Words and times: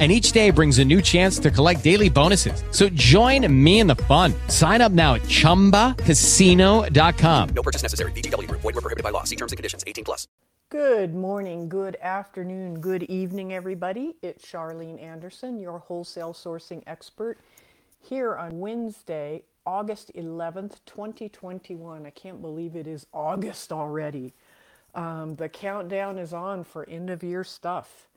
and 0.00 0.10
each 0.10 0.32
day 0.32 0.50
brings 0.50 0.80
a 0.80 0.84
new 0.84 1.00
chance 1.00 1.38
to 1.38 1.52
collect 1.52 1.84
daily 1.84 2.10
bonuses. 2.10 2.64
So 2.72 2.88
join 2.88 3.46
me 3.64 3.78
in 3.78 3.86
the 3.86 3.94
fun. 3.94 4.34
Sign 4.48 4.80
up 4.80 4.90
now 4.90 5.14
at 5.14 5.22
ChumbaCasino.com. 5.22 7.48
No 7.54 7.62
purchase 7.62 7.82
necessary. 7.82 8.10
VGW. 8.10 8.50
Void 8.50 8.64
were 8.64 8.72
prohibited 8.72 9.04
by 9.04 9.10
law. 9.10 9.22
See 9.22 9.36
terms 9.36 9.52
and 9.52 9.56
conditions. 9.56 9.84
18 9.86 10.04
plus. 10.04 10.26
Good 10.70 11.14
morning, 11.14 11.68
good 11.68 11.96
afternoon, 12.02 12.80
good 12.80 13.04
evening, 13.04 13.52
everybody. 13.52 14.16
It's 14.22 14.44
Charlene 14.44 15.00
Anderson, 15.00 15.60
your 15.60 15.78
wholesale 15.78 16.32
sourcing 16.32 16.82
expert, 16.88 17.38
here 18.00 18.34
on 18.34 18.58
Wednesday, 18.58 19.44
August 19.66 20.10
11th, 20.16 20.78
2021. 20.86 22.06
I 22.06 22.10
can't 22.10 22.42
believe 22.42 22.74
it 22.74 22.88
is 22.88 23.06
August 23.12 23.72
already. 23.72 24.34
Um, 24.96 25.36
the 25.36 25.48
countdown 25.48 26.18
is 26.18 26.32
on 26.32 26.64
for 26.64 26.88
end 26.88 27.08
of 27.08 27.22
year 27.22 27.44
stuff 27.44 28.08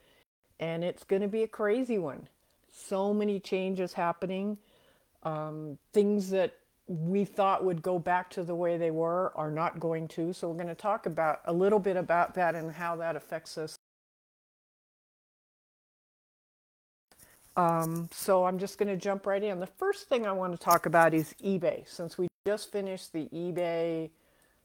and 0.60 0.84
it's 0.84 1.04
going 1.04 1.22
to 1.22 1.28
be 1.28 1.44
a 1.44 1.48
crazy 1.48 1.98
one. 1.98 2.28
So 2.72 3.14
many 3.14 3.40
changes 3.40 3.94
happening. 3.94 4.58
Um, 5.24 5.78
things 5.94 6.30
that 6.30 6.56
we 6.88 7.26
thought 7.26 7.66
would 7.66 7.82
go 7.82 8.00
back 8.00 8.30
to 8.32 8.44
the 8.44 8.56
way 8.56 8.78
they 8.78 8.92
were 8.92 9.34
are 9.36 9.52
not 9.52 9.80
going 9.80 10.08
to. 10.10 10.34
So 10.34 10.48
we're 10.50 10.56
going 10.56 10.68
to 10.68 10.76
talk 10.76 11.06
about 11.06 11.42
a 11.46 11.54
little 11.54 11.80
bit 11.80 11.98
about 11.98 12.36
that 12.36 12.56
and 12.56 12.72
how 12.72 12.96
that 12.98 13.16
affects 13.16 13.58
us. 13.58 13.78
Um, 17.58 18.08
so 18.14 18.46
I'm 18.46 18.60
just 18.60 18.78
going 18.78 18.88
to 18.88 18.96
jump 18.96 19.26
right 19.26 19.44
in. 19.44 19.60
The 19.60 19.66
first 19.66 20.08
thing 20.08 20.28
I 20.28 20.32
want 20.32 20.54
to 20.54 20.60
talk 20.64 20.86
about 20.86 21.14
is 21.14 21.34
eBay. 21.44 21.90
Since 21.90 22.18
we 22.18 22.28
just 22.46 22.72
finished 22.72 23.12
the 23.12 23.28
eBay 23.34 24.12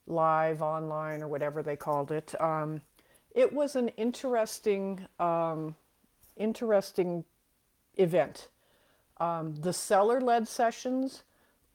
live 0.07 0.61
online 0.61 1.23
or 1.23 1.29
whatever 1.29 1.63
they 1.63 1.75
called 1.75 2.13
it, 2.13 2.39
um, 2.41 2.83
it 3.35 3.53
was 3.53 3.77
an 3.77 3.89
interesting 3.91 5.07
um, 5.19 5.75
interesting 6.37 7.25
event. 7.97 8.49
Um, 9.19 9.55
the 9.57 9.73
seller 9.73 10.21
led 10.21 10.49
sessions 10.49 11.23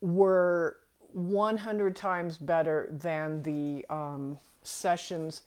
were 0.02 0.78
100 1.14 1.96
times 1.96 2.38
better 2.38 2.90
than 2.92 3.42
the 3.44 3.86
um, 3.90 4.38
sessions 4.62 5.44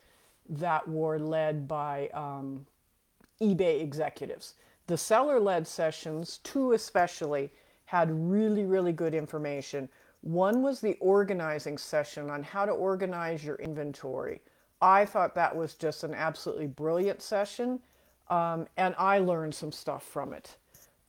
that 0.48 0.86
were 0.88 1.18
led 1.18 1.68
by 1.68 2.08
um, 2.14 2.66
eBay 3.40 3.80
executives. 3.80 4.54
The 4.86 4.96
seller 4.96 5.38
led 5.38 5.66
sessions, 5.66 6.38
two 6.42 6.72
especially, 6.72 7.50
had 7.84 8.10
really, 8.10 8.64
really 8.64 8.92
good 8.92 9.14
information. 9.14 9.88
One 10.22 10.62
was 10.62 10.80
the 10.80 10.96
organizing 11.00 11.78
session 11.78 12.30
on 12.30 12.42
how 12.42 12.64
to 12.64 12.72
organize 12.72 13.44
your 13.44 13.56
inventory. 13.56 14.40
I 14.82 15.04
thought 15.04 15.34
that 15.34 15.54
was 15.54 15.74
just 15.74 16.04
an 16.04 16.14
absolutely 16.14 16.66
brilliant 16.66 17.22
session 17.22 17.80
um, 18.30 18.68
and 18.76 18.94
I 18.96 19.18
learned 19.18 19.54
some 19.54 19.72
stuff 19.72 20.04
from 20.04 20.32
it. 20.32 20.56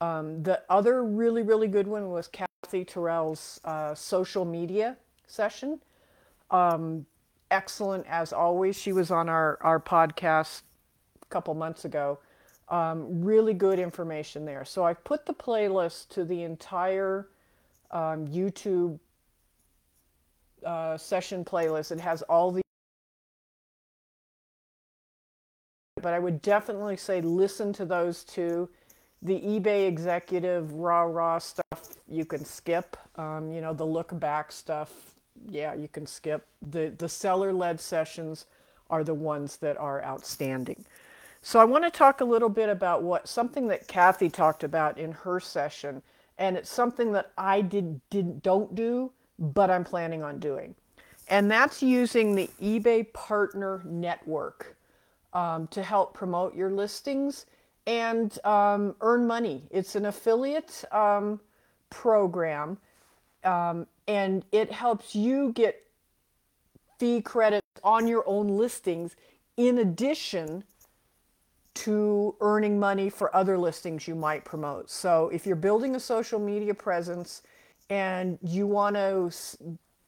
Um, 0.02 0.42
the 0.42 0.64
other 0.70 1.04
really, 1.04 1.44
really 1.44 1.68
good 1.68 1.88
one 1.88 2.10
was 2.10 2.28
Kathy 2.28 2.84
Terrell's 2.84 3.62
uh, 3.64 3.94
social 3.94 4.44
media 4.44 4.98
session. 5.28 5.80
Um, 6.50 7.06
excellent 7.52 8.08
as 8.08 8.34
always. 8.34 8.78
She 8.78 8.92
was 8.92 9.12
on 9.12 9.30
our, 9.30 9.60
our 9.62 9.80
podcast 9.80 10.64
a 11.22 11.26
couple 11.28 11.54
months 11.54 11.86
ago. 11.86 12.18
Um, 12.70 13.24
really 13.24 13.54
good 13.54 13.78
information 13.80 14.46
there. 14.46 14.66
So 14.66 14.84
I've 14.84 15.04
put 15.04 15.26
the 15.26 15.34
playlist 15.34 16.10
to 16.10 16.26
the 16.26 16.42
entire 16.42 17.28
um, 17.92 18.28
YouTube 18.28 18.98
uh, 20.66 20.98
session 20.98 21.46
playlist. 21.46 21.92
It 21.92 22.00
has 22.00 22.24
all 22.24 22.52
the 22.52 22.62
but 26.02 26.14
I 26.14 26.20
would 26.20 26.42
definitely 26.42 26.98
say 26.98 27.22
listen 27.22 27.74
to 27.74 27.86
those 27.86 28.24
two. 28.24 28.70
The 29.22 29.40
eBay 29.40 29.88
executive 29.88 30.74
rah 30.74 31.04
rah 31.04 31.40
stuff 31.40 31.96
you 32.08 32.26
can 32.26 32.44
skip. 32.44 32.98
Um, 33.16 33.52
you 33.52 33.62
know 33.62 33.74
the 33.74 33.86
look 33.86 34.18
back 34.20 34.52
stuff, 34.52 34.92
yeah, 35.50 35.74
you 35.74 35.88
can 35.88 36.06
skip. 36.06 36.46
The 36.62 36.94
the 36.98 37.10
seller 37.10 37.54
led 37.54 37.80
sessions 37.80 38.46
are 38.90 39.04
the 39.04 39.14
ones 39.14 39.58
that 39.58 39.78
are 39.78 40.04
outstanding. 40.04 40.86
So 41.42 41.60
I 41.60 41.64
want 41.64 41.84
to 41.86 41.90
talk 41.90 42.22
a 42.22 42.26
little 42.26 42.50
bit 42.50 42.70
about 42.70 43.04
what 43.04 43.28
something 43.28 43.68
that 43.68 43.88
Kathy 43.88 44.30
talked 44.30 44.64
about 44.64 44.98
in 44.98 45.12
her 45.12 45.40
session, 45.40 46.02
and 46.38 46.58
it's 46.58 46.70
something 46.70 47.14
that 47.14 47.32
I 47.38 47.62
did 47.62 48.02
didn't 48.10 48.44
don't 48.44 48.76
do, 48.76 49.12
but 49.40 49.72
I'm 49.72 49.84
planning 49.84 50.24
on 50.24 50.40
doing, 50.40 50.76
and 51.28 51.50
that's 51.50 51.82
using 51.82 52.36
the 52.36 52.50
eBay 52.62 53.12
Partner 53.14 53.82
Network 53.86 54.76
um, 55.34 55.68
to 55.68 55.82
help 55.82 56.14
promote 56.14 56.56
your 56.56 56.70
listings 56.70 57.46
and 57.88 58.38
um, 58.46 58.96
earn 59.02 59.26
money. 59.26 59.64
It's 59.72 59.96
an 59.96 60.06
affiliate 60.06 60.84
um, 60.92 61.40
program 61.90 62.78
um, 63.44 63.88
and 64.08 64.46
it 64.52 64.72
helps 64.72 65.16
you 65.16 65.52
get 65.54 65.84
fee 67.00 67.22
credits 67.22 67.66
on 67.84 68.08
your 68.08 68.24
own 68.28 68.48
listings 68.48 69.16
in 69.58 69.80
addition 69.80 70.64
to 71.74 72.36
earning 72.42 72.80
money 72.80 73.10
for 73.10 73.36
other 73.36 73.58
listings 73.58 74.08
you 74.08 74.14
might 74.14 74.46
promote. 74.46 74.90
So 74.90 75.30
if 75.30 75.46
you're 75.46 75.56
building 75.56 75.96
a 75.96 76.00
social 76.00 76.40
media 76.40 76.74
presence 76.74 77.42
and 77.90 78.38
you 78.42 78.68
want 78.68 78.96
to 78.96 79.32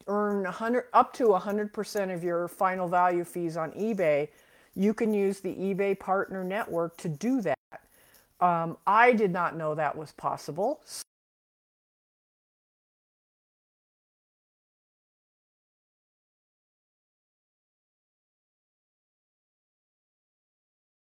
earn 0.07 0.43
100 0.43 0.85
up 0.93 1.13
to 1.13 1.27
100% 1.27 2.13
of 2.13 2.23
your 2.23 2.47
final 2.47 2.87
value 2.87 3.23
fees 3.23 3.57
on 3.57 3.71
eBay, 3.71 4.27
you 4.75 4.93
can 4.93 5.13
use 5.13 5.39
the 5.39 5.53
eBay 5.53 5.97
Partner 5.99 6.43
Network 6.43 6.97
to 6.97 7.09
do 7.09 7.41
that. 7.41 7.57
Um, 8.39 8.77
I 8.85 9.13
did 9.13 9.31
not 9.31 9.55
know 9.55 9.75
that 9.75 9.95
was 9.97 10.11
possible. 10.13 10.81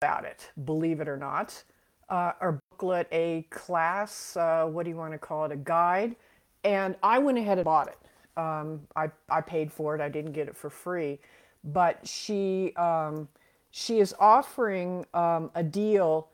About 0.02 0.26
it, 0.26 0.50
believe 0.66 1.00
it 1.00 1.08
or 1.08 1.18
not. 1.18 1.64
Uh, 2.10 2.34
or 2.42 2.60
booklet, 2.72 3.08
a 3.12 3.44
class, 3.50 4.36
uh, 4.36 4.66
what 4.66 4.84
do 4.84 4.90
you 4.90 4.98
want 4.98 5.14
to 5.14 5.18
call 5.18 5.46
it, 5.46 5.52
a 5.52 5.56
guide. 5.56 6.16
And 6.64 6.96
I 7.02 7.20
went 7.20 7.38
ahead 7.38 7.58
and 7.60 7.66
bought 7.66 7.88
it. 7.88 7.98
Um, 8.38 8.82
I, 8.96 9.10
I 9.30 9.42
paid 9.42 9.72
for 9.72 9.96
it, 9.96 10.02
I 10.02 10.10
didn't 10.10 10.34
get 10.34 10.48
it 10.48 10.56
for 10.56 10.70
free. 10.70 11.20
But 11.64 12.06
she, 12.06 12.74
um, 12.76 13.28
she 13.72 14.00
is 14.00 14.14
offering 14.20 15.06
um, 15.14 15.50
a 15.56 15.64
deal 15.64 16.28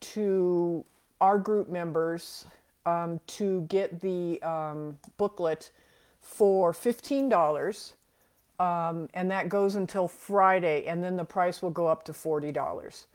to 0.00 0.84
our 1.20 1.38
group 1.38 1.68
members 1.68 2.46
um, 2.86 3.20
to 3.26 3.62
get 3.62 4.00
the 4.00 4.40
um, 4.42 4.96
booklet 5.16 5.70
for 6.20 6.72
$15 6.72 7.92
um, 8.60 9.08
and 9.14 9.30
that 9.30 9.48
goes 9.48 9.74
until 9.74 10.06
friday 10.06 10.86
and 10.86 11.02
then 11.02 11.16
the 11.16 11.24
price 11.24 11.60
will 11.60 11.70
go 11.70 11.86
up 11.86 12.04
to 12.04 12.12
$40 12.12 13.06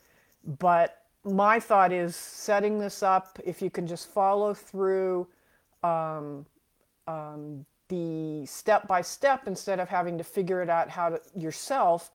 but 0.59 0.99
my 1.23 1.59
thought 1.59 1.93
is 1.93 2.15
setting 2.15 2.79
this 2.79 3.01
up 3.01 3.39
if 3.45 3.61
you 3.61 3.69
can 3.69 3.87
just 3.87 4.09
follow 4.09 4.53
through 4.53 5.25
um, 5.83 6.45
um, 7.07 7.65
the 7.87 8.45
step 8.45 8.87
by 8.87 9.01
step 9.01 9.47
instead 9.47 9.79
of 9.79 9.87
having 9.87 10.17
to 10.17 10.23
figure 10.23 10.61
it 10.61 10.69
out 10.69 10.89
how 10.89 11.09
to 11.09 11.21
yourself 11.37 12.11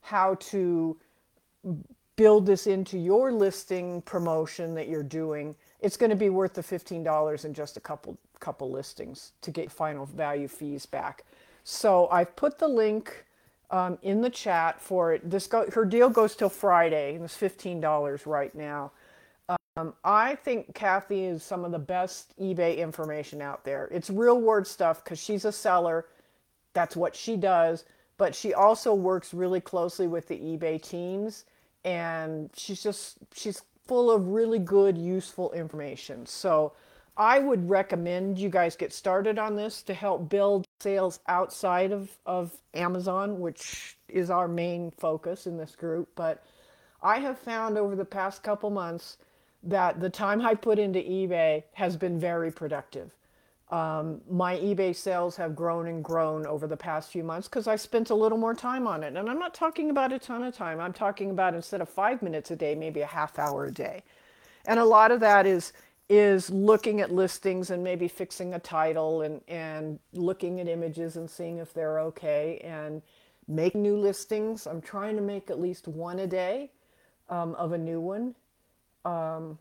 how 0.00 0.34
to 0.36 0.96
build 2.16 2.46
this 2.46 2.66
into 2.66 2.98
your 2.98 3.32
listing 3.32 4.02
promotion 4.02 4.74
that 4.74 4.88
you're 4.88 5.02
doing, 5.02 5.54
it's 5.80 5.96
going 5.96 6.10
to 6.10 6.16
be 6.16 6.28
worth 6.28 6.54
the 6.54 6.62
$15 6.62 7.44
in 7.44 7.54
just 7.54 7.76
a 7.76 7.80
couple 7.80 8.18
couple 8.40 8.70
listings 8.70 9.32
to 9.42 9.50
get 9.50 9.70
final 9.70 10.06
value 10.06 10.48
fees 10.48 10.86
back. 10.86 11.24
So 11.62 12.08
I've 12.10 12.34
put 12.36 12.58
the 12.58 12.68
link 12.68 13.26
um, 13.70 13.98
in 14.02 14.22
the 14.22 14.30
chat 14.30 14.80
for 14.80 15.12
it. 15.12 15.30
This 15.30 15.46
go, 15.46 15.70
her 15.70 15.84
deal 15.84 16.08
goes 16.08 16.34
till 16.34 16.48
Friday, 16.48 17.14
and 17.14 17.24
it's 17.24 17.36
$15 17.36 18.26
right 18.26 18.54
now. 18.54 18.92
Um, 19.76 19.94
I 20.04 20.34
think 20.34 20.74
Kathy 20.74 21.24
is 21.24 21.42
some 21.42 21.64
of 21.64 21.72
the 21.72 21.78
best 21.78 22.34
eBay 22.38 22.78
information 22.78 23.40
out 23.40 23.64
there. 23.64 23.88
It's 23.92 24.10
real 24.10 24.40
word 24.40 24.66
stuff 24.66 25.04
because 25.04 25.18
she's 25.18 25.44
a 25.44 25.52
seller. 25.52 26.06
That's 26.72 26.96
what 26.96 27.14
she 27.14 27.36
does 27.36 27.84
but 28.20 28.34
she 28.34 28.52
also 28.52 28.92
works 28.92 29.32
really 29.32 29.62
closely 29.62 30.06
with 30.06 30.28
the 30.28 30.36
eBay 30.36 30.78
teams 30.78 31.46
and 31.86 32.50
she's 32.54 32.82
just 32.82 33.16
she's 33.32 33.62
full 33.86 34.10
of 34.10 34.28
really 34.28 34.58
good 34.58 34.98
useful 34.98 35.50
information. 35.52 36.26
So 36.26 36.74
I 37.16 37.38
would 37.38 37.66
recommend 37.70 38.36
you 38.36 38.50
guys 38.50 38.76
get 38.76 38.92
started 38.92 39.38
on 39.38 39.56
this 39.56 39.82
to 39.84 39.94
help 39.94 40.28
build 40.28 40.66
sales 40.80 41.20
outside 41.28 41.92
of, 41.92 42.10
of 42.26 42.52
Amazon, 42.74 43.40
which 43.40 43.96
is 44.06 44.28
our 44.28 44.48
main 44.48 44.90
focus 44.90 45.46
in 45.46 45.56
this 45.56 45.74
group. 45.74 46.06
But 46.14 46.44
I 47.02 47.20
have 47.20 47.38
found 47.38 47.78
over 47.78 47.96
the 47.96 48.04
past 48.04 48.42
couple 48.42 48.68
months 48.68 49.16
that 49.62 49.98
the 49.98 50.10
time 50.10 50.42
I 50.42 50.56
put 50.56 50.78
into 50.78 50.98
eBay 50.98 51.62
has 51.72 51.96
been 51.96 52.20
very 52.20 52.52
productive. 52.52 53.12
Um, 53.70 54.20
my 54.28 54.56
eBay 54.56 54.94
sales 54.94 55.36
have 55.36 55.54
grown 55.54 55.86
and 55.86 56.02
grown 56.02 56.44
over 56.46 56.66
the 56.66 56.76
past 56.76 57.12
few 57.12 57.22
months 57.22 57.48
because 57.48 57.68
I 57.68 57.76
spent 57.76 58.10
a 58.10 58.14
little 58.14 58.38
more 58.38 58.54
time 58.54 58.86
on 58.86 59.04
it. 59.04 59.14
And 59.16 59.30
I'm 59.30 59.38
not 59.38 59.54
talking 59.54 59.90
about 59.90 60.12
a 60.12 60.18
ton 60.18 60.42
of 60.42 60.54
time. 60.54 60.80
I'm 60.80 60.92
talking 60.92 61.30
about 61.30 61.54
instead 61.54 61.80
of 61.80 61.88
five 61.88 62.20
minutes 62.20 62.50
a 62.50 62.56
day, 62.56 62.74
maybe 62.74 63.00
a 63.00 63.06
half 63.06 63.38
hour 63.38 63.66
a 63.66 63.72
day. 63.72 64.02
And 64.66 64.80
a 64.80 64.84
lot 64.84 65.12
of 65.12 65.20
that 65.20 65.46
is 65.46 65.72
is 66.08 66.50
looking 66.50 67.00
at 67.00 67.12
listings 67.12 67.70
and 67.70 67.84
maybe 67.84 68.08
fixing 68.08 68.54
a 68.54 68.58
title 68.58 69.22
and, 69.22 69.40
and 69.46 70.00
looking 70.12 70.58
at 70.60 70.66
images 70.66 71.16
and 71.16 71.30
seeing 71.30 71.58
if 71.58 71.72
they're 71.72 72.00
okay 72.00 72.60
and 72.64 73.00
make 73.46 73.76
new 73.76 73.96
listings. 73.96 74.66
I'm 74.66 74.80
trying 74.80 75.14
to 75.14 75.22
make 75.22 75.50
at 75.50 75.60
least 75.60 75.86
one 75.86 76.18
a 76.18 76.26
day 76.26 76.72
um, 77.28 77.54
of 77.54 77.70
a 77.70 77.78
new 77.78 78.00
one. 78.00 78.34
Um, 79.04 79.56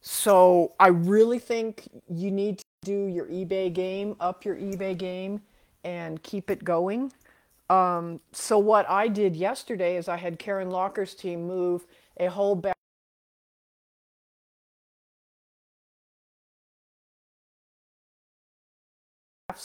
so 0.00 0.72
I 0.78 0.88
really 0.88 1.38
think 1.38 1.88
you 2.08 2.30
need 2.30 2.58
to 2.58 2.64
do 2.84 3.06
your 3.06 3.26
eBay 3.26 3.72
game, 3.72 4.16
up 4.20 4.44
your 4.44 4.56
eBay 4.56 4.96
game, 4.96 5.42
and 5.84 6.22
keep 6.22 6.50
it 6.50 6.64
going. 6.64 7.12
Um, 7.70 8.20
so 8.32 8.58
what 8.58 8.88
I 8.88 9.08
did 9.08 9.36
yesterday 9.36 9.96
is 9.96 10.08
I 10.08 10.16
had 10.16 10.38
Karen 10.38 10.70
Locker's 10.70 11.14
team 11.14 11.46
move 11.46 11.86
a 12.18 12.26
whole 12.26 12.54
batch 12.54 12.74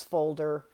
folder 0.09 0.65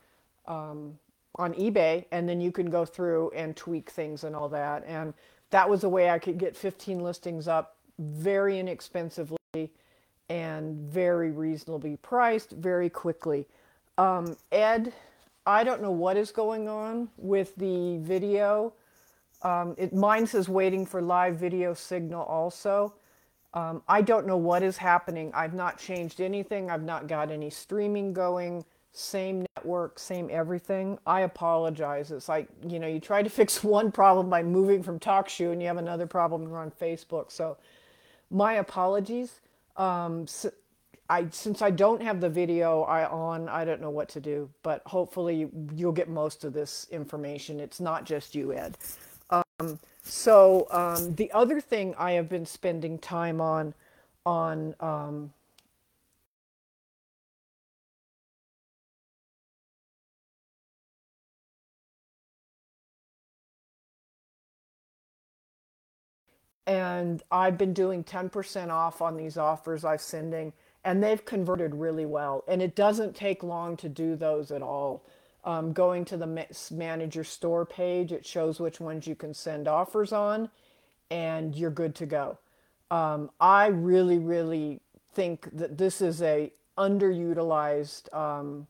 um, 0.48 0.98
on 1.36 1.54
eBay, 1.54 2.06
and 2.12 2.28
then 2.28 2.42
you 2.42 2.52
can 2.52 2.70
go 2.70 2.86
through 2.86 3.32
and 3.32 3.56
tweak 3.56 3.90
things 3.90 4.24
and 4.24 4.36
all 4.36 4.50
that. 4.50 4.84
And 4.88 5.14
that 5.52 5.70
was 5.70 5.84
a 5.84 5.90
way 5.90 6.10
I 6.10 6.20
could 6.20 6.38
get 6.38 6.56
15 6.56 7.00
listings 7.00 7.48
up 7.48 7.76
very 8.00 8.60
inexpensively 8.60 9.39
and 10.30 10.78
very 10.78 11.32
reasonably 11.32 11.98
priced 11.98 12.52
very 12.52 12.90
quickly. 12.90 13.48
Um, 13.98 14.38
Ed, 14.52 14.94
I 15.46 15.64
don't 15.64 15.82
know 15.82 15.92
what 15.92 16.18
is 16.18 16.32
going 16.32 16.70
on 16.70 17.10
with 17.18 17.56
the 17.56 17.98
video. 17.98 18.74
Um, 19.42 19.74
it 19.78 19.94
mine 19.94 20.28
says 20.28 20.48
waiting 20.48 20.86
for 20.86 21.02
live 21.02 21.38
video 21.38 21.74
signal 21.74 22.24
also. 22.24 22.94
Um, 23.56 23.82
I 23.88 24.04
don't 24.04 24.28
know 24.28 24.38
what 24.38 24.62
is 24.62 24.78
happening. 24.78 25.32
I've 25.34 25.56
not 25.56 25.80
changed 25.80 26.22
anything. 26.22 26.70
I've 26.70 26.84
not 26.84 27.08
got 27.08 27.32
any 27.32 27.50
streaming 27.50 28.14
going. 28.14 28.64
Same 28.92 29.46
network, 29.56 29.98
same 29.98 30.30
everything. 30.32 31.00
I 31.08 31.22
apologize. 31.22 32.12
It's 32.12 32.30
like, 32.30 32.48
you 32.68 32.78
know, 32.78 32.88
you 32.88 33.00
try 33.00 33.24
to 33.24 33.30
fix 33.32 33.64
one 33.64 33.92
problem 33.92 34.30
by 34.30 34.44
moving 34.44 34.84
from 34.84 35.00
TalkShoe 35.00 35.52
and 35.52 35.60
you 35.60 35.68
have 35.68 35.78
another 35.78 36.06
problem 36.06 36.54
on 36.54 36.70
Facebook. 36.70 37.32
So 37.32 37.58
my 38.30 38.54
apologies. 38.54 39.42
Um, 39.78 40.28
so 40.28 40.52
I 41.10 41.28
since 41.32 41.62
I 41.62 41.72
don't 41.72 42.02
have 42.02 42.22
the 42.22 42.30
video 42.30 42.84
I 42.84 43.06
on, 43.10 43.50
I 43.50 43.66
don't 43.66 43.82
know 43.82 43.90
what 43.90 44.10
to 44.10 44.20
do, 44.20 44.50
but 44.62 44.82
hopefully 44.86 45.50
you'll 45.76 45.92
get 45.92 46.10
most 46.10 46.44
of 46.44 46.54
this 46.54 46.88
information. 46.92 47.60
It's 47.60 47.80
not 47.80 48.06
just 48.06 48.36
you, 48.36 48.54
Ed. 48.54 48.78
Um, 49.30 49.80
so 50.04 50.68
um, 50.72 51.16
the 51.16 51.32
other 51.32 51.62
thing 51.62 51.96
I 51.98 52.12
have 52.14 52.30
been 52.30 52.46
spending 52.46 53.00
time 53.00 53.42
on 53.42 53.74
on 54.26 54.76
and 66.70 67.24
I've 67.32 67.58
been 67.58 67.74
doing 67.74 68.04
10% 68.04 68.70
off 68.70 69.02
on 69.02 69.18
these 69.18 69.38
offers 69.38 69.84
I'm 69.84 69.98
sending, 69.98 70.54
and 70.84 71.04
they've 71.04 71.26
converted 71.26 71.74
really 71.74 72.06
well. 72.06 72.44
And 72.48 72.62
it 72.62 72.76
doesn't 72.76 73.16
take 73.16 73.42
long 73.42 73.76
to 73.78 73.90
do 73.90 74.16
those 74.16 74.52
at 74.52 74.62
all. 74.62 75.04
Um, 75.44 75.74
going 75.74 76.06
to 76.06 76.18
the 76.18 76.46
manager 76.70 77.24
store 77.24 77.66
page, 77.66 78.12
it 78.12 78.24
shows 78.24 78.60
which 78.60 78.80
ones 78.80 79.08
you 79.08 79.16
can 79.16 79.34
send 79.34 79.68
offers 79.68 80.14
on, 80.14 80.52
and 81.10 81.56
you're 81.56 81.72
good 81.72 81.96
to 81.96 82.06
go. 82.06 82.38
Um, 82.92 83.32
I 83.42 83.68
really, 83.68 84.20
really 84.20 84.80
think 85.14 85.50
that 85.54 85.80
this 85.80 86.02
is 86.02 86.22
a 86.22 86.52
underutilized 86.78 88.14
um, 88.14 88.68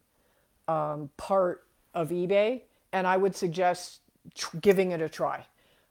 um 0.69 1.09
part 1.17 1.65
of 1.93 2.11
eBay, 2.11 2.61
and 2.93 3.05
I 3.05 3.17
would 3.17 3.35
suggest 3.35 3.99
tr- 4.35 4.57
giving 4.57 4.91
it 4.91 5.01
a 5.01 5.09
try. 5.09 5.45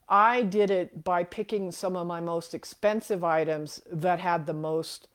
I 0.09 0.43
did 0.43 0.71
it 0.71 1.05
by 1.05 1.25
picking 1.25 1.71
some 1.71 1.97
of 1.97 2.07
my 2.07 2.21
most 2.21 2.55
expensive 2.55 3.23
items 3.23 3.83
that 3.91 4.21
had 4.21 4.47
the 4.47 4.55
most 4.55 5.09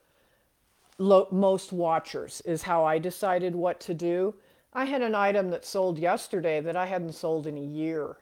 lo- 0.97 1.27
most 1.31 1.71
watchers 1.71 2.41
is 2.45 2.63
how 2.63 2.83
I 2.83 2.99
decided 2.99 3.55
what 3.55 3.79
to 3.81 3.93
do. 3.93 4.35
I 4.73 4.85
had 4.85 5.01
an 5.01 5.15
item 5.15 5.49
that 5.49 5.65
sold 5.65 5.97
yesterday 5.99 6.61
that 6.61 6.75
I 6.75 6.85
hadn't 6.85 7.13
sold 7.13 7.47
in 7.47 7.57
a 7.57 7.61
year. 7.61 8.17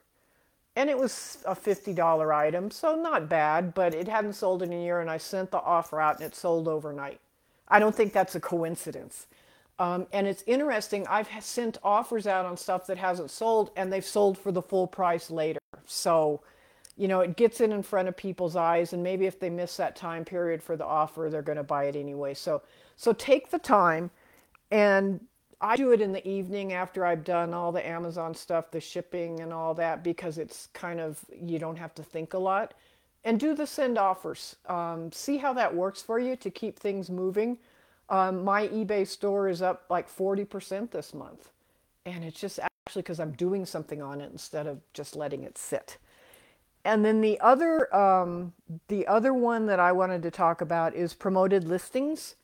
And 0.76 0.90
it 0.90 0.98
was 0.98 1.40
a 1.46 1.54
$50 1.54 2.34
item, 2.34 2.72
so 2.72 2.96
not 2.96 3.28
bad, 3.28 3.74
but 3.74 3.94
it 3.94 4.08
hadn't 4.08 4.34
sold 4.34 4.64
in 4.64 4.72
a 4.72 4.82
year 4.82 5.02
and 5.02 5.10
I 5.10 5.18
sent 5.18 5.52
the 5.52 5.62
offer 5.62 6.00
out 6.00 6.18
and 6.18 6.26
it 6.26 6.36
sold 6.36 6.68
overnight. 6.68 7.20
I 7.68 7.80
don't 7.80 7.96
think 7.96 8.14
that's 8.14 8.36
a 8.36 8.40
coincidence. 8.40 9.28
Um, 9.80 10.08
and 10.14 10.28
it's 10.28 10.44
interesting, 10.48 11.06
I've 11.08 11.28
sent 11.44 11.78
offers 11.84 12.28
out 12.28 12.46
on 12.46 12.56
stuff 12.56 12.88
that 12.88 12.98
hasn't 12.98 13.32
sold 13.32 13.72
and 13.76 13.92
they've 13.92 14.06
sold 14.06 14.38
for 14.38 14.52
the 14.52 14.62
full 14.62 14.88
price 14.88 15.30
later. 15.30 15.60
So 15.86 16.42
you 17.02 17.08
know, 17.08 17.22
it 17.22 17.36
gets 17.36 17.62
it 17.62 17.72
in 17.72 17.82
front 17.82 18.08
of 18.08 18.16
people's 18.16 18.56
eyes, 18.56 18.94
and 18.94 19.02
maybe 19.02 19.26
if 19.26 19.40
they 19.40 19.50
miss 19.50 19.76
that 19.78 19.96
time 19.96 20.24
period 20.24 20.62
for 20.62 20.78
the 20.78 20.86
offer, 20.86 21.30
they're 21.32 21.42
going 21.42 21.58
to 21.58 21.64
buy 21.64 21.86
it 21.86 21.96
anyway. 21.96 22.32
So, 22.36 22.62
so 22.96 23.12
take 23.12 23.50
the 23.50 23.58
time, 23.58 24.12
and 24.70 25.20
I 25.60 25.78
do 25.78 25.94
it 25.94 26.02
in 26.02 26.12
the 26.12 26.28
evening 26.28 26.74
after 26.74 27.04
I've 27.04 27.24
done 27.24 27.56
all 27.56 27.72
the 27.72 27.84
Amazon 27.88 28.36
stuff, 28.36 28.70
the 28.70 28.80
shipping 28.80 29.40
and 29.40 29.52
all 29.52 29.74
that, 29.74 30.04
because 30.04 30.38
it's 30.38 30.68
kind 30.74 31.00
of 31.00 31.26
you 31.42 31.58
don't 31.58 31.78
have 31.78 31.96
to 31.96 32.04
think 32.04 32.36
a 32.36 32.38
lot, 32.38 32.76
and 33.24 33.40
do 33.40 33.56
the 33.56 33.66
send 33.66 33.98
offers. 33.98 34.58
Um, 34.68 35.12
see 35.12 35.38
how 35.38 35.54
that 35.54 35.74
works 35.74 36.04
for 36.04 36.20
you 36.20 36.36
to 36.36 36.52
keep 36.52 36.78
things 36.78 37.10
moving. 37.10 37.58
Um, 38.10 38.44
my 38.44 38.68
eBay 38.68 39.08
store 39.08 39.50
is 39.50 39.64
up 39.64 39.86
like 39.90 40.08
forty 40.08 40.46
percent 40.46 40.92
this 40.92 41.16
month, 41.16 41.50
and 42.06 42.24
it's 42.24 42.40
just 42.40 42.60
actually 42.60 43.02
because 43.02 43.20
I'm 43.20 43.32
doing 43.32 43.66
something 43.66 44.04
on 44.04 44.22
it 44.22 44.32
instead 44.32 44.68
of 44.68 44.78
just 44.94 45.16
letting 45.16 45.42
it 45.42 45.58
sit 45.58 45.98
and 46.84 47.06
then 47.06 47.22
the 47.22 47.40
other 47.40 47.94
um, 47.96 48.54
the 48.88 49.06
other 49.08 49.34
one 49.34 49.66
that 49.68 49.80
I 49.80 49.92
wanted 49.92 50.24
to 50.24 50.32
talk 50.32 50.62
about 50.62 50.96
is 50.96 51.14
promoted 51.14 51.68
listings. 51.68 52.36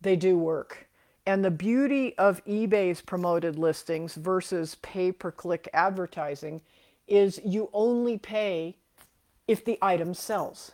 They 0.00 0.16
do 0.16 0.38
work. 0.38 0.88
And 1.26 1.44
the 1.44 1.50
beauty 1.50 2.16
of 2.16 2.44
eBay's 2.46 3.02
promoted 3.02 3.58
listings 3.58 4.14
versus 4.14 4.76
pay 4.76 5.12
per 5.12 5.30
click 5.30 5.68
advertising 5.72 6.62
is 7.06 7.40
you 7.44 7.70
only 7.72 8.18
pay 8.18 8.76
if 9.46 9.64
the 9.64 9.78
item 9.82 10.14
sells. 10.14 10.72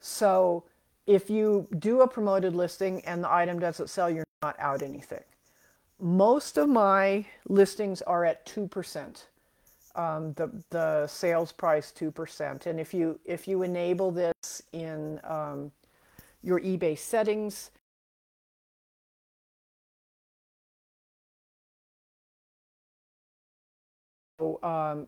So 0.00 0.64
if 1.06 1.30
you 1.30 1.68
do 1.78 2.00
a 2.00 2.08
promoted 2.08 2.54
listing 2.54 3.02
and 3.04 3.22
the 3.22 3.32
item 3.32 3.58
doesn't 3.58 3.90
sell, 3.90 4.10
you're 4.10 4.26
not 4.42 4.58
out 4.58 4.82
anything. 4.82 5.24
Most 6.00 6.58
of 6.58 6.68
my 6.68 7.26
listings 7.48 8.02
are 8.02 8.24
at 8.24 8.44
2% 8.46 9.24
um, 9.94 10.32
the, 10.34 10.50
the 10.70 11.06
sales 11.06 11.52
price 11.52 11.92
2%. 11.96 12.66
And 12.66 12.80
if 12.80 12.94
you, 12.94 13.18
if 13.24 13.46
you 13.46 13.62
enable 13.62 14.10
this 14.10 14.62
in 14.72 15.20
um, 15.24 15.72
your 16.42 16.60
eBay 16.60 16.98
settings, 16.98 17.70
um, 24.62 25.06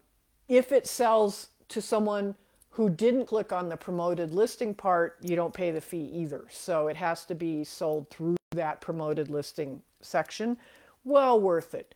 if 0.48 0.72
it 0.72 0.86
sells 0.86 1.48
to 1.68 1.80
someone 1.80 2.34
who 2.70 2.90
didn't 2.90 3.26
click 3.26 3.52
on 3.52 3.68
the 3.68 3.76
promoted 3.76 4.32
listing 4.32 4.74
part, 4.74 5.16
you 5.22 5.36
don't 5.36 5.54
pay 5.54 5.70
the 5.70 5.80
fee 5.80 6.10
either. 6.12 6.44
So 6.50 6.88
it 6.88 6.96
has 6.96 7.24
to 7.26 7.34
be 7.34 7.64
sold 7.64 8.10
through 8.10 8.36
that 8.50 8.80
promoted 8.80 9.28
listing 9.28 9.80
section. 10.00 10.56
Well 11.04 11.40
worth 11.40 11.74
it. 11.74 11.94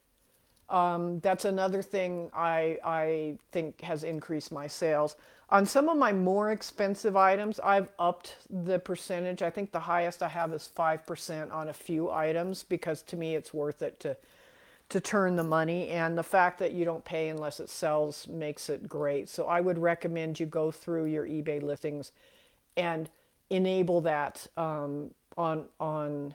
Um, 0.70 1.20
that's 1.20 1.44
another 1.44 1.82
thing 1.82 2.30
I, 2.34 2.78
I 2.84 3.36
think 3.52 3.80
has 3.80 4.04
increased 4.04 4.52
my 4.52 4.66
sales. 4.66 5.16
On 5.50 5.64
some 5.64 5.88
of 5.88 5.96
my 5.96 6.12
more 6.12 6.52
expensive 6.52 7.16
items, 7.16 7.58
I've 7.60 7.88
upped 7.98 8.36
the 8.50 8.78
percentage. 8.78 9.40
I 9.40 9.48
think 9.48 9.72
the 9.72 9.80
highest 9.80 10.22
I 10.22 10.28
have 10.28 10.52
is 10.52 10.68
5% 10.76 11.52
on 11.52 11.68
a 11.68 11.72
few 11.72 12.10
items 12.10 12.64
because 12.64 13.00
to 13.02 13.16
me 13.16 13.34
it's 13.34 13.54
worth 13.54 13.80
it 13.80 13.98
to, 14.00 14.16
to 14.90 15.00
turn 15.00 15.36
the 15.36 15.44
money. 15.44 15.88
And 15.88 16.18
the 16.18 16.22
fact 16.22 16.58
that 16.58 16.72
you 16.72 16.84
don't 16.84 17.04
pay 17.04 17.30
unless 17.30 17.60
it 17.60 17.70
sells 17.70 18.28
makes 18.28 18.68
it 18.68 18.86
great. 18.86 19.30
So 19.30 19.46
I 19.46 19.62
would 19.62 19.78
recommend 19.78 20.38
you 20.38 20.44
go 20.44 20.70
through 20.70 21.06
your 21.06 21.24
eBay 21.24 21.62
listings 21.62 22.12
and 22.76 23.08
enable 23.48 24.02
that 24.02 24.46
um, 24.58 25.10
on 25.36 25.64
on 25.80 26.34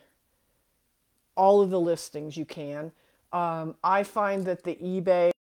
all 1.35 1.61
of 1.61 1.69
the 1.69 1.79
listings 1.79 2.37
you 2.37 2.45
can. 2.45 2.91
Um, 3.33 3.75
I 3.83 4.03
find 4.03 4.45
that 4.45 4.63
the 4.63 4.75
eBay 4.75 5.31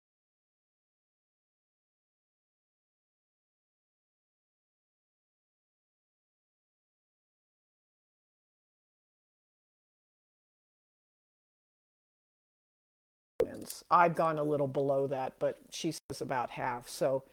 I've 13.91 14.15
gone 14.15 14.39
a 14.39 14.43
little 14.45 14.67
below 14.69 15.07
that, 15.09 15.35
but 15.39 15.59
she 15.71 15.93
says 15.93 16.21
about 16.21 16.51
half. 16.51 16.89
So, 16.89 17.25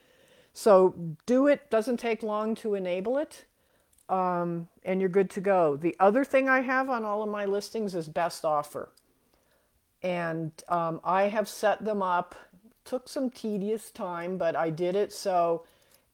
so 0.54 0.96
do 1.25 1.48
it. 1.48 1.70
Doesn't 1.70 1.98
take 1.98 2.24
long 2.24 2.56
to 2.56 2.75
enable 2.75 3.18
it, 3.18 3.46
um, 4.10 4.68
and 4.86 5.00
you're 5.00 5.10
good 5.10 5.30
to 5.32 5.42
go. 5.42 5.78
The 5.78 5.96
other 6.00 6.25
thing 6.25 6.50
I 6.50 6.62
have 6.62 6.89
on 6.89 7.06
all 7.06 7.24
of 7.24 7.30
my 7.30 7.46
listings 7.46 7.96
is 7.96 8.10
best 8.10 8.46
offer, 8.46 8.89
and 10.01 10.51
um, 10.70 11.01
I 11.03 11.24
have 11.24 11.48
set 11.48 11.84
them 11.84 12.01
up. 12.01 12.36
Took 12.86 13.08
some 13.08 13.29
tedious 13.29 13.91
time, 13.91 14.38
but 14.38 14.56
I 14.56 14.70
did 14.70 14.96
it 14.96 15.13
so 15.13 15.63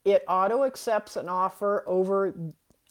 it 0.04 0.24
auto 0.28 0.64
accepts 0.64 1.16
an 1.16 1.30
offer 1.30 1.84
over 1.88 2.34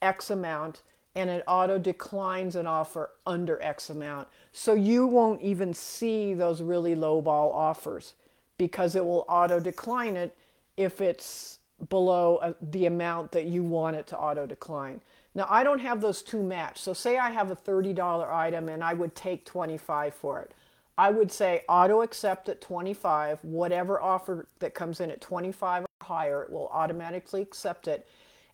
X 0.02 0.30
amount 0.30 0.82
and 1.14 1.30
it 1.30 1.44
auto 1.46 1.78
declines 1.78 2.56
an 2.56 2.66
offer 2.66 3.10
under 3.26 3.62
X 3.62 3.90
amount. 3.90 4.28
So 4.52 4.74
you 4.74 5.06
won't 5.06 5.40
even 5.42 5.72
see 5.72 6.34
those 6.34 6.60
really 6.60 6.94
low 6.94 7.20
ball 7.22 7.52
offers 7.52 8.14
because 8.58 8.96
it 8.96 9.04
will 9.04 9.24
auto 9.28 9.60
decline 9.60 10.16
it 10.16 10.36
if 10.76 11.00
it's 11.00 11.58
below 11.88 12.36
uh, 12.36 12.52
the 12.60 12.86
amount 12.86 13.32
that 13.32 13.44
you 13.46 13.62
want 13.62 13.96
it 13.96 14.06
to 14.08 14.18
auto 14.18 14.46
decline. 14.46 15.00
Now 15.34 15.46
I 15.48 15.62
don't 15.62 15.80
have 15.80 16.00
those 16.00 16.22
two 16.22 16.42
matched. 16.42 16.78
So 16.78 16.92
say 16.92 17.16
I 17.18 17.30
have 17.30 17.50
a 17.50 17.56
$30 17.56 18.28
item 18.28 18.68
and 18.68 18.82
I 18.82 18.94
would 18.94 19.14
take 19.14 19.44
25 19.44 20.14
for 20.14 20.40
it. 20.40 20.52
I 20.96 21.10
would 21.10 21.32
say 21.32 21.62
auto 21.68 22.02
accept 22.02 22.48
at 22.48 22.60
25, 22.60 23.42
whatever 23.42 24.00
offer 24.00 24.46
that 24.60 24.74
comes 24.74 25.00
in 25.00 25.10
at 25.10 25.20
25 25.20 25.82
or 25.82 25.86
higher, 26.02 26.42
it 26.42 26.50
will 26.50 26.68
automatically 26.68 27.42
accept 27.42 27.88
it 27.88 28.06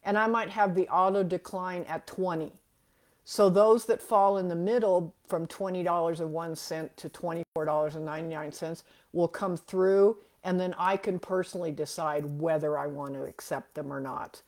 and 0.05 0.17
I 0.19 0.27
might 0.27 0.51
have 0.51 0.75
the 0.75 0.89
auto 0.89 1.23
decline 1.23 1.85
at 1.85 2.07
20. 2.07 2.53
So 3.25 3.49
those 3.51 3.85
that 3.87 4.03
fall 4.03 4.39
in 4.39 4.49
the 4.49 4.57
middle 4.57 5.15
from 5.27 5.47
$20.01 5.47 6.97
to 6.97 7.09
$24.99 7.09 8.83
will 9.13 9.29
come 9.29 9.57
through 9.57 10.17
and 10.43 10.59
then 10.59 10.75
I 10.79 10.97
can 10.97 11.19
personally 11.19 11.71
decide 11.71 12.25
whether 12.41 12.79
I 12.79 12.87
want 12.87 13.15
to 13.15 13.25
accept 13.25 13.75
them 13.75 13.93
or 13.93 14.01
not. 14.01 14.43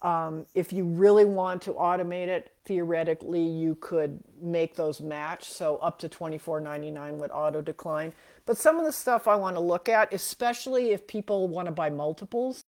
Um, 0.00 0.46
if 0.54 0.72
you 0.72 0.84
really 0.84 1.24
want 1.24 1.62
to 1.62 1.72
automate 1.72 2.28
it, 2.28 2.52
theoretically, 2.64 3.42
you 3.42 3.74
could 3.80 4.20
make 4.40 4.76
those 4.76 5.00
match. 5.00 5.44
So 5.44 5.76
up 5.78 5.98
to 6.00 6.08
$24.99 6.08 7.14
would 7.14 7.30
auto 7.32 7.60
decline. 7.60 8.12
But 8.46 8.58
some 8.58 8.78
of 8.78 8.84
the 8.84 8.92
stuff 8.92 9.26
I 9.26 9.34
want 9.34 9.56
to 9.56 9.60
look 9.60 9.88
at, 9.88 10.12
especially 10.14 10.92
if 10.92 11.06
people 11.06 11.48
want 11.48 11.66
to 11.66 11.72
buy 11.72 11.90
multiples, 11.90 12.62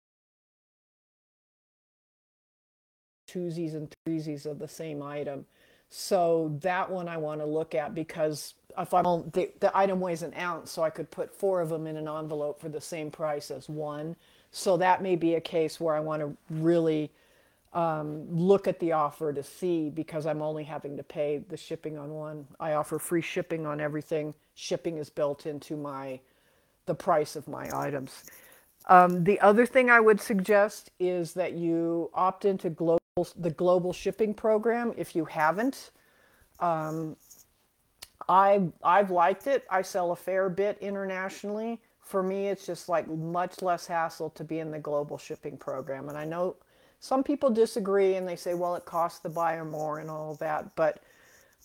twosies 3.31 3.75
and 3.75 3.95
threesies 4.07 4.47
of 4.47 4.59
the 4.59 4.69
same 4.69 5.03
item. 5.03 5.45
So 5.91 6.57
that 6.61 6.91
one 6.91 7.09
I 7.09 7.17
want 7.17 7.41
to 7.41 7.47
look 7.47 7.75
at 7.75 7.95
because 7.95 8.55
if 8.77 8.93
I'm 8.93 9.05
the, 9.31 9.51
the 9.61 9.77
item 9.77 10.01
weighs 10.01 10.23
an 10.23 10.35
ounce, 10.35 10.71
so 10.71 10.83
I 10.83 10.91
could 10.91 11.11
put 11.11 11.35
four 11.35 11.61
of 11.61 11.69
them 11.69 11.87
in 11.87 11.97
an 11.97 12.09
envelope 12.09 12.61
for 12.61 12.69
the 12.69 12.81
same 12.81 13.11
price 13.11 13.51
as 13.51 13.69
one. 13.69 14.17
So 14.51 14.77
that 14.79 15.03
may 15.03 15.17
be 15.17 15.35
a 15.35 15.41
case 15.41 15.81
where 15.81 15.95
I 15.95 16.01
want 16.01 16.23
to 16.23 16.37
really 16.51 17.11
um, 17.79 18.27
look 18.29 18.67
at 18.67 18.81
the 18.81 18.91
offer 18.91 19.33
to 19.33 19.43
see 19.45 19.89
because 19.89 20.27
I'm 20.27 20.43
only 20.43 20.65
having 20.65 20.97
to 20.97 21.05
pay 21.05 21.45
the 21.49 21.57
shipping 21.57 21.97
on 21.97 22.11
one. 22.11 22.45
I 22.59 22.73
offer 22.73 22.99
free 22.99 23.23
shipping 23.23 23.67
on 23.67 23.81
everything. 23.81 24.35
Shipping 24.57 24.99
is 24.99 25.11
built 25.11 25.47
into 25.47 25.77
my 25.77 26.19
the 26.87 26.95
price 26.97 27.37
of 27.37 27.47
my 27.47 27.69
items. 27.73 28.25
Um, 28.89 29.23
the 29.23 29.39
other 29.41 29.65
thing 29.65 29.91
I 29.91 30.01
would 30.01 30.21
suggest 30.21 30.91
is 30.99 31.35
that 31.35 31.53
you 31.53 32.11
opt 32.15 32.45
into 32.45 32.69
global 32.69 32.99
the 33.37 33.51
global 33.51 33.93
shipping 33.93 34.35
program 34.35 34.93
if 34.97 35.15
you 35.15 35.25
haven't. 35.27 35.93
Um, 36.59 37.15
I 38.29 38.63
I've 38.83 39.13
liked 39.13 39.47
it. 39.47 39.65
I 39.71 39.83
sell 39.83 40.11
a 40.11 40.17
fair 40.17 40.49
bit 40.49 40.79
internationally. 40.81 41.81
For 42.01 42.25
me, 42.25 42.49
it's 42.49 42.67
just 42.67 42.89
like 42.89 43.07
much 43.07 43.63
less 43.63 43.87
hassle 43.87 44.31
to 44.31 44.43
be 44.43 44.59
in 44.59 44.73
the 44.73 44.81
global 44.81 45.17
shipping 45.17 45.57
program. 45.57 46.09
And 46.09 46.19
I 46.19 46.25
know 46.25 46.57
some 47.01 47.23
people 47.23 47.51
disagree 47.51 48.17
and 48.17 48.27
they 48.27 48.37
say, 48.37 48.55
well, 48.55 48.75
it 48.75 48.85
costs 48.85 49.21
the 49.21 49.29
buyer 49.29 49.65
more 49.65 49.99
and 49.99 50.11
all 50.11 50.35
that. 50.37 50.75
But 50.75 51.03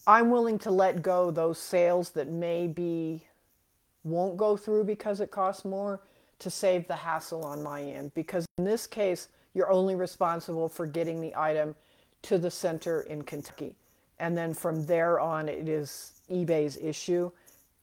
I'm 0.05 0.29
willing 0.29 0.59
to 0.59 0.71
let 0.71 1.01
go 1.01 1.31
those 1.31 1.57
sales 1.57 2.11
that 2.11 2.27
maybe 2.27 3.25
won't 4.03 4.37
go 4.37 4.57
through 4.57 4.83
because 4.83 5.21
it 5.21 5.31
costs 5.31 5.65
more 5.65 6.01
to 6.39 6.49
save 6.49 6.87
the 6.87 6.95
hassle 6.95 7.43
on 7.43 7.63
my 7.63 7.81
end. 7.81 8.13
Because 8.13 8.45
in 8.57 8.65
this 8.65 8.85
case, 8.85 9.29
you're 9.53 9.71
only 9.71 9.95
responsible 9.95 10.67
for 10.67 10.85
getting 10.85 11.21
the 11.21 11.33
item 11.35 11.75
to 12.23 12.37
the 12.37 12.51
center 12.51 13.01
in 13.01 13.21
Kentucky. 13.21 13.75
And 14.19 14.37
then 14.37 14.53
from 14.53 14.85
there 14.85 15.19
on, 15.19 15.49
it 15.49 15.67
is 15.67 16.21
eBay's 16.29 16.77
issue. 16.77 17.31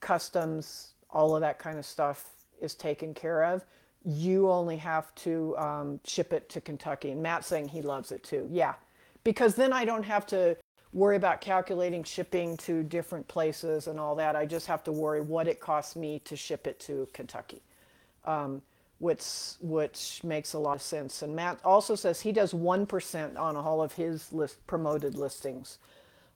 Customs, 0.00 0.92
all 1.10 1.34
of 1.34 1.40
that 1.40 1.58
kind 1.58 1.78
of 1.78 1.86
stuff 1.86 2.30
is 2.60 2.74
taken 2.74 3.14
care 3.14 3.42
of. 3.44 3.64
You 4.04 4.50
only 4.50 4.76
have 4.78 5.14
to 5.16 5.56
um, 5.58 6.00
ship 6.04 6.32
it 6.32 6.48
to 6.50 6.60
Kentucky. 6.60 7.10
And 7.10 7.22
Matt's 7.22 7.46
saying 7.46 7.68
he 7.68 7.82
loves 7.82 8.12
it 8.12 8.22
too. 8.22 8.48
Yeah, 8.50 8.74
because 9.24 9.54
then 9.54 9.72
I 9.72 9.84
don't 9.84 10.04
have 10.04 10.26
to 10.28 10.56
worry 10.92 11.16
about 11.16 11.40
calculating 11.40 12.02
shipping 12.02 12.56
to 12.56 12.82
different 12.82 13.28
places 13.28 13.86
and 13.86 14.00
all 14.00 14.14
that. 14.16 14.34
I 14.36 14.46
just 14.46 14.66
have 14.66 14.82
to 14.84 14.92
worry 14.92 15.20
what 15.20 15.46
it 15.46 15.60
costs 15.60 15.96
me 15.96 16.20
to 16.24 16.36
ship 16.36 16.66
it 16.66 16.80
to 16.80 17.08
Kentucky. 17.12 17.62
Um, 18.24 18.62
which 19.00 19.54
which 19.60 20.20
makes 20.22 20.52
a 20.52 20.58
lot 20.58 20.76
of 20.76 20.82
sense. 20.82 21.22
And 21.22 21.34
Matt 21.34 21.58
also 21.64 21.94
says 21.94 22.20
he 22.20 22.32
does 22.32 22.54
one 22.54 22.86
percent 22.86 23.36
on 23.36 23.56
all 23.56 23.82
of 23.82 23.94
his 23.94 24.32
list 24.32 24.64
promoted 24.66 25.16
listings. 25.16 25.78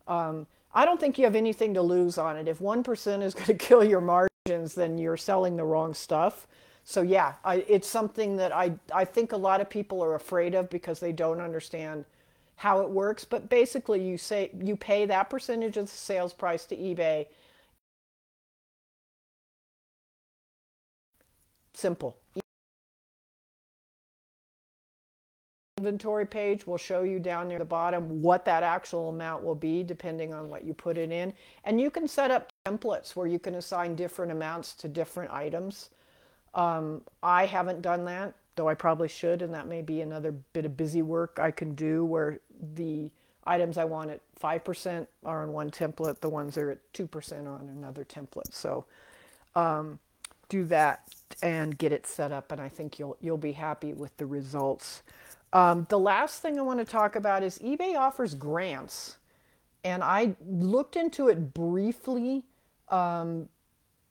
Um, 0.08 0.46
I 0.74 0.84
don't 0.84 0.98
think 0.98 1.18
you 1.18 1.24
have 1.24 1.36
anything 1.36 1.74
to 1.74 1.82
lose 1.82 2.18
on 2.18 2.36
it. 2.36 2.48
If 2.48 2.60
one 2.60 2.82
percent 2.82 3.22
is 3.22 3.34
going 3.34 3.46
to 3.46 3.54
kill 3.54 3.84
your 3.84 4.00
margins, 4.00 4.74
then 4.74 4.98
you're 4.98 5.18
selling 5.18 5.56
the 5.56 5.64
wrong 5.64 5.94
stuff. 5.94 6.46
So 6.84 7.02
yeah, 7.02 7.34
I, 7.44 7.64
it's 7.68 7.88
something 7.88 8.36
that 8.36 8.54
I 8.54 8.74
I 8.92 9.04
think 9.04 9.32
a 9.32 9.36
lot 9.36 9.60
of 9.60 9.70
people 9.70 10.02
are 10.04 10.14
afraid 10.14 10.54
of 10.54 10.68
because 10.70 11.00
they 11.00 11.12
don't 11.12 11.40
understand 11.40 12.04
how 12.56 12.80
it 12.80 12.90
works. 12.90 13.24
But 13.24 13.48
basically, 13.48 14.02
you 14.06 14.18
say 14.18 14.50
you 14.62 14.76
pay 14.76 15.06
that 15.06 15.30
percentage 15.30 15.76
of 15.78 15.86
the 15.86 15.96
sales 15.96 16.32
price 16.34 16.66
to 16.66 16.76
eBay. 16.76 17.26
Simple. 21.74 22.16
inventory 25.84 26.24
page 26.24 26.66
will 26.66 26.78
show 26.78 27.02
you 27.02 27.18
down 27.18 27.48
near 27.48 27.58
the 27.58 27.64
bottom 27.64 28.22
what 28.22 28.44
that 28.46 28.62
actual 28.62 29.10
amount 29.10 29.44
will 29.44 29.54
be 29.54 29.82
depending 29.82 30.32
on 30.32 30.48
what 30.48 30.64
you 30.64 30.72
put 30.72 30.96
it 30.96 31.10
in. 31.12 31.32
And 31.64 31.78
you 31.78 31.90
can 31.90 32.08
set 32.08 32.30
up 32.30 32.50
templates 32.66 33.14
where 33.14 33.26
you 33.26 33.38
can 33.38 33.56
assign 33.56 33.94
different 33.94 34.32
amounts 34.32 34.72
to 34.76 34.88
different 34.88 35.30
items. 35.30 35.90
Um, 36.54 37.02
I 37.22 37.46
haven't 37.46 37.82
done 37.82 38.04
that, 38.06 38.34
though 38.56 38.68
I 38.68 38.74
probably 38.74 39.08
should, 39.08 39.42
and 39.42 39.52
that 39.54 39.66
may 39.66 39.82
be 39.82 40.00
another 40.00 40.32
bit 40.32 40.64
of 40.64 40.76
busy 40.76 41.02
work 41.02 41.38
I 41.40 41.50
can 41.50 41.74
do 41.74 42.04
where 42.04 42.40
the 42.74 43.10
items 43.46 43.76
I 43.76 43.84
want 43.84 44.10
at 44.10 44.20
5% 44.40 45.06
are 45.24 45.42
on 45.42 45.52
one 45.52 45.70
template, 45.70 46.20
the 46.20 46.28
ones 46.28 46.54
that 46.54 46.62
are 46.62 46.70
at 46.70 46.92
2% 46.92 47.46
are 47.46 47.58
on 47.58 47.68
another 47.68 48.04
template. 48.04 48.52
So 48.52 48.86
um, 49.54 49.98
do 50.48 50.64
that 50.66 51.08
and 51.42 51.76
get 51.76 51.92
it 51.92 52.06
set 52.06 52.32
up, 52.32 52.52
and 52.52 52.60
I 52.60 52.68
think 52.68 52.98
you'll, 52.98 53.16
you'll 53.20 53.36
be 53.36 53.52
happy 53.52 53.92
with 53.92 54.16
the 54.16 54.26
results. 54.26 55.02
Um, 55.52 55.86
the 55.88 55.98
last 55.98 56.40
thing 56.42 56.58
I 56.58 56.62
want 56.62 56.80
to 56.80 56.84
talk 56.84 57.16
about 57.16 57.42
is 57.42 57.58
eBay 57.58 57.96
offers 57.96 58.34
grants. 58.34 59.16
And 59.84 60.02
I 60.02 60.34
looked 60.48 60.96
into 60.96 61.28
it 61.28 61.52
briefly 61.52 62.44
um, 62.88 63.48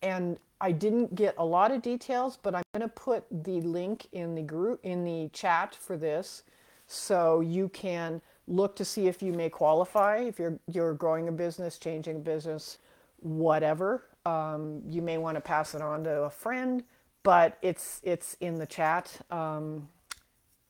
and 0.01 0.37
I 0.63 0.71
didn't 0.71 1.13
get 1.13 1.35
a 1.37 1.43
lot 1.43 1.71
of 1.71 1.81
details, 1.81 2.39
but 2.41 2.55
I'm 2.55 2.63
going 2.73 2.87
to 2.87 2.87
put 2.87 3.25
the 3.43 3.59
link 3.59 4.07
in 4.13 4.33
the 4.33 4.41
group 4.41 4.79
in 4.83 5.03
the 5.03 5.29
chat 5.33 5.75
for 5.75 5.97
this 5.97 6.43
so 6.87 7.41
you 7.41 7.67
can 7.67 8.21
look 8.47 8.73
to 8.77 8.85
see 8.85 9.07
if 9.07 9.21
you 9.21 9.33
may 9.33 9.49
qualify 9.49 10.19
if 10.19 10.39
you're 10.39 10.57
you're 10.71 10.93
growing 10.93 11.27
a 11.27 11.33
business, 11.33 11.77
changing 11.77 12.15
a 12.15 12.19
business, 12.19 12.77
whatever. 13.19 14.05
Um, 14.25 14.81
you 14.89 15.01
may 15.01 15.17
want 15.17 15.35
to 15.35 15.41
pass 15.41 15.75
it 15.75 15.81
on 15.81 16.05
to 16.05 16.23
a 16.23 16.29
friend, 16.29 16.81
but 17.23 17.57
it's 17.61 17.99
it's 18.01 18.37
in 18.39 18.57
the 18.57 18.65
chat. 18.65 19.19
Um, 19.31 19.89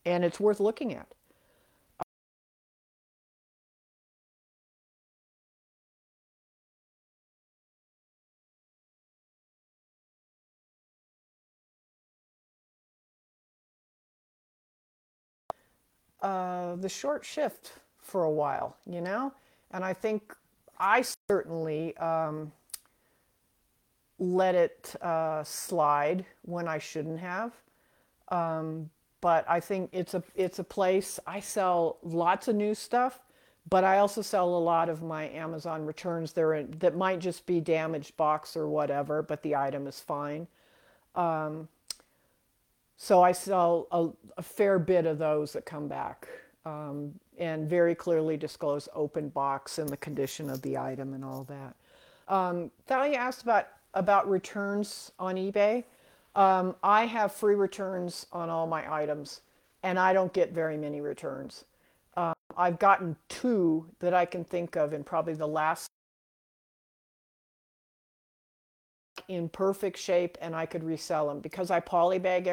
and 0.05 0.25
it's 0.25 0.39
worth 0.39 0.59
looking 0.59 0.95
at. 0.95 1.07
Uh, 16.23 16.77
the 16.77 16.87
short 16.87 17.25
shift 17.25 17.73
for 18.01 18.23
a 18.23 18.31
while, 18.31 18.77
you 18.89 19.01
know? 19.01 19.33
And 19.71 19.83
I 19.83 19.91
think 19.91 20.33
I 20.79 21.03
certainly 21.29 21.97
um, 21.97 22.53
let 24.19 24.55
it 24.55 24.95
uh, 25.01 25.43
slide 25.43 26.25
when 26.43 26.65
I 26.65 26.77
shouldn't 26.77 27.19
have. 27.19 27.51
Um, 28.29 28.89
but 29.19 29.43
I 29.49 29.59
think 29.59 29.89
it's 29.91 30.13
a 30.13 30.23
it's 30.33 30.59
a 30.59 30.63
place 30.63 31.19
I 31.27 31.41
sell 31.41 31.97
lots 32.03 32.47
of 32.47 32.55
new 32.55 32.73
stuff, 32.73 33.19
but 33.69 33.83
I 33.83 33.97
also 33.97 34.21
sell 34.21 34.47
a 34.55 34.59
lot 34.59 34.87
of 34.87 35.03
my 35.03 35.27
Amazon 35.29 35.85
returns 35.85 36.31
there 36.31 36.63
that 36.63 36.95
might 36.95 37.19
just 37.19 37.45
be 37.45 37.59
damaged 37.59 38.15
box 38.15 38.55
or 38.55 38.69
whatever, 38.69 39.21
but 39.21 39.43
the 39.43 39.57
item 39.57 39.87
is 39.87 39.99
fine. 39.99 40.47
Um, 41.15 41.67
so 42.97 43.21
I 43.21 43.31
sell 43.31 43.87
a, 43.91 44.09
a, 44.37 44.43
fair 44.43 44.79
bit 44.79 45.05
of 45.05 45.17
those 45.17 45.53
that 45.53 45.65
come 45.65 45.87
back 45.87 46.27
um, 46.65 47.13
and 47.37 47.69
very 47.69 47.95
clearly 47.95 48.37
disclose 48.37 48.87
open 48.93 49.29
box 49.29 49.79
and 49.79 49.89
the 49.89 49.97
condition 49.97 50.49
of 50.49 50.61
the 50.61 50.77
item 50.77 51.13
and 51.13 51.25
all 51.25 51.43
that. 51.45 51.75
Um, 52.33 52.71
Thalia 52.87 53.17
asked 53.17 53.43
about 53.43 53.67
about 53.93 54.29
returns 54.29 55.11
on 55.19 55.35
eBay. 55.35 55.83
Um, 56.35 56.75
I 56.81 57.05
have 57.05 57.31
free 57.31 57.55
returns 57.55 58.25
on 58.31 58.49
all 58.49 58.65
my 58.65 58.91
items, 58.91 59.41
and 59.83 59.99
I 59.99 60.13
don't 60.13 60.33
get 60.33 60.51
very 60.51 60.77
many 60.77 60.99
returns. 60.99 61.65
Um, 62.17 62.33
I've 62.57 62.79
gotten 62.79 63.15
two 63.29 63.87
that 63.99 64.13
I 64.13 64.25
can 64.25 64.43
think 64.43 64.75
of 64.75 64.93
in 64.93 65.03
probably 65.03 65.35
the 65.35 65.47
last 65.47 65.87
in 69.27 69.47
perfect 69.49 69.97
shape, 69.97 70.37
and 70.41 70.55
I 70.55 70.65
could 70.65 70.83
resell 70.83 71.27
them 71.27 71.39
because 71.39 71.71
I 71.71 71.79
polybag. 71.79 72.52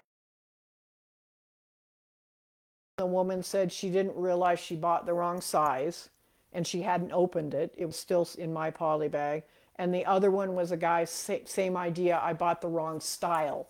Woman 3.13 3.43
said 3.43 3.73
she 3.73 3.91
didn't 3.91 4.17
realize 4.17 4.61
she 4.61 4.77
bought 4.77 5.07
the 5.07 5.15
wrong 5.15 5.41
size, 5.41 6.11
and 6.53 6.67
she 6.67 6.83
hadn't 6.83 7.13
opened 7.13 7.55
it. 7.55 7.75
It 7.79 7.87
was 7.87 7.97
still 7.97 8.29
in 8.39 8.53
my 8.53 8.71
poly 8.71 9.09
bag. 9.09 9.45
and 9.77 9.95
the 9.95 10.07
other 10.07 10.31
one 10.33 10.55
was 10.57 10.73
a 10.73 10.79
guy 10.79 11.05
same 11.47 11.77
idea 11.77 12.21
i 12.23 12.33
bought 12.35 12.61
the 12.61 12.69
wrong 12.69 13.01
style 13.01 13.69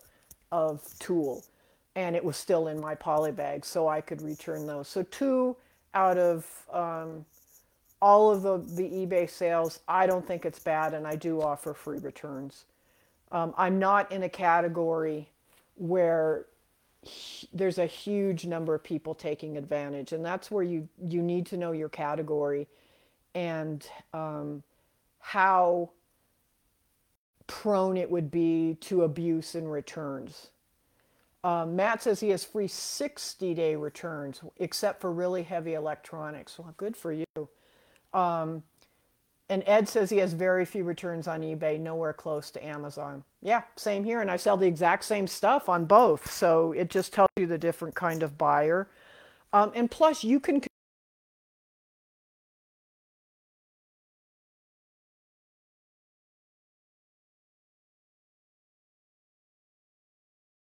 of 0.51 0.83
tool 0.99 1.43
and 1.95 2.15
it 2.15 2.25
was 2.25 2.37
still 2.37 2.67
in 2.69 2.79
my 2.81 2.95
poly 2.95 3.31
bag 3.33 3.65
so 3.65 3.87
i 3.89 4.01
could 4.01 4.21
return 4.23 4.67
those 4.67 4.87
so 4.89 5.03
two 5.05 5.55
out 5.95 6.17
of 6.17 6.45
um, 6.73 7.25
all 8.01 8.31
of 8.31 8.43
the, 8.43 8.59
the 8.75 8.89
ebay 9.05 9.29
sales 9.29 9.81
i 9.87 10.07
don't 10.07 10.27
think 10.27 10.45
it's 10.45 10.59
bad 10.59 10.93
and 10.95 11.07
i 11.07 11.15
do 11.15 11.41
offer 11.41 11.73
free 11.73 11.99
returns 11.99 12.65
um, 13.31 13.53
i'm 13.57 13.79
not 13.79 14.11
in 14.11 14.23
a 14.23 14.29
category 14.29 15.29
where 15.77 16.45
there's 17.51 17.77
a 17.77 17.85
huge 17.85 18.45
number 18.45 18.75
of 18.75 18.83
people 18.83 19.15
taking 19.15 19.57
advantage 19.57 20.11
and 20.11 20.23
that's 20.23 20.51
where 20.51 20.63
you 20.63 20.87
you 21.03 21.21
need 21.21 21.47
to 21.47 21.57
know 21.57 21.71
your 21.71 21.89
category 21.89 22.67
and 23.33 23.87
um, 24.13 24.63
how 25.19 25.89
prone 27.47 27.97
it 27.97 28.09
would 28.09 28.31
be 28.31 28.77
to 28.81 29.03
abuse 29.03 29.55
and 29.55 29.71
returns. 29.71 30.51
Um, 31.43 31.75
Matt 31.75 32.03
says 32.03 32.19
he 32.19 32.29
has 32.29 32.43
free 32.43 32.67
60 32.67 33.53
day 33.53 33.75
returns, 33.75 34.41
except 34.57 35.01
for 35.01 35.11
really 35.11 35.43
heavy 35.43 35.73
electronics. 35.73 36.57
Well, 36.59 36.73
good 36.77 36.95
for 36.95 37.11
you. 37.11 37.25
Um, 38.13 38.63
and 39.51 39.63
Ed 39.67 39.89
says 39.89 40.09
he 40.09 40.19
has 40.19 40.31
very 40.31 40.63
few 40.63 40.85
returns 40.85 41.27
on 41.27 41.41
eBay, 41.41 41.77
nowhere 41.77 42.13
close 42.13 42.51
to 42.51 42.65
Amazon. 42.65 43.21
Yeah, 43.41 43.63
same 43.75 44.05
here. 44.05 44.21
And 44.21 44.31
I 44.31 44.37
sell 44.37 44.55
the 44.55 44.65
exact 44.65 45.03
same 45.03 45.27
stuff 45.27 45.67
on 45.67 45.83
both. 45.83 46.31
So 46.31 46.71
it 46.71 46.89
just 46.89 47.11
tells 47.11 47.27
you 47.35 47.45
the 47.47 47.57
different 47.57 47.93
kind 47.93 48.23
of 48.23 48.37
buyer. 48.37 48.87
Um, 49.51 49.73
and 49.75 49.91
plus, 49.91 50.23
you 50.23 50.39
can 50.39 50.61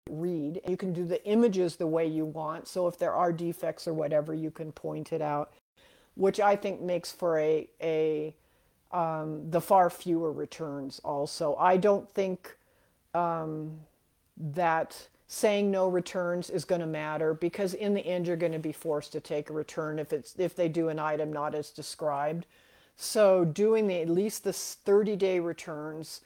read. 0.09 0.61
You 0.67 0.77
can 0.77 0.93
do 0.93 1.05
the 1.05 1.23
images 1.27 1.75
the 1.75 1.85
way 1.85 2.07
you 2.07 2.25
want. 2.25 2.67
So 2.67 2.87
if 2.87 2.97
there 2.97 3.13
are 3.13 3.31
defects 3.31 3.87
or 3.87 3.93
whatever, 3.93 4.33
you 4.33 4.49
can 4.49 4.71
point 4.71 5.13
it 5.13 5.21
out, 5.21 5.53
which 6.15 6.39
I 6.39 6.55
think 6.55 6.81
makes 6.81 7.11
for 7.11 7.37
a, 7.37 7.69
a 7.79 8.33
um, 8.91 9.49
the 9.49 9.61
far 9.61 9.89
fewer 9.89 10.31
returns 10.31 10.99
also. 11.03 11.55
I 11.55 11.77
don't 11.77 12.09
think 12.13 12.55
um, 13.13 13.79
that 14.37 15.07
saying 15.27 15.69
no 15.69 15.87
returns 15.87 16.49
is 16.49 16.65
going 16.65 16.81
to 16.81 16.87
matter 16.87 17.35
because 17.35 17.75
in 17.75 17.93
the 17.93 18.05
end 18.05 18.25
you're 18.25 18.35
going 18.35 18.51
to 18.51 18.59
be 18.59 18.71
forced 18.71 19.11
to 19.11 19.19
take 19.19 19.49
a 19.49 19.53
return 19.53 19.99
if 19.99 20.11
it's 20.11 20.33
if 20.39 20.55
they 20.55 20.67
do 20.67 20.89
an 20.89 20.97
item 20.97 21.31
not 21.31 21.53
as 21.53 21.69
described. 21.69 22.45
So 22.97 23.45
doing 23.45 23.87
the 23.87 24.01
at 24.01 24.09
least 24.09 24.43
the 24.43 24.53
30 24.53 25.15
day 25.15 25.39
returns 25.39 26.21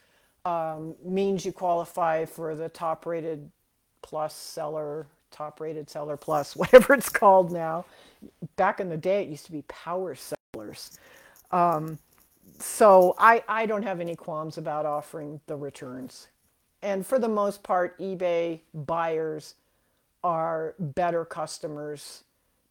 um, 0.46 0.96
means 1.04 1.46
you 1.46 1.52
qualify 1.52 2.26
for 2.26 2.56
the 2.56 2.70
top 2.70 3.06
rated 3.06 3.52
plus 4.02 4.34
seller, 4.36 5.08
top 5.32 5.60
rated 5.60 5.90
seller 5.90 6.18
plus, 6.18 6.56
whatever 6.56 6.94
it's 6.94 7.10
called 7.10 7.52
now. 7.52 7.86
Back 8.56 8.80
in 8.80 8.90
the 8.90 8.98
day, 8.98 9.24
it 9.24 9.30
used 9.30 9.46
to 9.48 9.52
be 9.52 9.64
power 9.64 10.16
sellers. 10.16 10.98
Um, 11.52 12.00
so 12.60 13.16
I, 13.18 13.44
I 13.48 13.66
don't 13.66 13.84
have 13.84 14.00
any 14.00 14.16
qualms 14.16 14.58
about 14.58 14.86
offering 14.86 15.40
the 15.48 15.56
returns. 15.56 16.28
And 16.82 17.06
for 17.06 17.20
the 17.20 17.30
most 17.30 17.64
part, 17.64 17.98
eBay 18.00 18.62
buyers 18.74 19.56
are 20.24 20.76
better 20.80 21.26
customers 21.26 22.24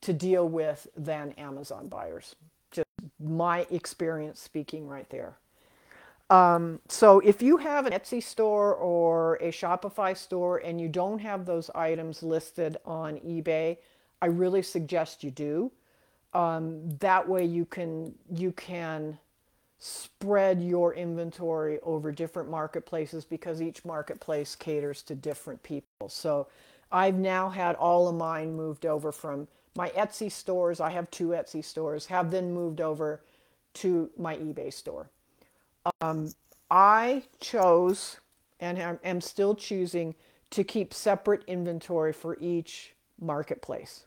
to 0.02 0.12
deal 0.12 0.48
with 0.48 0.86
than 0.96 1.32
Amazon 1.32 1.88
buyers. 1.88 2.34
Just 2.70 2.88
my 3.20 3.66
experience 3.70 4.40
speaking 4.40 4.86
right 4.86 5.08
there. 5.10 5.36
Um, 6.30 6.80
so 6.88 7.20
if 7.20 7.42
you 7.42 7.58
have 7.58 7.84
an 7.86 7.92
Etsy 7.92 8.22
store 8.22 8.74
or 8.74 9.36
a 9.36 9.48
Shopify 9.50 10.16
store 10.16 10.58
and 10.58 10.80
you 10.80 10.88
don't 10.88 11.18
have 11.18 11.44
those 11.44 11.70
items 11.74 12.22
listed 12.22 12.78
on 12.86 13.18
eBay, 13.18 13.76
I 14.22 14.26
really 14.26 14.62
suggest 14.62 15.22
you 15.22 15.30
do. 15.30 15.70
Um, 16.32 16.88
that 17.00 17.28
way 17.28 17.44
you 17.44 17.66
can 17.66 18.14
you 18.34 18.52
can 18.52 19.18
spread 19.84 20.62
your 20.62 20.94
inventory 20.94 21.80
over 21.82 22.12
different 22.12 22.48
marketplaces 22.48 23.24
because 23.24 23.60
each 23.60 23.84
marketplace 23.84 24.54
caters 24.54 25.02
to 25.02 25.16
different 25.16 25.60
people. 25.64 26.08
So 26.08 26.46
I've 26.92 27.16
now 27.16 27.50
had 27.50 27.74
all 27.74 28.06
of 28.06 28.14
mine 28.14 28.54
moved 28.54 28.86
over 28.86 29.10
from 29.10 29.48
my 29.74 29.88
Etsy 29.90 30.30
stores. 30.30 30.80
I 30.80 30.90
have 30.90 31.10
two 31.10 31.28
Etsy 31.28 31.64
stores, 31.64 32.06
have 32.06 32.30
then 32.30 32.54
moved 32.54 32.80
over 32.80 33.22
to 33.74 34.08
my 34.16 34.36
eBay 34.36 34.72
store. 34.72 35.10
Um, 36.00 36.32
I 36.70 37.24
chose 37.40 38.18
and 38.60 38.78
am 39.02 39.20
still 39.20 39.56
choosing 39.56 40.14
to 40.50 40.62
keep 40.62 40.94
separate 40.94 41.42
inventory 41.48 42.12
for 42.12 42.36
each 42.40 42.94
marketplace. 43.20 44.04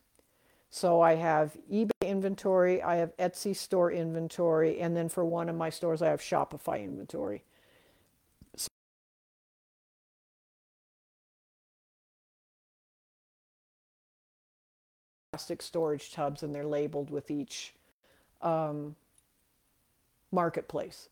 So 0.70 1.00
I 1.00 1.14
have 1.14 1.56
eBay 1.72 1.90
inventory, 2.02 2.82
I 2.82 2.96
have 2.96 3.16
Etsy 3.16 3.56
store 3.56 3.90
inventory, 3.90 4.80
and 4.80 4.96
then 4.96 5.08
for 5.08 5.24
one 5.24 5.48
of 5.48 5.56
my 5.56 5.70
stores, 5.70 6.02
I 6.02 6.08
have 6.08 6.20
Shopify 6.20 6.82
inventory. 6.82 7.44
plastic 15.36 15.60
storage 15.60 16.12
tubs 16.12 16.42
and 16.42 16.54
they're 16.54 16.64
labeled 16.64 17.10
with 17.10 17.30
each 17.30 17.74
um, 18.40 18.96
marketplace. 20.32 21.10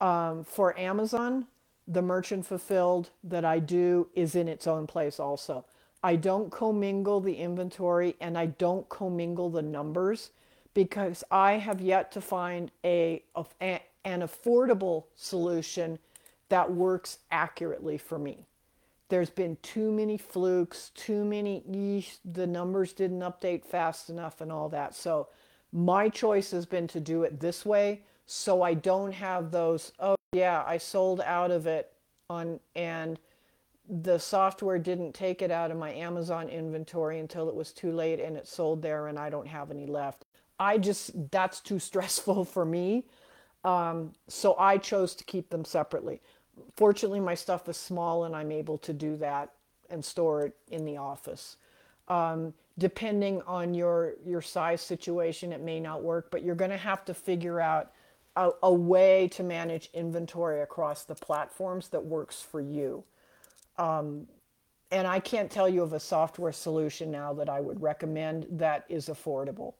Um, 0.00 0.44
for 0.44 0.78
Amazon, 0.78 1.46
the 1.88 2.00
merchant 2.00 2.46
fulfilled 2.46 3.10
that 3.24 3.44
I 3.44 3.58
do 3.58 4.10
is 4.14 4.36
in 4.36 4.46
its 4.46 4.68
own 4.68 4.86
place 4.86 5.18
also. 5.18 5.64
I 6.02 6.16
don't 6.16 6.50
commingle 6.50 7.20
the 7.20 7.34
inventory 7.34 8.16
and 8.20 8.38
I 8.38 8.46
don't 8.46 8.88
commingle 8.88 9.50
the 9.50 9.62
numbers 9.62 10.30
because 10.74 11.24
I 11.30 11.52
have 11.52 11.80
yet 11.80 12.12
to 12.12 12.20
find 12.20 12.70
a, 12.84 13.22
a 13.60 13.80
an 14.04 14.22
affordable 14.22 15.04
solution 15.16 15.98
that 16.48 16.72
works 16.72 17.18
accurately 17.30 17.98
for 17.98 18.18
me. 18.18 18.38
There's 19.08 19.30
been 19.30 19.56
too 19.62 19.90
many 19.90 20.16
flukes, 20.16 20.90
too 20.94 21.24
many 21.24 22.06
the 22.24 22.46
numbers 22.46 22.92
didn't 22.92 23.20
update 23.20 23.64
fast 23.64 24.08
enough 24.08 24.40
and 24.40 24.52
all 24.52 24.68
that. 24.68 24.94
So 24.94 25.28
my 25.72 26.08
choice 26.08 26.50
has 26.52 26.64
been 26.64 26.86
to 26.88 27.00
do 27.00 27.24
it 27.24 27.40
this 27.40 27.66
way 27.66 28.02
so 28.26 28.62
I 28.62 28.74
don't 28.74 29.12
have 29.12 29.50
those, 29.50 29.92
oh 29.98 30.16
yeah, 30.32 30.62
I 30.66 30.76
sold 30.76 31.22
out 31.22 31.50
of 31.50 31.66
it 31.66 31.90
on 32.28 32.60
and 32.76 33.18
the 33.88 34.18
software 34.18 34.78
didn't 34.78 35.14
take 35.14 35.42
it 35.42 35.50
out 35.50 35.70
of 35.70 35.78
my 35.78 35.92
Amazon 35.92 36.48
inventory 36.48 37.18
until 37.18 37.48
it 37.48 37.54
was 37.54 37.72
too 37.72 37.92
late 37.92 38.20
and 38.20 38.36
it 38.36 38.46
sold 38.46 38.82
there 38.82 39.08
and 39.08 39.18
I 39.18 39.30
don't 39.30 39.48
have 39.48 39.70
any 39.70 39.86
left. 39.86 40.24
I 40.58 40.78
just, 40.78 41.30
that's 41.30 41.60
too 41.60 41.78
stressful 41.80 42.44
for 42.44 42.64
me. 42.64 43.04
Um, 43.64 44.12
so 44.28 44.56
I 44.58 44.78
chose 44.78 45.14
to 45.16 45.24
keep 45.24 45.50
them 45.50 45.64
separately. 45.64 46.20
Fortunately, 46.76 47.20
my 47.20 47.34
stuff 47.34 47.68
is 47.68 47.76
small 47.76 48.24
and 48.24 48.34
I'm 48.34 48.52
able 48.52 48.78
to 48.78 48.92
do 48.92 49.16
that 49.18 49.50
and 49.90 50.04
store 50.04 50.46
it 50.46 50.56
in 50.70 50.84
the 50.84 50.96
office. 50.96 51.56
Um, 52.08 52.54
depending 52.78 53.42
on 53.42 53.74
your 53.74 54.14
your 54.24 54.40
size 54.42 54.80
situation, 54.80 55.52
it 55.52 55.60
may 55.60 55.80
not 55.80 56.02
work, 56.02 56.30
but 56.30 56.42
you're 56.42 56.54
going 56.54 56.70
to 56.70 56.76
have 56.76 57.04
to 57.06 57.14
figure 57.14 57.60
out 57.60 57.92
a, 58.36 58.50
a 58.62 58.72
way 58.72 59.28
to 59.28 59.42
manage 59.42 59.90
inventory 59.92 60.62
across 60.62 61.04
the 61.04 61.14
platforms 61.14 61.88
that 61.88 62.04
works 62.04 62.40
for 62.40 62.60
you. 62.60 63.04
And 64.90 65.06
I 65.06 65.20
can't 65.20 65.50
tell 65.50 65.68
you 65.68 65.82
of 65.82 65.92
a 65.92 66.00
software 66.00 66.52
solution 66.52 67.10
now 67.10 67.34
that 67.34 67.48
I 67.48 67.60
would 67.60 67.82
recommend 67.82 68.46
that 68.52 68.84
is 68.88 69.08
affordable. 69.08 69.74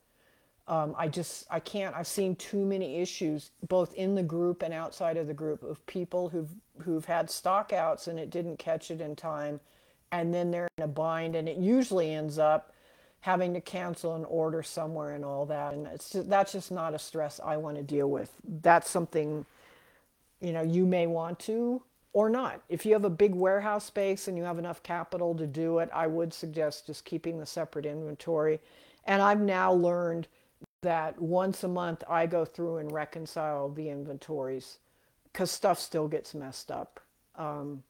Um, 0.67 0.95
I 0.99 1.09
just 1.09 1.47
I 1.51 1.61
can't. 1.61 1.97
I've 1.97 2.07
seen 2.07 2.37
too 2.37 2.67
many 2.67 3.01
issues 3.01 3.53
both 3.69 3.95
in 3.95 4.15
the 4.15 4.23
group 4.23 4.63
and 4.63 4.75
outside 4.75 5.17
of 5.17 5.27
the 5.27 5.35
group 5.35 5.63
of 5.63 5.85
people 5.87 6.29
who've 6.29 6.51
who've 6.83 7.07
had 7.07 7.29
stockouts 7.29 8.07
and 8.09 8.19
it 8.19 8.29
didn't 8.29 8.59
catch 8.59 8.91
it 8.91 9.01
in 9.01 9.17
time, 9.17 9.61
and 10.13 10.35
then 10.35 10.51
they're 10.51 10.69
in 10.77 10.85
a 10.85 10.89
bind, 10.89 11.37
and 11.37 11.49
it 11.49 11.57
usually 11.57 12.13
ends 12.13 12.39
up 12.39 12.75
having 13.21 13.55
to 13.55 13.63
cancel 13.63 14.15
an 14.15 14.27
order 14.27 14.63
somewhere 14.63 15.15
and 15.15 15.25
all 15.25 15.47
that. 15.47 15.73
And 15.75 15.87
it's 15.87 16.11
just, 16.11 16.29
that's 16.29 16.53
just 16.53 16.71
not 16.71 16.95
a 16.95 16.99
stress 16.99 17.41
I 17.43 17.57
want 17.57 17.79
to 17.79 17.83
deal 17.83 18.11
with. 18.11 18.31
That's 18.45 18.91
something 18.91 19.47
you 20.41 20.53
know 20.53 20.63
you 20.63 20.85
may 20.87 21.07
want 21.07 21.39
to 21.41 21.83
or 22.12 22.31
not. 22.31 22.62
If 22.68 22.87
you 22.87 22.92
have 22.94 23.05
a 23.05 23.11
big 23.11 23.35
warehouse 23.35 23.85
space 23.85 24.29
and 24.29 24.37
you 24.37 24.44
have 24.44 24.59
enough 24.59 24.83
capital 24.83 25.35
to 25.37 25.47
do 25.47 25.79
it, 25.79 25.90
I 25.92 26.07
would 26.07 26.33
suggest 26.33 26.87
just 26.87 27.05
keeping 27.05 27.38
the 27.38 27.47
separate 27.47 27.87
inventory. 27.87 28.61
And 29.07 29.23
I've 29.23 29.40
now 29.40 29.73
learned 29.73 30.27
that 30.83 31.21
once 31.21 31.64
a 31.64 31.68
month 31.68 32.05
I 32.09 32.27
go 32.27 32.44
through 32.44 32.79
and 32.79 32.92
reconcile 32.92 33.68
the 33.68 33.88
inventories 33.90 34.79
because 35.33 35.51
stuff 35.51 35.79
still 35.79 36.09
gets 36.09 36.35
messed 36.35 36.71
up. 36.71 37.01
Um, 37.37 37.83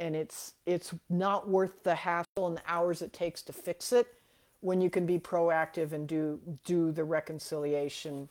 and 0.00 0.16
it's 0.16 0.54
it's 0.66 0.94
not 1.10 1.48
worth 1.48 1.82
the 1.84 1.94
hassle 1.94 2.46
and 2.46 2.56
the 2.56 2.62
hours 2.66 3.02
it 3.02 3.12
takes 3.12 3.42
to 3.42 3.52
fix 3.52 3.92
it 3.92 4.14
when 4.60 4.80
you 4.80 4.90
can 4.90 5.06
be 5.06 5.18
proactive 5.18 5.92
and 5.92 6.08
do 6.08 6.40
do 6.64 6.90
the 6.90 7.04
reconciliation 7.04 8.28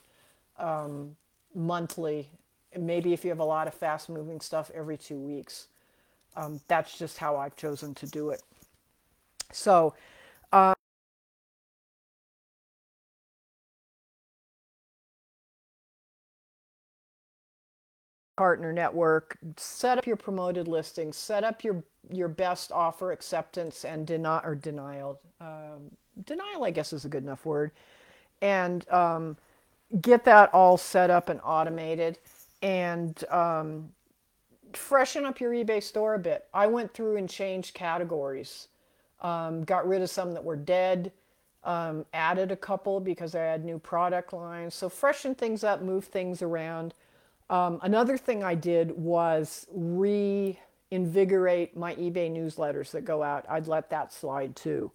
um, 0.58 1.16
monthly. 1.54 2.30
Maybe 2.78 3.14
if 3.14 3.24
you 3.24 3.32
have 3.32 3.40
a 3.40 3.46
lot 3.46 3.68
of 3.68 3.74
fast 3.74 4.10
moving 4.10 4.42
stuff 4.42 4.72
every 4.74 4.98
two 4.98 5.18
weeks. 5.18 5.68
Um, 6.36 6.62
that's 6.68 6.98
just 6.98 7.18
how 7.18 7.38
I've 7.38 7.56
chosen 7.56 7.96
to 7.96 8.08
do 8.08 8.30
it. 8.32 8.42
So 9.52 9.96
partner 18.38 18.74
network, 18.74 19.38
set 19.58 19.98
up 19.98 20.08
your 20.08 20.16
promoted 20.18 20.68
listings, 20.68 21.18
set 21.18 21.44
up 21.44 21.64
your 21.64 21.84
your 22.12 22.30
best 22.30 22.72
offer 22.72 23.12
acceptance 23.12 23.86
and 23.86 24.08
deny 24.08 24.42
or 24.44 24.56
denial. 24.56 25.20
Um, 25.42 25.92
denial, 26.26 26.64
I 26.66 26.72
guess, 26.72 26.94
is 26.94 27.06
a 27.06 27.10
good 27.10 27.24
enough 27.24 27.46
word, 27.46 27.72
and 28.42 28.90
um, 28.92 29.38
get 30.02 30.26
that 30.26 30.54
all 30.54 30.78
set 30.78 31.10
up 31.12 31.30
and 31.30 31.42
automated, 31.44 32.20
and 32.62 33.24
um, 33.30 33.90
freshen 34.74 35.26
up 35.26 35.40
your 35.40 35.52
eBay 35.52 35.82
store 35.82 36.16
a 36.16 36.20
bit. 36.20 36.46
I 36.54 36.68
went 36.68 36.94
through 36.94 37.18
and 37.18 37.30
changed 37.30 37.74
categories, 37.74 38.68
um, 39.22 39.64
got 39.64 39.88
rid 39.88 40.02
of 40.02 40.10
some 40.10 40.34
that 40.34 40.44
were 40.44 40.56
dead. 40.56 41.12
Um, 41.62 42.06
added 42.14 42.54
a 42.54 42.56
couple 42.56 43.02
because 43.02 43.36
I 43.36 43.42
had 43.42 43.66
new 43.66 43.80
product 43.80 44.32
lines. 44.32 44.74
So 44.74 44.88
freshen 44.88 45.36
things 45.36 45.66
up, 45.66 45.82
move 45.82 46.06
things 46.06 46.42
around. 46.42 46.94
Um, 47.50 47.80
another 47.82 48.18
thing 48.18 48.46
I 48.46 48.56
did 48.56 48.92
was 48.92 49.68
reinvigorate 49.70 51.76
my 51.76 51.96
eBay 51.96 52.32
newsletters 52.32 52.92
that 52.92 53.04
go 53.04 53.24
out. 53.24 53.46
I'd 53.50 53.68
let 53.68 53.90
that 53.90 54.14
slide 54.14 54.56
too. 54.56 54.90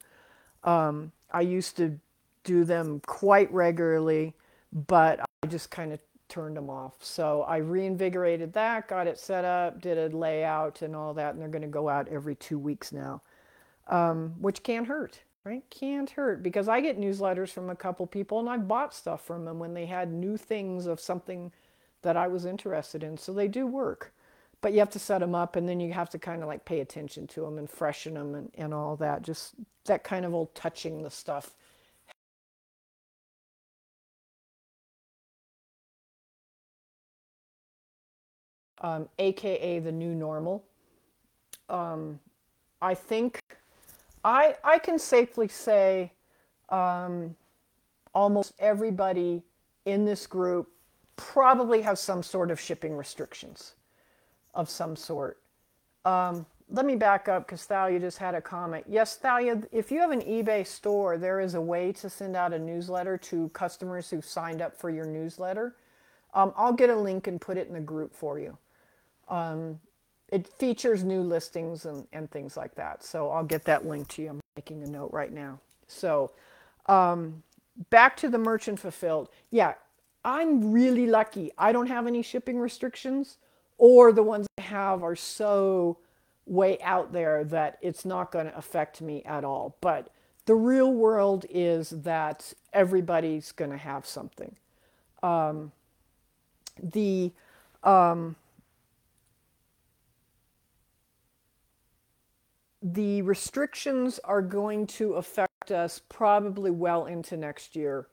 Um, 0.62 1.12
I 1.30 1.42
used 1.42 1.76
to 1.76 2.00
do 2.44 2.64
them 2.64 3.02
quite 3.06 3.52
regularly, 3.52 4.32
but 4.72 5.20
I 5.42 5.46
just 5.48 5.70
kind 5.70 5.92
of 5.92 6.00
turned 6.34 6.56
them 6.56 6.68
off. 6.68 6.94
So 6.98 7.42
I 7.42 7.58
reinvigorated 7.58 8.52
that, 8.54 8.88
got 8.88 9.06
it 9.06 9.18
set 9.18 9.44
up, 9.44 9.80
did 9.80 9.98
a 9.98 10.16
layout 10.16 10.82
and 10.82 10.96
all 10.96 11.14
that, 11.14 11.32
and 11.32 11.40
they're 11.40 11.48
going 11.48 11.62
to 11.62 11.68
go 11.68 11.88
out 11.88 12.08
every 12.08 12.34
two 12.34 12.58
weeks 12.58 12.90
now, 12.90 13.22
um, 13.86 14.34
which 14.40 14.64
can't 14.64 14.88
hurt, 14.88 15.20
right? 15.44 15.62
Can't 15.70 16.10
hurt 16.10 16.42
because 16.42 16.68
I 16.68 16.80
get 16.80 17.00
newsletters 17.00 17.50
from 17.50 17.70
a 17.70 17.76
couple 17.76 18.04
people 18.08 18.40
and 18.40 18.48
I 18.48 18.56
bought 18.56 18.92
stuff 18.92 19.24
from 19.24 19.44
them 19.44 19.60
when 19.60 19.74
they 19.74 19.86
had 19.86 20.12
new 20.12 20.36
things 20.36 20.86
of 20.86 20.98
something 20.98 21.52
that 22.02 22.16
I 22.16 22.26
was 22.26 22.46
interested 22.46 23.04
in. 23.04 23.16
So 23.16 23.32
they 23.32 23.46
do 23.46 23.64
work, 23.64 24.12
but 24.60 24.72
you 24.72 24.80
have 24.80 24.90
to 24.90 24.98
set 24.98 25.20
them 25.20 25.36
up 25.36 25.54
and 25.54 25.68
then 25.68 25.78
you 25.78 25.92
have 25.92 26.10
to 26.10 26.18
kind 26.18 26.42
of 26.42 26.48
like 26.48 26.64
pay 26.64 26.80
attention 26.80 27.28
to 27.28 27.42
them 27.42 27.58
and 27.58 27.70
freshen 27.70 28.14
them 28.14 28.34
and, 28.34 28.50
and 28.56 28.74
all 28.74 28.96
that. 28.96 29.22
Just 29.22 29.54
that 29.84 30.02
kind 30.02 30.24
of 30.24 30.34
old 30.34 30.52
touching 30.56 31.04
the 31.04 31.10
stuff. 31.10 31.54
Um, 38.84 39.08
AKA 39.18 39.78
the 39.78 39.90
new 39.90 40.14
normal. 40.14 40.62
Um, 41.70 42.20
I 42.82 42.92
think 42.92 43.40
I, 44.22 44.56
I 44.62 44.78
can 44.78 44.98
safely 44.98 45.48
say 45.48 46.12
um, 46.68 47.34
almost 48.14 48.52
everybody 48.58 49.42
in 49.86 50.04
this 50.04 50.26
group 50.26 50.68
probably 51.16 51.80
have 51.80 51.98
some 51.98 52.22
sort 52.22 52.50
of 52.50 52.60
shipping 52.60 52.94
restrictions 52.94 53.72
of 54.52 54.68
some 54.68 54.96
sort. 54.96 55.38
Um, 56.04 56.44
let 56.68 56.84
me 56.84 56.94
back 56.94 57.26
up 57.26 57.46
because 57.46 57.64
Thalia 57.64 57.98
just 57.98 58.18
had 58.18 58.34
a 58.34 58.40
comment. 58.42 58.84
Yes, 58.86 59.16
Thalia, 59.16 59.62
if 59.72 59.90
you 59.90 59.98
have 60.00 60.10
an 60.10 60.20
eBay 60.20 60.66
store, 60.66 61.16
there 61.16 61.40
is 61.40 61.54
a 61.54 61.60
way 61.60 61.90
to 61.92 62.10
send 62.10 62.36
out 62.36 62.52
a 62.52 62.58
newsletter 62.58 63.16
to 63.16 63.48
customers 63.54 64.10
who've 64.10 64.26
signed 64.26 64.60
up 64.60 64.76
for 64.76 64.90
your 64.90 65.06
newsletter. 65.06 65.74
Um, 66.34 66.52
I'll 66.54 66.74
get 66.74 66.90
a 66.90 66.96
link 66.96 67.28
and 67.28 67.40
put 67.40 67.56
it 67.56 67.66
in 67.66 67.72
the 67.72 67.80
group 67.80 68.14
for 68.14 68.38
you. 68.38 68.58
Um, 69.28 69.80
it 70.30 70.48
features 70.48 71.04
new 71.04 71.20
listings 71.20 71.84
and, 71.84 72.06
and 72.12 72.30
things 72.30 72.56
like 72.56 72.74
that. 72.74 73.04
So 73.04 73.30
I'll 73.30 73.44
get 73.44 73.64
that 73.64 73.86
link 73.86 74.08
to 74.08 74.22
you. 74.22 74.30
I'm 74.30 74.40
making 74.56 74.82
a 74.82 74.86
note 74.86 75.10
right 75.12 75.32
now. 75.32 75.60
So 75.86 76.32
um, 76.86 77.42
back 77.90 78.16
to 78.18 78.28
the 78.28 78.38
merchant 78.38 78.80
fulfilled. 78.80 79.28
Yeah, 79.50 79.74
I'm 80.24 80.72
really 80.72 81.06
lucky. 81.06 81.52
I 81.58 81.72
don't 81.72 81.86
have 81.86 82.06
any 82.06 82.22
shipping 82.22 82.58
restrictions, 82.58 83.38
or 83.78 84.12
the 84.12 84.22
ones 84.22 84.46
I 84.58 84.62
have 84.62 85.02
are 85.02 85.16
so 85.16 85.98
way 86.46 86.80
out 86.82 87.12
there 87.12 87.44
that 87.44 87.78
it's 87.80 88.04
not 88.04 88.32
going 88.32 88.46
to 88.46 88.56
affect 88.56 89.00
me 89.00 89.22
at 89.24 89.44
all. 89.44 89.76
But 89.80 90.10
the 90.46 90.54
real 90.54 90.92
world 90.92 91.46
is 91.48 91.90
that 91.90 92.52
everybody's 92.72 93.52
going 93.52 93.70
to 93.70 93.76
have 93.76 94.06
something. 94.06 94.56
Um, 95.22 95.72
the 96.82 97.32
um, 97.82 98.36
the 102.84 103.22
restrictions 103.22 104.20
are 104.24 104.42
going 104.42 104.86
to 104.86 105.14
affect 105.14 105.72
us 105.72 106.02
probably 106.10 106.70
well 106.70 107.06
into 107.06 107.36
next 107.36 107.74
year 107.74 108.06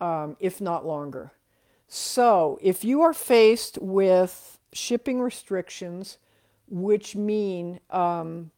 um, 0.00 0.36
if 0.38 0.60
not 0.60 0.86
longer. 0.86 1.32
So, 1.88 2.58
if 2.62 2.84
you 2.84 3.02
are 3.02 3.14
faced 3.14 3.78
with 3.80 4.58
shipping 4.72 5.20
restrictions, 5.20 6.18
which 6.68 7.14
mean 7.14 7.80
um, 7.90 8.50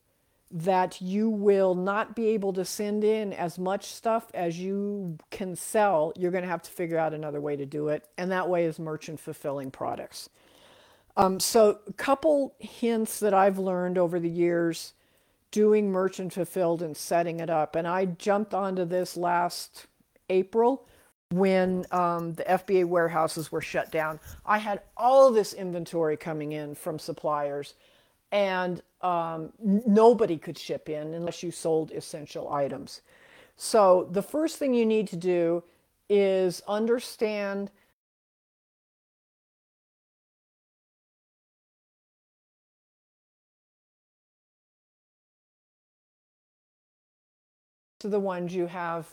that 0.50 1.00
you 1.00 1.28
will 1.28 1.74
not 1.74 2.16
be 2.16 2.28
able 2.28 2.52
to 2.54 2.64
send 2.64 3.04
in 3.04 3.32
as 3.32 3.59
much 3.59 3.87
stuff 3.87 4.30
as 4.32 4.59
you 4.59 5.18
can 5.30 5.54
sell, 5.54 6.12
you're 6.16 6.30
going 6.30 6.44
to 6.44 6.50
have 6.50 6.62
to 6.62 6.70
figure 6.70 6.98
out 6.98 7.12
another 7.12 7.40
way 7.40 7.56
to 7.56 7.66
do 7.66 7.88
it. 7.88 8.09
And 8.16 8.30
that 8.32 8.48
way 8.48 8.64
is 8.64 8.78
merchant 8.78 9.20
fulfilling 9.20 9.70
products. 9.70 10.30
Um, 11.16 11.38
so, 11.40 11.80
a 11.87 11.92
couple 11.92 12.54
hints 12.59 13.20
that 13.20 13.35
I've 13.35 13.59
learned 13.59 13.98
over 13.98 14.18
the 14.18 14.30
years 14.30 14.94
doing 15.50 15.90
merchant 15.90 16.32
fulfilled 16.32 16.82
and 16.82 16.96
setting 16.96 17.40
it 17.40 17.50
up. 17.50 17.76
And 17.76 17.87
I 17.87 18.06
jumped 18.06 18.54
onto 18.54 18.85
this 18.85 19.16
last 19.16 19.87
April 20.28 20.87
when 21.30 21.85
um, 21.90 22.35
the 22.35 22.44
FBA 22.44 22.85
warehouses 22.85 23.50
were 23.50 23.61
shut 23.61 23.90
down, 23.90 24.20
I 24.44 24.59
had 24.59 24.82
all 24.96 25.32
this 25.32 25.52
inventory 25.52 26.16
coming 26.16 26.52
in 26.52 26.74
from 26.74 26.98
suppliers, 26.98 27.74
and 28.30 28.80
um, 29.02 29.52
nobody 29.59 30.37
could 30.37 30.56
ship 30.56 30.88
in 30.88 31.14
unless 31.14 31.42
you 31.42 31.50
sold 31.50 31.90
essential 31.90 32.52
items. 32.52 33.00
So, 33.56 34.09
the 34.11 34.22
first 34.22 34.59
thing 34.59 34.74
you 34.74 34.87
need 34.87 35.09
to 35.09 35.16
do 35.16 35.64
is 36.09 36.62
understand 36.68 37.70
to 48.07 48.11
the 48.11 48.21
ones 48.21 48.55
you 48.55 48.66
have. 48.66 49.07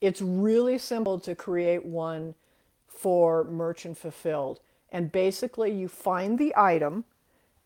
It's 0.00 0.20
really 0.20 0.76
simple 0.78 1.18
to 1.20 1.34
create 1.34 1.84
one 1.84 2.34
for 2.86 3.44
merchant 3.44 3.96
fulfilled. 3.96 4.60
And 4.90 5.10
basically, 5.10 5.72
you 5.72 5.88
find 5.88 6.38
the 6.38 6.54
item 6.56 7.04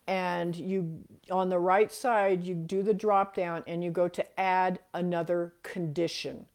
and 0.07 0.55
you 0.55 1.03
on 1.29 1.49
the 1.49 1.59
right 1.59 1.91
side 1.91 2.43
you 2.43 2.55
do 2.55 2.81
the 2.81 2.95
drop 2.95 3.35
down 3.35 3.63
and 3.67 3.83
you 3.83 3.91
go 3.91 4.07
to 4.07 4.39
add 4.39 4.79
another 4.95 5.53
condition. 5.61 6.47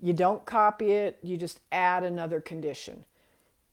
You 0.00 0.12
don't 0.12 0.44
copy 0.44 0.92
it 0.92 1.18
you 1.22 1.36
just 1.36 1.58
add 1.72 2.04
another 2.04 2.40
condition. 2.40 3.04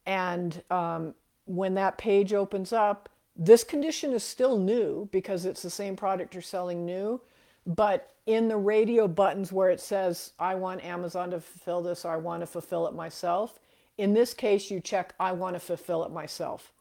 And 0.08 0.64
um, 0.72 1.14
when 1.46 1.76
that 1.76 2.00
page 2.00 2.34
opens 2.34 2.74
up 2.74 3.10
this 3.36 3.64
condition 3.64 4.14
is 4.14 4.24
still 4.24 4.58
new 4.58 5.10
because 5.12 5.46
it's 5.46 5.62
the 5.62 5.70
same 5.70 5.96
product 5.96 6.34
you're 6.34 6.42
selling 6.42 6.86
new 6.86 7.20
but 7.66 8.12
in 8.26 8.48
the 8.48 8.58
radio 8.58 9.08
buttons 9.08 9.52
where 9.52 9.70
it 9.70 9.80
says 9.80 10.34
i 10.40 10.54
want 10.54 10.84
amazon 10.84 11.32
to 11.32 11.40
fulfill 11.40 11.82
this 11.82 12.06
or 12.06 12.12
i 12.12 12.18
want 12.18 12.42
to 12.42 12.48
fulfill 12.48 12.88
it 12.88 12.94
myself 12.94 13.60
in 13.98 14.14
this 14.14 14.34
case 14.34 14.70
you 14.70 14.80
check 14.80 15.14
i 15.20 15.32
want 15.32 15.56
to 15.56 15.60
fulfill 15.60 16.04
it 16.04 16.12
myself 16.12 16.74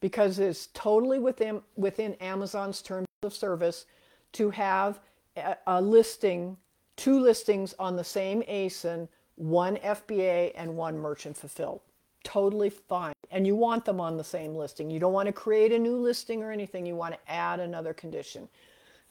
because 0.00 0.38
it's 0.38 0.68
totally 0.68 1.18
within 1.18 1.60
within 1.76 2.14
Amazon's 2.14 2.82
terms 2.82 3.06
of 3.22 3.34
service 3.34 3.86
to 4.32 4.50
have 4.50 5.00
a, 5.36 5.56
a 5.66 5.80
listing, 5.80 6.56
two 6.96 7.18
listings 7.18 7.74
on 7.78 7.96
the 7.96 8.04
same 8.04 8.42
ASIN, 8.42 9.08
one 9.36 9.76
FBA 9.76 10.52
and 10.54 10.76
one 10.76 10.98
merchant 10.98 11.36
fulfilled. 11.36 11.80
Totally 12.26 12.70
fine. 12.70 13.12
And 13.30 13.46
you 13.46 13.54
want 13.54 13.84
them 13.84 14.00
on 14.00 14.16
the 14.16 14.24
same 14.24 14.56
listing. 14.56 14.90
You 14.90 14.98
don't 14.98 15.12
want 15.12 15.26
to 15.26 15.32
create 15.32 15.70
a 15.70 15.78
new 15.78 15.96
listing 15.96 16.42
or 16.42 16.50
anything. 16.50 16.84
You 16.84 16.96
want 16.96 17.14
to 17.14 17.32
add 17.32 17.60
another 17.60 17.94
condition. 17.94 18.48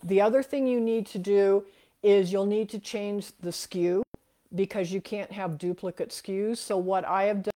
The 0.04 0.20
other 0.20 0.44
thing 0.44 0.68
you 0.68 0.82
need 0.82 1.06
to 1.08 1.18
do 1.18 1.64
is 2.04 2.34
you'll 2.34 2.46
need 2.46 2.68
to 2.72 2.78
change 2.78 3.32
the 3.40 3.52
SKU 3.52 4.02
because 4.54 4.92
you 4.92 5.00
can't 5.00 5.32
have 5.32 5.58
duplicate 5.58 6.10
SKUs. 6.10 6.58
So 6.58 6.78
what 6.78 7.06
I 7.06 7.24
have 7.24 7.44
done 7.44 7.52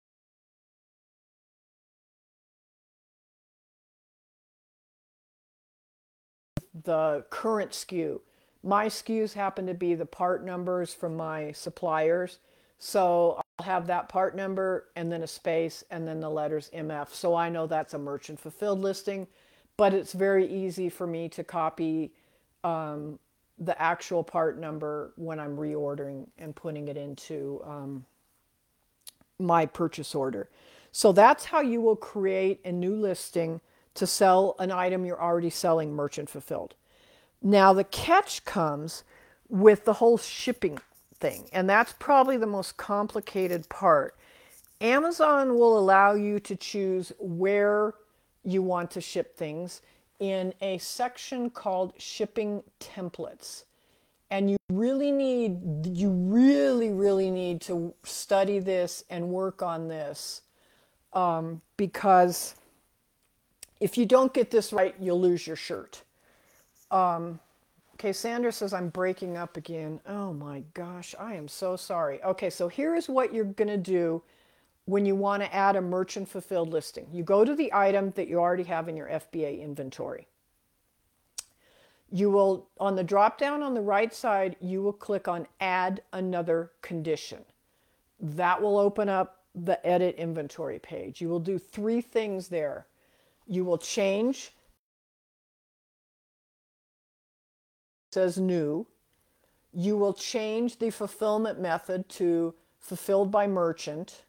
the 6.84 7.24
current 7.30 7.70
SKU. 7.70 8.20
My 8.62 8.88
SKUs 8.88 9.32
happen 9.32 9.66
to 9.66 9.74
be 9.74 9.94
the 9.94 10.04
part 10.04 10.44
numbers 10.44 10.92
from 10.92 11.16
my 11.16 11.52
suppliers. 11.52 12.40
So 12.78 13.40
have 13.66 13.88
that 13.88 14.08
part 14.08 14.36
number 14.36 14.86
and 14.94 15.10
then 15.10 15.22
a 15.22 15.26
space 15.26 15.82
and 15.90 16.06
then 16.06 16.20
the 16.20 16.30
letters 16.30 16.70
MF. 16.74 17.12
So 17.12 17.34
I 17.34 17.48
know 17.48 17.66
that's 17.66 17.94
a 17.94 17.98
merchant 17.98 18.40
fulfilled 18.40 18.78
listing, 18.80 19.26
but 19.76 19.92
it's 19.92 20.12
very 20.12 20.46
easy 20.46 20.88
for 20.88 21.06
me 21.06 21.28
to 21.30 21.42
copy 21.42 22.12
um, 22.62 23.18
the 23.58 23.80
actual 23.82 24.22
part 24.22 24.58
number 24.58 25.12
when 25.16 25.40
I'm 25.40 25.56
reordering 25.56 26.28
and 26.38 26.54
putting 26.54 26.86
it 26.88 26.96
into 26.96 27.60
um, 27.64 28.04
my 29.38 29.66
purchase 29.66 30.14
order. 30.14 30.48
So 30.92 31.10
that's 31.10 31.46
how 31.46 31.60
you 31.60 31.80
will 31.80 31.96
create 31.96 32.60
a 32.64 32.70
new 32.72 32.94
listing 32.94 33.60
to 33.94 34.06
sell 34.06 34.54
an 34.60 34.70
item 34.70 35.04
you're 35.04 35.20
already 35.20 35.50
selling 35.50 35.92
merchant 35.92 36.30
fulfilled. 36.30 36.74
Now, 37.42 37.72
the 37.72 37.84
catch 37.84 38.44
comes 38.44 39.02
with 39.48 39.84
the 39.84 39.94
whole 39.94 40.18
shipping 40.18 40.78
thing, 41.20 41.48
and 41.52 41.68
that's 41.68 41.94
probably 41.98 42.36
the 42.36 42.46
most 42.46 42.76
complicated 42.76 43.68
part. 43.68 44.16
Amazon 44.80 45.58
will 45.58 45.78
allow 45.78 46.14
you 46.14 46.38
to 46.40 46.56
choose 46.56 47.12
where 47.18 47.94
you 48.44 48.62
want 48.62 48.90
to 48.92 49.00
ship 49.00 49.36
things 49.36 49.80
in 50.20 50.52
a 50.60 50.78
section 50.78 51.50
called 51.50 51.92
shipping 51.98 52.62
templates. 52.80 53.64
And 54.30 54.50
you 54.50 54.56
really 54.70 55.12
need, 55.12 55.86
you 55.96 56.10
really, 56.10 56.90
really 56.90 57.30
need 57.30 57.60
to 57.62 57.94
study 58.02 58.58
this 58.58 59.04
and 59.10 59.28
work 59.28 59.62
on 59.62 59.88
this 59.88 60.42
um, 61.12 61.60
because 61.76 62.54
if 63.80 63.96
you 63.96 64.04
don't 64.04 64.32
get 64.32 64.50
this 64.50 64.72
right, 64.72 64.94
you'll 65.00 65.20
lose 65.20 65.46
your 65.46 65.56
shirt. 65.56 66.02
Um, 66.90 67.40
okay, 67.96 68.12
Sandra 68.12 68.52
says 68.52 68.74
I'm 68.74 68.90
breaking 68.90 69.38
up 69.38 69.56
again. 69.56 70.00
Oh 70.06 70.34
my 70.34 70.62
gosh, 70.74 71.14
I 71.18 71.34
am 71.34 71.48
so 71.48 71.76
sorry. 71.76 72.22
Okay, 72.22 72.50
so 72.50 72.68
here 72.68 72.94
is 72.94 73.08
what 73.08 73.32
you're 73.32 73.44
going 73.44 73.68
to 73.68 73.78
do 73.78 74.22
when 74.84 75.06
you 75.06 75.16
want 75.16 75.42
to 75.42 75.54
add 75.54 75.76
a 75.76 75.80
merchant 75.80 76.28
fulfilled 76.28 76.68
listing. 76.68 77.06
You 77.10 77.22
go 77.22 77.42
to 77.42 77.54
the 77.54 77.72
item 77.72 78.10
that 78.16 78.28
you 78.28 78.38
already 78.38 78.64
have 78.64 78.90
in 78.90 78.98
your 78.98 79.08
FBA 79.08 79.62
inventory. 79.62 80.26
You 82.12 82.30
will, 82.30 82.68
on 82.78 82.96
the 82.96 83.02
drop 83.02 83.38
down 83.38 83.62
on 83.62 83.72
the 83.72 83.80
right 83.80 84.14
side, 84.14 84.56
you 84.60 84.82
will 84.82 84.92
click 84.92 85.26
on 85.26 85.46
add 85.60 86.02
another 86.12 86.72
condition. 86.82 87.46
That 88.20 88.60
will 88.60 88.78
open 88.78 89.08
up 89.08 89.40
the 89.54 89.84
edit 89.86 90.16
inventory 90.16 90.78
page. 90.78 91.22
You 91.22 91.30
will 91.30 91.40
do 91.40 91.58
three 91.58 92.02
things 92.02 92.48
there. 92.48 92.86
You 93.46 93.64
will 93.64 93.78
change 93.78 94.52
says 98.10 98.38
new. 98.38 98.86
You 99.72 99.96
will 99.96 100.14
change 100.14 100.78
the 100.78 100.90
fulfillment 100.90 101.60
method 101.60 102.08
to 102.10 102.54
fulfilled 102.78 103.30
by 103.30 103.46
merchant, 103.46 104.22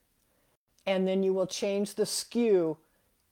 and 0.86 1.08
then 1.08 1.24
you 1.24 1.34
will 1.34 1.48
change 1.48 1.96
the 1.96 2.04
SKU 2.04 2.78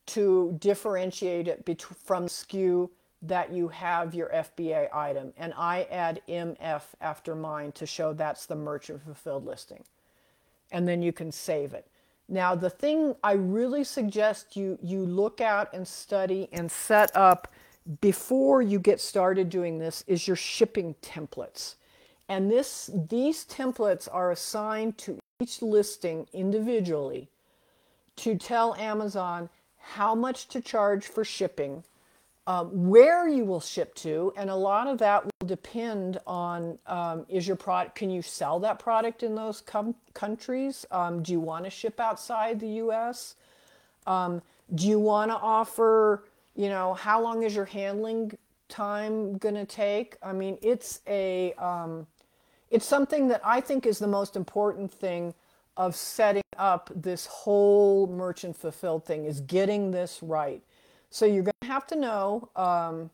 to 0.08 0.55
differentiate 0.60 1.47
it 1.47 1.65
from 2.03 2.27
SKU 2.27 2.89
that 3.21 3.51
you 3.51 3.67
have 3.69 4.13
your 4.13 4.29
FBA 4.29 4.93
item. 4.93 5.34
And 5.38 5.53
I 5.58 5.88
add 5.89 6.21
MF 6.27 6.84
after 7.01 7.36
mine 7.36 7.71
to 7.73 7.86
show 7.86 8.13
that's 8.13 8.45
the 8.45 8.55
merchant 8.55 9.03
fulfilled 9.03 9.45
listing. 9.45 9.84
And 10.71 10.88
then 10.88 11.01
you 11.01 11.12
can 11.12 11.31
save 11.31 11.73
it. 11.73 11.88
Now, 12.27 12.55
the 12.55 12.69
thing 12.69 13.15
I 13.23 13.34
really 13.34 13.84
suggest 13.84 14.55
you, 14.55 14.77
you 14.81 15.05
look 15.05 15.41
out 15.41 15.73
and 15.73 15.88
study 15.88 16.49
and 16.51 16.71
set 16.71 17.15
up 17.15 17.47
before 18.02 18.62
you 18.62 18.80
get 18.80 19.00
started 19.00 19.50
doing 19.50 19.78
this 19.78 20.04
is 20.08 20.28
your 20.28 20.36
shipping 20.36 20.95
templates. 21.02 21.76
And 22.28 22.50
this, 22.50 22.89
these 23.10 23.45
templates 23.45 24.08
are 24.12 24.32
assigned 24.32 24.98
to 25.00 25.19
each 25.39 25.62
listing 25.62 26.28
individually 26.34 27.30
to 28.17 28.36
tell 28.36 28.76
Amazon 28.76 29.50
how 29.78 30.15
much 30.15 30.48
to 30.48 30.62
charge 30.62 31.06
for 31.06 31.24
shipping, 31.24 31.84
um, 32.48 32.88
where 32.89 33.28
you 33.28 33.45
will 33.45 33.60
ship 33.60 33.93
to, 33.95 34.34
and 34.36 34.50
a 34.50 34.56
lot 34.56 34.88
of 34.88 34.98
that 34.98 35.24
will 35.24 35.48
depend 35.48 36.19
on 36.26 36.80
um, 36.88 37.26
is 37.30 37.48
your 37.48 37.58
product, 37.58 37.95
can 37.95 38.10
you 38.10 38.21
sell 38.24 38.60
that 38.60 38.80
product 38.80 39.21
in 39.21 39.36
those 39.36 39.62
com- 39.62 39.95
countries? 40.13 40.86
Um, 40.89 41.21
do 41.21 41.32
you 41.32 41.39
want 41.39 41.65
to 41.65 41.69
ship 41.69 42.00
outside 42.00 42.60
the 42.60 42.69
US? 42.69 43.36
Um, 44.08 44.41
do 44.74 44.88
you 44.88 45.00
want 45.00 45.30
to 45.30 45.36
offer 45.36 46.24
you 46.56 46.70
know, 46.70 46.94
how 46.94 47.22
long 47.22 47.44
is 47.44 47.56
your 47.56 47.65
handling 47.65 48.38
time 48.70 49.38
going 49.38 49.56
to 49.56 49.65
take? 49.65 50.18
I 50.24 50.34
mean, 50.34 50.58
it's 50.62 51.02
a, 51.08 51.54
um, 51.54 52.08
it's 52.72 52.86
something 52.86 53.28
that 53.28 53.41
I 53.44 53.62
think 53.62 53.86
is 53.86 54.00
the 54.00 54.08
most 54.08 54.36
important 54.36 54.91
thing 54.91 55.34
of 55.78 55.96
setting 55.96 56.44
up 56.58 56.89
this 56.96 57.26
whole 57.26 58.08
merchant 58.08 58.56
fulfilled 58.56 59.06
thing 59.06 59.26
is 59.26 59.41
getting 59.41 59.91
this 59.91 60.20
right. 60.24 60.62
So 61.10 61.26
you're 61.26 61.44
going 61.44 61.54
to 61.62 61.68
have 61.68 61.86
to 61.88 61.96
know 61.96 62.50
um, 62.56 63.10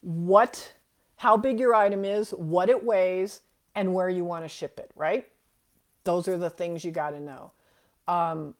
what, 0.00 0.72
how 1.16 1.36
big 1.36 1.60
your 1.60 1.74
item 1.74 2.04
is, 2.04 2.30
what 2.30 2.70
it 2.70 2.82
weighs, 2.82 3.42
and 3.74 3.94
where 3.94 4.08
you 4.08 4.24
want 4.24 4.44
to 4.44 4.48
ship 4.48 4.78
it. 4.78 4.90
Right? 4.96 5.28
Those 6.04 6.28
are 6.28 6.38
the 6.38 6.50
things 6.50 6.84
you 6.84 6.90
got 6.90 7.10
to 7.10 7.20
know. 7.20 7.52
Um, 8.08 8.54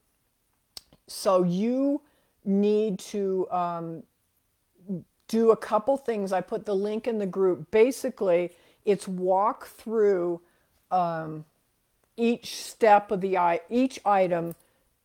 so 1.07 1.43
you 1.43 2.03
need 2.45 2.99
to 2.99 3.49
um, 3.51 4.03
do 5.29 5.51
a 5.51 5.57
couple 5.57 5.97
things. 5.97 6.33
I 6.33 6.41
put 6.41 6.67
the 6.67 6.75
link 6.75 7.07
in 7.07 7.19
the 7.19 7.27
group. 7.27 7.71
Basically, 7.71 8.51
it's 8.85 9.07
walk 9.07 9.67
through 9.67 10.41
um, 10.91 11.45
each 12.17 12.57
step 12.57 13.11
of 13.11 13.21
the 13.21 13.61
each 13.71 13.99
item 14.05 14.55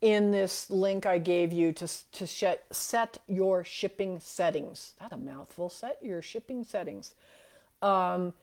in 0.02 0.32
this 0.32 0.70
link 0.70 1.06
I 1.06 1.18
gave 1.18 1.52
you 1.52 1.72
to, 1.74 1.88
to 2.14 2.28
set 2.72 3.18
your 3.28 3.64
shipping 3.64 4.20
settings. 4.20 4.94
That's 5.00 5.14
a 5.14 5.18
mouthful. 5.18 5.70
Set 5.70 5.98
your 6.04 6.22
shipping 6.22 6.64
settings. 6.64 7.14
Um, 7.82 8.34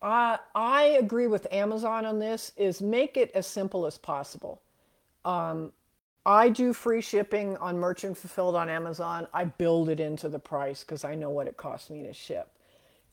I, 0.00 0.38
I 0.54 0.84
agree 1.00 1.26
with 1.26 1.52
Amazon 1.52 2.06
on 2.06 2.18
this 2.18 2.52
is 2.56 2.80
make 2.80 3.16
it 3.16 3.30
as 3.34 3.46
simple 3.46 3.86
as 3.86 3.98
possible. 3.98 4.60
Um, 5.24 5.72
I 6.26 6.48
do 6.48 6.72
free 6.72 7.00
shipping 7.00 7.56
on 7.58 7.78
merchant 7.78 8.18
fulfilled 8.18 8.56
on 8.56 8.68
Amazon. 8.68 9.28
I 9.32 9.44
build 9.44 9.88
it 9.88 10.00
into 10.00 10.28
the 10.28 10.40
price 10.40 10.82
because 10.82 11.04
I 11.04 11.14
know 11.14 11.30
what 11.30 11.46
it 11.46 11.56
costs 11.56 11.88
me 11.88 12.02
to 12.02 12.12
ship. 12.12 12.48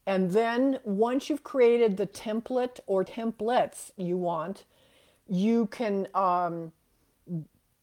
And 0.07 0.31
then 0.31 0.79
once 0.83 1.29
you've 1.29 1.43
created 1.43 1.95
the 1.95 2.07
template 2.07 2.79
or 2.87 3.05
templates 3.05 3.91
you 3.97 4.17
want, 4.17 4.65
you 5.29 5.67
can 5.67 6.07
um, 6.15 6.71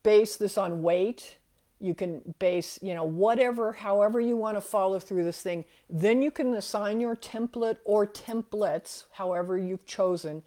base 0.02 0.36
this 0.36 0.58
on 0.58 0.82
weight. 0.82 1.36
You 1.80 1.94
can 1.94 2.34
base, 2.40 2.80
you 2.82 2.94
know, 2.94 3.04
whatever, 3.04 3.72
however 3.72 4.20
you 4.20 4.36
want 4.36 4.56
to 4.56 4.60
follow 4.60 4.98
through 4.98 5.24
this 5.24 5.40
thing. 5.40 5.64
Then 5.88 6.22
you 6.22 6.32
can 6.32 6.54
assign 6.54 7.00
your 7.00 7.14
template 7.14 7.78
or 7.84 8.04
templates, 8.04 9.04
however 9.12 9.56
you've 9.56 9.86
chosen, 9.86 10.42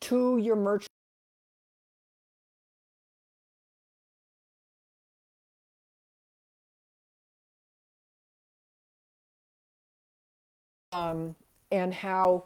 to 0.00 0.36
your 0.36 0.56
merchant 0.56 0.90
Um, 10.96 11.34
and 11.72 11.92
how 11.92 12.44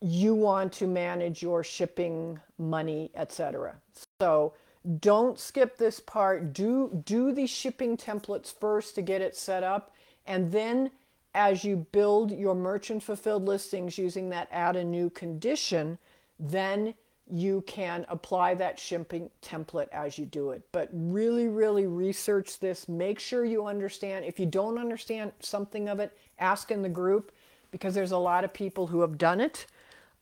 you 0.00 0.34
want 0.34 0.72
to 0.74 0.86
manage 0.86 1.42
your 1.42 1.64
shipping 1.64 2.38
money, 2.58 3.10
etc. 3.14 3.74
So 4.20 4.54
don't 5.00 5.38
skip 5.38 5.76
this 5.76 5.98
part. 5.98 6.52
Do 6.52 7.02
do 7.04 7.32
the 7.32 7.46
shipping 7.46 7.96
templates 7.96 8.52
first 8.52 8.94
to 8.94 9.02
get 9.02 9.22
it 9.22 9.36
set 9.36 9.62
up 9.62 9.92
and 10.26 10.50
then 10.52 10.90
as 11.34 11.64
you 11.64 11.86
build 11.90 12.30
your 12.30 12.54
merchant 12.54 13.02
fulfilled 13.02 13.44
listings 13.44 13.98
using 13.98 14.28
that 14.30 14.48
add 14.52 14.76
a 14.76 14.84
new 14.84 15.10
condition, 15.10 15.98
then 16.38 16.94
you 17.30 17.62
can 17.66 18.06
apply 18.08 18.54
that 18.54 18.78
shipping 18.78 19.30
template 19.42 19.88
as 19.88 20.18
you 20.18 20.26
do 20.26 20.50
it. 20.50 20.62
But 20.72 20.90
really, 20.92 21.48
really 21.48 21.86
research 21.86 22.60
this. 22.60 22.88
Make 22.88 23.18
sure 23.18 23.44
you 23.44 23.66
understand. 23.66 24.24
If 24.24 24.38
you 24.38 24.46
don't 24.46 24.78
understand 24.78 25.32
something 25.40 25.88
of 25.88 26.00
it, 26.00 26.16
ask 26.38 26.70
in 26.70 26.82
the 26.82 26.88
group 26.88 27.32
because 27.74 27.92
there's 27.92 28.12
a 28.12 28.16
lot 28.16 28.44
of 28.44 28.52
people 28.52 28.86
who 28.86 29.00
have 29.00 29.18
done 29.18 29.40
it. 29.40 29.66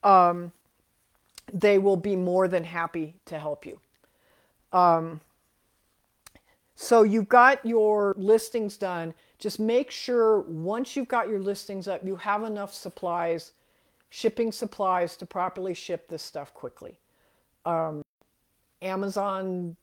Um, 0.03 0.53
they 1.53 1.77
will 1.77 1.99
be 1.99 2.17
more 2.17 2.49
than 2.49 2.65
happy 2.65 3.15
to 3.27 3.39
help 3.39 3.67
you. 3.67 3.79
Um, 4.73 5.21
so 6.75 7.03
you've 7.03 7.29
got 7.29 7.63
your 7.67 8.15
listings 8.17 8.79
done. 8.79 9.13
Just 9.39 9.61
make 9.61 9.91
sure 9.91 10.41
once 10.41 10.97
you've 10.97 11.09
got 11.09 11.29
your 11.29 11.41
listings 11.41 11.89
up, 11.89 12.01
you 12.07 12.17
have 12.17 12.43
enough 12.43 12.73
supplies, 12.73 13.53
shipping 14.09 14.51
supplies 14.51 15.15
to 15.19 15.27
properly 15.27 15.75
ship 15.75 16.09
this 16.09 16.23
stuff 16.23 16.55
quickly. 16.55 16.99
Um, 17.67 18.01
Amazon 18.81 19.77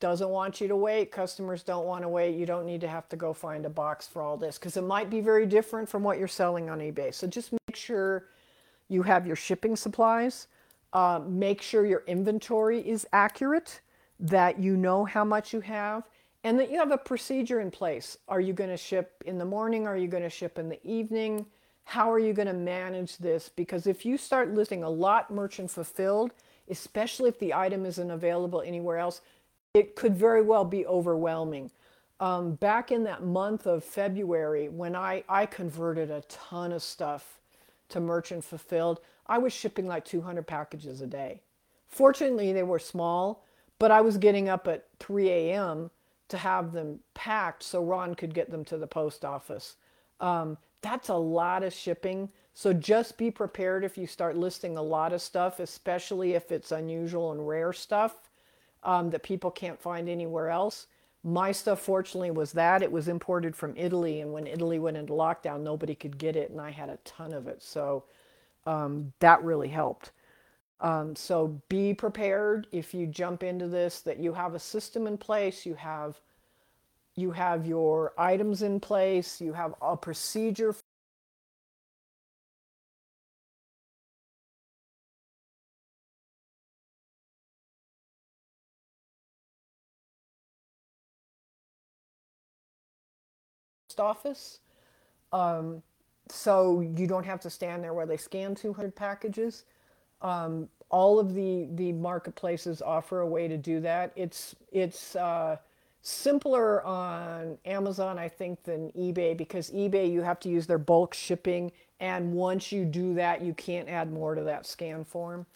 doesn't 0.00 0.28
want 0.28 0.60
you 0.60 0.68
to 0.68 0.76
wait. 0.76 1.10
Customers 1.10 1.62
don't 1.62 1.86
want 1.86 2.02
to 2.02 2.08
wait. 2.08 2.36
You 2.36 2.46
don't 2.46 2.66
need 2.66 2.80
to 2.82 2.88
have 2.88 3.08
to 3.08 3.16
go 3.16 3.32
find 3.32 3.66
a 3.66 3.70
box 3.70 4.06
for 4.06 4.22
all 4.22 4.36
this 4.36 4.58
because 4.58 4.76
it 4.76 4.82
might 4.82 5.10
be 5.10 5.20
very 5.20 5.46
different 5.46 5.88
from 5.88 6.02
what 6.02 6.18
you're 6.18 6.28
selling 6.28 6.70
on 6.70 6.78
eBay. 6.78 7.12
So 7.12 7.26
just 7.26 7.52
make 7.52 7.76
sure 7.76 8.26
you 8.88 9.02
have 9.02 9.26
your 9.26 9.36
shipping 9.36 9.76
supplies. 9.76 10.46
Uh, 10.92 11.20
make 11.26 11.60
sure 11.60 11.84
your 11.84 12.04
inventory 12.06 12.80
is 12.80 13.06
accurate, 13.12 13.80
that 14.18 14.58
you 14.58 14.76
know 14.76 15.04
how 15.04 15.24
much 15.24 15.52
you 15.52 15.60
have, 15.60 16.04
and 16.44 16.58
that 16.58 16.70
you 16.70 16.78
have 16.78 16.92
a 16.92 16.98
procedure 16.98 17.60
in 17.60 17.70
place. 17.70 18.16
Are 18.26 18.40
you 18.40 18.54
going 18.54 18.70
to 18.70 18.76
ship 18.76 19.22
in 19.26 19.36
the 19.36 19.44
morning? 19.44 19.86
Are 19.86 19.98
you 19.98 20.08
going 20.08 20.22
to 20.22 20.30
ship 20.30 20.58
in 20.58 20.68
the 20.68 20.80
evening? 20.82 21.44
How 21.84 22.10
are 22.10 22.18
you 22.18 22.32
going 22.32 22.48
to 22.48 22.54
manage 22.54 23.18
this? 23.18 23.48
Because 23.48 23.86
if 23.86 24.06
you 24.06 24.16
start 24.16 24.54
listing 24.54 24.82
a 24.82 24.90
lot 24.90 25.30
merchant 25.30 25.70
fulfilled, 25.70 26.32
especially 26.70 27.28
if 27.28 27.38
the 27.38 27.54
item 27.54 27.84
isn't 27.84 28.10
available 28.10 28.62
anywhere 28.62 28.98
else, 28.98 29.20
it 29.78 29.94
could 29.94 30.16
very 30.16 30.42
well 30.42 30.64
be 30.64 30.84
overwhelming. 30.86 31.70
Um, 32.18 32.54
back 32.56 32.90
in 32.90 33.04
that 33.04 33.22
month 33.22 33.64
of 33.64 33.84
February, 33.84 34.68
when 34.68 34.96
I, 34.96 35.22
I 35.28 35.46
converted 35.46 36.10
a 36.10 36.22
ton 36.22 36.72
of 36.72 36.82
stuff 36.82 37.38
to 37.90 38.00
merchant 38.00 38.42
fulfilled, 38.42 38.98
I 39.28 39.38
was 39.38 39.52
shipping 39.52 39.86
like 39.86 40.04
200 40.04 40.44
packages 40.48 41.00
a 41.00 41.06
day. 41.06 41.42
Fortunately, 41.86 42.52
they 42.52 42.64
were 42.64 42.80
small, 42.80 43.44
but 43.78 43.92
I 43.92 44.00
was 44.00 44.16
getting 44.16 44.48
up 44.48 44.66
at 44.66 44.86
3 44.98 45.30
a.m. 45.30 45.90
to 46.28 46.38
have 46.38 46.72
them 46.72 46.98
packed 47.14 47.62
so 47.62 47.84
Ron 47.84 48.16
could 48.16 48.34
get 48.34 48.50
them 48.50 48.64
to 48.64 48.78
the 48.78 48.86
post 48.88 49.24
office. 49.24 49.76
Um, 50.18 50.58
that's 50.82 51.08
a 51.08 51.14
lot 51.14 51.62
of 51.62 51.72
shipping. 51.72 52.30
So 52.52 52.72
just 52.72 53.16
be 53.16 53.30
prepared 53.30 53.84
if 53.84 53.96
you 53.96 54.08
start 54.08 54.36
listing 54.36 54.76
a 54.76 54.82
lot 54.82 55.12
of 55.12 55.22
stuff, 55.22 55.60
especially 55.60 56.34
if 56.34 56.50
it's 56.50 56.72
unusual 56.72 57.30
and 57.30 57.46
rare 57.46 57.72
stuff 57.72 58.27
um, 58.82 59.10
that 59.10 59.22
people 59.22 59.50
can't 59.50 59.80
find 59.80 60.08
anywhere 60.08 60.50
else. 60.50 60.86
My 61.24 61.52
stuff, 61.52 61.80
fortunately, 61.80 62.30
was 62.30 62.52
that. 62.52 62.82
It 62.82 62.92
was 62.92 63.08
imported 63.08 63.56
from 63.56 63.74
Italy, 63.76 64.20
and 64.20 64.32
when 64.32 64.46
Italy 64.46 64.78
went 64.78 64.96
into 64.96 65.12
lockdown, 65.12 65.62
nobody 65.62 65.94
could 65.94 66.18
get 66.18 66.36
it, 66.36 66.50
and 66.50 66.60
I 66.60 66.70
had 66.70 66.88
a 66.88 66.98
ton 67.04 67.32
of 67.32 67.48
it. 67.48 67.62
So 67.62 68.04
um, 68.66 69.12
that 69.20 69.42
really 69.42 69.68
helped. 69.68 70.12
Um, 70.80 71.16
so 71.16 71.60
be 71.68 71.92
prepared 71.92 72.68
if 72.70 72.94
you 72.94 73.06
jump 73.06 73.42
into 73.42 73.66
this 73.66 74.00
that 74.02 74.18
you 74.18 74.32
have 74.32 74.54
a 74.54 74.60
system 74.60 75.06
in 75.06 75.18
place, 75.18 75.66
you 75.66 75.74
have 75.74 76.20
you 77.16 77.32
have 77.32 77.66
your 77.66 78.12
items 78.16 78.62
in 78.62 78.78
place, 78.78 79.40
you 79.40 79.52
have 79.52 79.74
a 79.82 79.96
procedure 79.96 80.74
office. 94.00 94.60
Um, 95.32 95.82
so 96.30 96.80
you 96.80 97.06
don't 97.06 97.24
have 97.24 97.40
to 97.40 97.50
stand 97.50 97.82
there 97.82 97.94
where 97.94 98.06
they 98.06 98.16
scan 98.16 98.54
200 98.54 98.94
packages. 98.94 99.64
Um, 100.20 100.68
all 100.90 101.18
of 101.18 101.34
the 101.34 101.68
the 101.74 101.92
marketplaces 101.92 102.80
offer 102.82 103.20
a 103.20 103.26
way 103.26 103.48
to 103.48 103.56
do 103.56 103.80
that. 103.80 104.12
It's 104.16 104.56
it's 104.72 105.16
uh, 105.16 105.56
simpler 106.02 106.82
on 106.84 107.58
Amazon, 107.64 108.18
I 108.18 108.28
think, 108.28 108.62
than 108.64 108.90
eBay 108.92 109.36
because 109.36 109.70
eBay 109.70 110.10
you 110.10 110.22
have 110.22 110.40
to 110.40 110.48
use 110.48 110.66
their 110.66 110.78
bulk 110.78 111.14
shipping, 111.14 111.72
and 112.00 112.32
once 112.32 112.72
you 112.72 112.84
do 112.84 113.14
that, 113.14 113.42
you 113.42 113.54
can't 113.54 113.88
add 113.88 114.12
more 114.12 114.34
to 114.34 114.42
that 114.44 114.66
scan 114.66 115.04
form. 115.04 115.46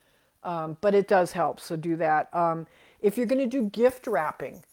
Um, 0.45 0.77
but 0.81 0.95
it 0.95 1.07
does 1.07 1.33
help, 1.33 1.61
so 1.61 1.77
do 1.77 1.97
that. 1.97 2.35
Um, 2.35 2.67
if 3.01 3.17
you're 3.17 3.27
going 3.27 3.39
to 3.39 3.47
do 3.47 3.71
gift 3.71 4.09
wrapping, 4.09 4.65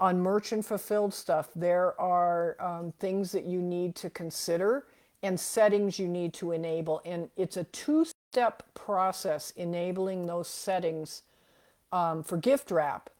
on 0.00 0.20
merchant 0.20 0.64
fulfilled 0.64 1.12
stuff, 1.12 1.48
there 1.56 2.00
are 2.00 2.56
um, 2.60 2.92
things 2.98 3.32
that 3.32 3.44
you 3.44 3.60
need 3.60 3.94
to 3.96 4.10
consider 4.10 4.84
and 5.22 5.38
settings 5.38 5.98
you 5.98 6.06
need 6.06 6.32
to 6.34 6.52
enable. 6.52 7.02
And 7.04 7.28
it's 7.36 7.56
a 7.56 7.64
two 7.64 8.06
step 8.30 8.62
process 8.74 9.52
enabling 9.56 10.26
those 10.26 10.48
settings 10.48 11.22
um, 11.92 12.22
for 12.22 12.36
gift 12.36 12.70
wrap. 12.70 13.10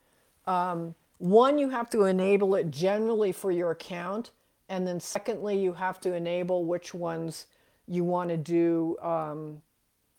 Um, 0.46 0.94
one, 1.18 1.58
you 1.58 1.70
have 1.70 1.90
to 1.90 2.04
enable 2.04 2.54
it 2.54 2.70
generally 2.70 3.32
for 3.32 3.50
your 3.50 3.72
account. 3.72 4.30
And 4.68 4.86
then, 4.86 5.00
secondly, 5.00 5.58
you 5.58 5.72
have 5.72 5.98
to 6.00 6.14
enable 6.14 6.64
which 6.64 6.94
ones 6.94 7.46
you 7.88 8.04
want 8.04 8.30
to 8.30 8.36
do 8.36 8.96
um, 9.02 9.62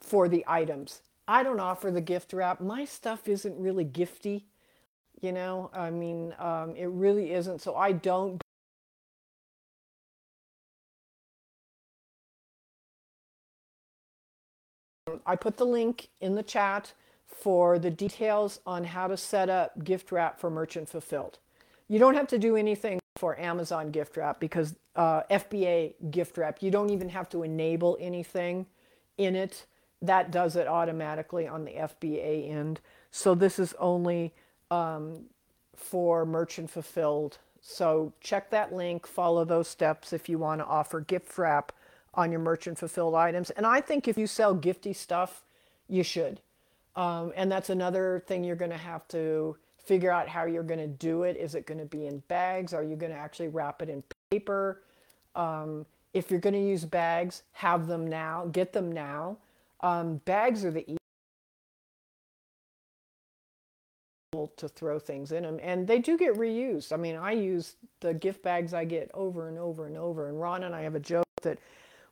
for 0.01 0.27
the 0.27 0.43
items. 0.47 1.01
I 1.27 1.43
don't 1.43 1.59
offer 1.59 1.91
the 1.91 2.01
gift 2.01 2.33
wrap. 2.33 2.59
My 2.59 2.83
stuff 2.83 3.27
isn't 3.27 3.57
really 3.57 3.85
gifty. 3.85 4.43
You 5.21 5.33
know, 5.33 5.69
I 5.73 5.89
mean, 5.89 6.33
um, 6.39 6.75
it 6.75 6.87
really 6.87 7.33
isn't. 7.33 7.61
So 7.61 7.75
I 7.75 7.91
don't. 7.91 8.41
I 15.25 15.35
put 15.35 15.57
the 15.57 15.65
link 15.65 16.09
in 16.21 16.35
the 16.35 16.43
chat 16.43 16.93
for 17.25 17.79
the 17.79 17.89
details 17.89 18.59
on 18.65 18.83
how 18.83 19.07
to 19.07 19.17
set 19.17 19.49
up 19.49 19.83
gift 19.83 20.11
wrap 20.11 20.39
for 20.39 20.49
merchant 20.49 20.89
fulfilled. 20.89 21.39
You 21.87 21.99
don't 21.99 22.15
have 22.15 22.27
to 22.27 22.37
do 22.37 22.55
anything 22.55 22.99
for 23.17 23.37
Amazon 23.39 23.91
gift 23.91 24.15
wrap 24.17 24.39
because 24.39 24.75
uh, 24.95 25.23
FBA 25.29 25.93
gift 26.11 26.37
wrap, 26.37 26.61
you 26.61 26.71
don't 26.71 26.89
even 26.89 27.09
have 27.09 27.27
to 27.29 27.43
enable 27.43 27.97
anything 27.99 28.65
in 29.17 29.35
it. 29.35 29.65
That 30.01 30.31
does 30.31 30.55
it 30.55 30.67
automatically 30.67 31.47
on 31.47 31.65
the 31.65 31.71
FBA 31.71 32.49
end. 32.49 32.79
So 33.11 33.35
this 33.35 33.59
is 33.59 33.73
only 33.79 34.33
um, 34.71 35.25
for 35.75 36.25
merchant 36.25 36.69
fulfilled. 36.69 37.37
So 37.61 38.13
check 38.21 38.49
that 38.51 38.73
link, 38.73 39.05
follow 39.05 39.45
those 39.45 39.67
steps 39.67 40.13
if 40.13 40.29
you 40.29 40.37
want 40.37 40.61
to 40.61 40.65
offer 40.65 41.01
gift 41.01 41.37
wrap 41.37 41.71
on 42.13 42.31
your 42.31 42.39
merchant 42.39 42.77
fulfilled 42.77 43.15
items. 43.15 43.49
And 43.51 43.65
I 43.65 43.81
think 43.81 44.07
if 44.07 44.17
you 44.17 44.27
sell 44.27 44.55
gifty 44.55 44.95
stuff, 44.95 45.43
you 45.87 46.03
should. 46.03 46.41
Um, 46.95 47.31
and 47.35 47.51
that's 47.51 47.69
another 47.69 48.23
thing 48.27 48.43
you're 48.43 48.55
going 48.55 48.71
to 48.71 48.77
have 48.77 49.07
to 49.09 49.57
figure 49.77 50.11
out 50.11 50.27
how 50.27 50.45
you're 50.45 50.63
going 50.63 50.79
to 50.79 50.87
do 50.87 51.23
it. 51.23 51.37
Is 51.37 51.55
it 51.55 51.65
going 51.65 51.79
to 51.79 51.85
be 51.85 52.07
in 52.07 52.19
bags? 52.27 52.73
Are 52.73 52.83
you 52.83 52.95
going 52.95 53.11
to 53.11 53.17
actually 53.17 53.47
wrap 53.47 53.81
it 53.81 53.89
in 53.89 54.03
paper? 54.29 54.81
Um, 55.35 55.85
if 56.13 56.31
you're 56.31 56.39
going 56.39 56.53
to 56.53 56.59
use 56.59 56.85
bags, 56.85 57.43
have 57.53 57.87
them 57.87 58.07
now, 58.07 58.49
get 58.51 58.73
them 58.73 58.91
now. 58.91 59.37
Um, 59.81 60.17
bags 60.25 60.65
are 60.65 60.71
the 60.71 60.98
to 64.31 64.67
throw 64.67 64.99
things 64.99 65.31
in 65.31 65.41
them 65.41 65.59
and 65.61 65.87
they 65.87 65.97
do 65.97 66.17
get 66.17 66.35
reused. 66.35 66.93
I 66.93 66.97
mean 66.97 67.15
i 67.15 67.31
use 67.31 67.75
the 67.99 68.13
gift 68.13 68.43
bags 68.43 68.73
i 68.73 68.85
get 68.85 69.09
over 69.13 69.47
and 69.47 69.57
over 69.57 69.87
and 69.87 69.97
over 69.97 70.27
and 70.27 70.39
ron 70.39 70.63
and 70.63 70.75
i 70.75 70.81
have 70.81 70.93
a 70.93 70.99
joke 70.99 71.25
that 71.41 71.57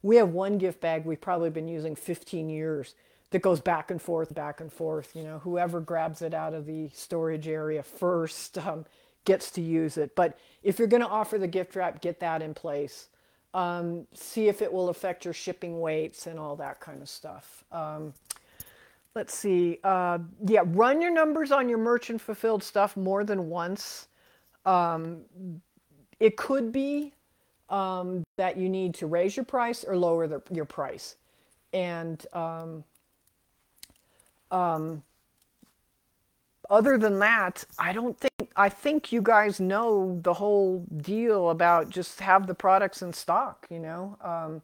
we 0.02 0.16
have 0.16 0.30
one 0.30 0.58
gift 0.58 0.82
bag 0.82 1.06
we've 1.06 1.22
probably 1.22 1.52
been 1.52 1.68
using 1.68 1.96
15 1.96 2.50
years 2.50 2.96
that 3.30 3.44
goes 3.44 3.60
back 3.60 3.92
and 3.92 4.02
forth 4.02 4.34
back 4.34 4.62
and 4.62 4.74
forth 4.74 5.16
you 5.16 5.24
know 5.24 5.38
whoever 5.40 5.80
grabs 5.80 6.24
it 6.24 6.34
out 6.34 6.56
of 6.56 6.66
the 6.66 6.90
storage 6.92 7.48
area 7.48 7.84
first 7.84 8.58
um, 8.58 8.84
gets 9.28 9.52
to 9.52 9.62
use 9.62 9.98
it. 9.98 10.16
But 10.16 10.40
if 10.64 10.80
you're 10.80 10.88
going 10.88 11.04
to 11.04 11.08
offer 11.08 11.38
the 11.38 11.48
gift 11.48 11.76
wrap 11.76 12.02
get 12.02 12.20
that 12.22 12.42
in 12.42 12.56
place. 12.56 13.10
Um, 13.54 14.08
see 14.14 14.50
if 14.50 14.62
it 14.62 14.72
will 14.72 14.90
affect 14.90 15.26
your 15.26 15.34
shipping 15.34 15.80
weights 15.80 16.28
and 16.28 16.38
all 16.38 16.56
that 16.58 16.80
kind 16.80 17.02
of 17.02 17.10
stuff. 17.10 17.64
Um, 17.72 18.14
let's 19.18 19.34
see. 19.34 19.80
Uh, 19.84 20.20
yeah, 20.46 20.62
run 20.64 21.02
your 21.02 21.10
numbers 21.10 21.52
on 21.52 21.68
your 21.68 21.80
merchant 21.80 22.22
fulfilled 22.22 22.64
stuff 22.64 22.96
more 22.96 23.24
than 23.24 23.50
once. 23.50 24.10
Um, 24.64 25.22
it 26.20 26.38
could 26.38 26.72
be 26.72 27.14
um, 27.70 28.24
that 28.36 28.58
you 28.58 28.70
need 28.70 28.94
to 28.94 29.08
raise 29.08 29.36
your 29.36 29.44
price 29.44 29.84
or 29.84 29.98
lower 29.98 30.28
the, 30.28 30.44
your 30.52 30.66
price. 30.66 31.16
And 31.74 32.24
um, 32.32 32.84
other 36.70 37.00
than 37.00 37.18
that, 37.18 37.66
I 37.80 37.94
don't 37.94 38.20
think, 38.20 38.52
I 38.56 38.70
think 38.70 39.12
you 39.12 39.24
guys 39.24 39.60
know 39.60 40.20
the 40.22 40.34
whole 40.36 40.86
deal 40.98 41.50
about 41.50 41.90
just 41.90 42.20
have 42.20 42.46
the 42.46 42.54
products 42.54 43.02
in 43.02 43.14
stock, 43.14 43.66
you 43.72 43.80
know? 43.80 44.16
Um, 44.22 44.62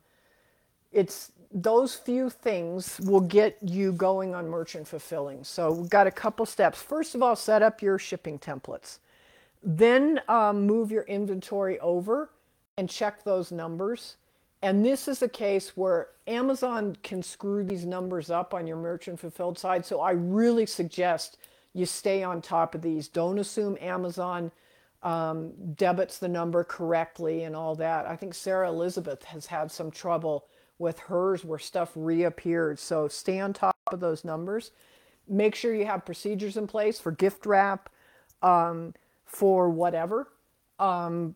it's 0.91 1.31
those 1.53 1.93
few 1.95 2.29
things 2.31 2.99
will 3.03 3.21
get 3.21 3.57
you 3.61 3.93
going 3.93 4.33
on 4.33 4.49
merchant 4.49 4.87
fulfilling. 4.87 5.43
So 5.43 5.71
we've 5.71 5.89
got 5.89 6.07
a 6.07 6.11
couple 6.11 6.45
steps. 6.47 6.81
First 6.81 7.13
of 7.13 7.21
all, 7.21 7.35
set 7.35 7.61
up 7.61 7.81
your 7.81 7.99
shipping 7.99 8.39
templates. 8.39 8.97
Then 9.61 10.19
um, 10.27 10.65
move 10.65 10.91
your 10.91 11.03
inventory 11.03 11.79
over 11.79 12.31
and 12.77 12.89
check 12.89 13.23
those 13.23 13.51
numbers. 13.51 14.17
And 14.63 14.83
this 14.83 15.07
is 15.07 15.21
a 15.21 15.29
case 15.29 15.77
where 15.77 16.07
Amazon 16.25 16.97
can 17.03 17.21
screw 17.21 17.63
these 17.63 17.85
numbers 17.85 18.31
up 18.31 18.53
on 18.53 18.65
your 18.65 18.77
merchant 18.77 19.19
fulfilled 19.19 19.59
side. 19.59 19.85
So 19.85 20.01
I 20.01 20.11
really 20.11 20.65
suggest 20.65 21.37
you 21.73 21.85
stay 21.85 22.23
on 22.23 22.41
top 22.41 22.73
of 22.73 22.81
these. 22.81 23.07
Don't 23.07 23.39
assume 23.39 23.77
Amazon 23.79 24.51
um, 25.03 25.51
debits 25.75 26.17
the 26.17 26.29
number 26.29 26.63
correctly 26.63 27.43
and 27.43 27.55
all 27.55 27.75
that. 27.75 28.07
I 28.07 28.15
think 28.15 28.33
Sarah 28.33 28.69
Elizabeth 28.69 29.23
has 29.25 29.45
had 29.45 29.71
some 29.71 29.91
trouble 29.91 30.45
with 30.79 30.99
hers 30.99 31.45
where 31.45 31.59
stuff 31.59 31.91
reappeared. 31.95 32.79
So 32.79 33.07
stay 33.07 33.39
on 33.39 33.53
top 33.53 33.75
of 33.91 33.99
those 33.99 34.25
numbers. 34.25 34.71
Make 35.27 35.55
sure 35.55 35.73
you 35.73 35.85
have 35.85 36.05
procedures 36.05 36.57
in 36.57 36.67
place 36.67 36.99
for 36.99 37.11
gift 37.11 37.45
wrap, 37.45 37.89
um, 38.41 38.93
for 39.25 39.69
whatever 39.69 40.27
um, 40.79 41.35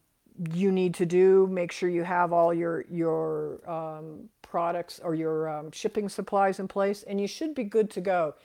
you 0.53 0.71
need 0.71 0.93
to 0.95 1.05
do. 1.05 1.47
Make 1.47 1.71
sure 1.71 1.89
you 1.89 2.03
have 2.03 2.33
all 2.33 2.53
your 2.53 2.85
your 2.89 3.67
um, 3.69 4.29
products 4.41 4.99
or 5.03 5.15
your 5.15 5.49
um, 5.49 5.71
shipping 5.71 6.09
supplies 6.09 6.59
in 6.59 6.67
place, 6.67 7.03
and 7.03 7.19
you 7.19 7.27
should 7.27 7.55
be 7.55 7.63
good 7.63 7.89
to 7.91 8.01
go. 8.01 8.35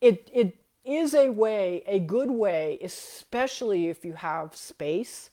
It 0.00 0.30
it 0.32 0.56
is 0.84 1.14
a 1.14 1.30
way, 1.30 1.82
a 1.86 1.98
good 1.98 2.30
way, 2.30 2.78
especially 2.82 3.88
if 3.88 4.04
you 4.04 4.14
have 4.14 4.54
space 4.54 5.30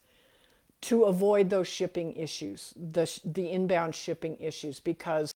to 0.81 1.03
avoid 1.03 1.49
those 1.49 1.67
shipping 1.67 2.15
issues, 2.15 2.73
the, 2.75 3.09
the 3.25 3.49
inbound 3.51 3.95
shipping 3.95 4.37
issues, 4.39 4.79
because 4.79 5.33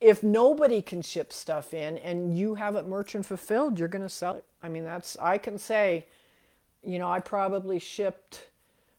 if 0.00 0.22
nobody 0.22 0.82
can 0.82 1.00
ship 1.00 1.32
stuff 1.32 1.72
in 1.72 1.98
and 1.98 2.36
you 2.36 2.54
have 2.56 2.76
it 2.76 2.86
merchant 2.86 3.24
fulfilled, 3.24 3.78
you're 3.78 3.88
going 3.88 4.02
to 4.02 4.08
sell 4.08 4.34
it. 4.34 4.44
I 4.62 4.68
mean, 4.68 4.84
that's, 4.84 5.16
I 5.20 5.38
can 5.38 5.58
say, 5.58 6.06
you 6.82 6.98
know, 6.98 7.10
I 7.10 7.20
probably 7.20 7.78
shipped 7.78 8.48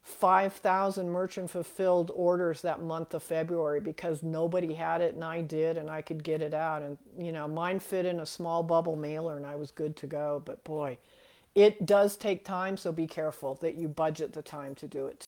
5,000 0.03 1.09
merchant 1.09 1.49
fulfilled 1.49 2.11
orders 2.15 2.61
that 2.61 2.81
month 2.81 3.13
of 3.13 3.23
February 3.23 3.81
because 3.81 4.23
nobody 4.23 4.73
had 4.73 5.01
it 5.01 5.15
and 5.15 5.23
I 5.23 5.41
did 5.41 5.77
and 5.77 5.89
I 5.89 6.01
could 6.01 6.23
get 6.23 6.41
it 6.41 6.53
out. 6.53 6.81
And, 6.83 6.97
you 7.17 7.31
know, 7.31 7.47
mine 7.47 7.79
fit 7.79 8.05
in 8.05 8.19
a 8.19 8.25
small 8.25 8.63
bubble 8.63 8.95
mailer 8.95 9.35
and 9.35 9.45
I 9.45 9.55
was 9.55 9.71
good 9.71 9.95
to 9.97 10.07
go. 10.07 10.41
But 10.45 10.63
boy, 10.63 10.97
it 11.55 11.85
does 11.85 12.17
take 12.17 12.45
time, 12.45 12.77
so 12.77 12.91
be 12.91 13.07
careful 13.07 13.55
that 13.61 13.75
you 13.75 13.87
budget 13.87 14.33
the 14.33 14.41
time 14.41 14.75
to 14.75 14.87
do 14.87 15.07
it. 15.07 15.25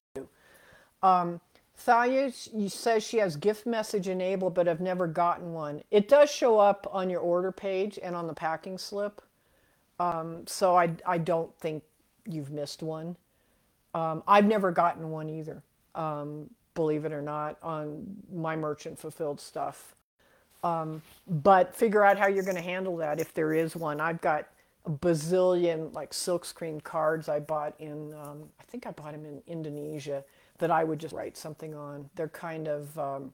Um, 1.03 1.39
Thalia 1.77 2.31
says 2.31 3.03
she 3.03 3.17
has 3.17 3.35
gift 3.35 3.67
message 3.67 4.07
enabled, 4.07 4.55
but 4.55 4.67
I've 4.67 4.81
never 4.81 5.05
gotten 5.05 5.53
one. 5.53 5.83
It 5.91 6.07
does 6.07 6.29
show 6.31 6.59
up 6.59 6.87
on 6.91 7.09
your 7.09 7.19
order 7.19 7.51
page 7.51 7.99
and 8.01 8.15
on 8.15 8.25
the 8.25 8.33
packing 8.33 8.77
slip. 8.79 9.21
Um, 9.99 10.45
so 10.47 10.75
I, 10.75 10.89
I 11.05 11.19
don't 11.19 11.55
think 11.59 11.83
you've 12.25 12.51
missed 12.51 12.81
one. 12.81 13.15
Um, 13.93 14.23
I've 14.27 14.45
never 14.45 14.71
gotten 14.71 15.11
one 15.11 15.29
either, 15.29 15.61
um, 15.95 16.49
believe 16.73 17.05
it 17.05 17.13
or 17.13 17.21
not, 17.21 17.57
on 17.61 18.05
my 18.33 18.55
merchant 18.55 18.99
fulfilled 18.99 19.39
stuff. 19.39 19.95
Um, 20.63 21.01
but 21.27 21.75
figure 21.75 22.03
out 22.03 22.17
how 22.17 22.27
you're 22.27 22.43
going 22.43 22.57
to 22.57 22.61
handle 22.61 22.97
that 22.97 23.19
if 23.19 23.33
there 23.33 23.53
is 23.53 23.75
one. 23.75 24.01
I've 24.01 24.21
got 24.21 24.47
a 24.85 24.89
bazillion 24.89 25.93
like 25.93 26.11
silkscreen 26.11 26.83
cards 26.83 27.29
I 27.29 27.39
bought 27.39 27.75
in, 27.79 28.13
um, 28.15 28.49
I 28.59 28.63
think 28.63 28.87
I 28.87 28.91
bought 28.91 29.13
them 29.13 29.25
in 29.25 29.41
Indonesia 29.47 30.23
that 30.59 30.71
I 30.71 30.83
would 30.83 30.99
just 30.99 31.13
write 31.13 31.37
something 31.37 31.73
on. 31.75 32.09
They're 32.15 32.27
kind 32.27 32.67
of 32.67 32.97
um, 32.97 33.33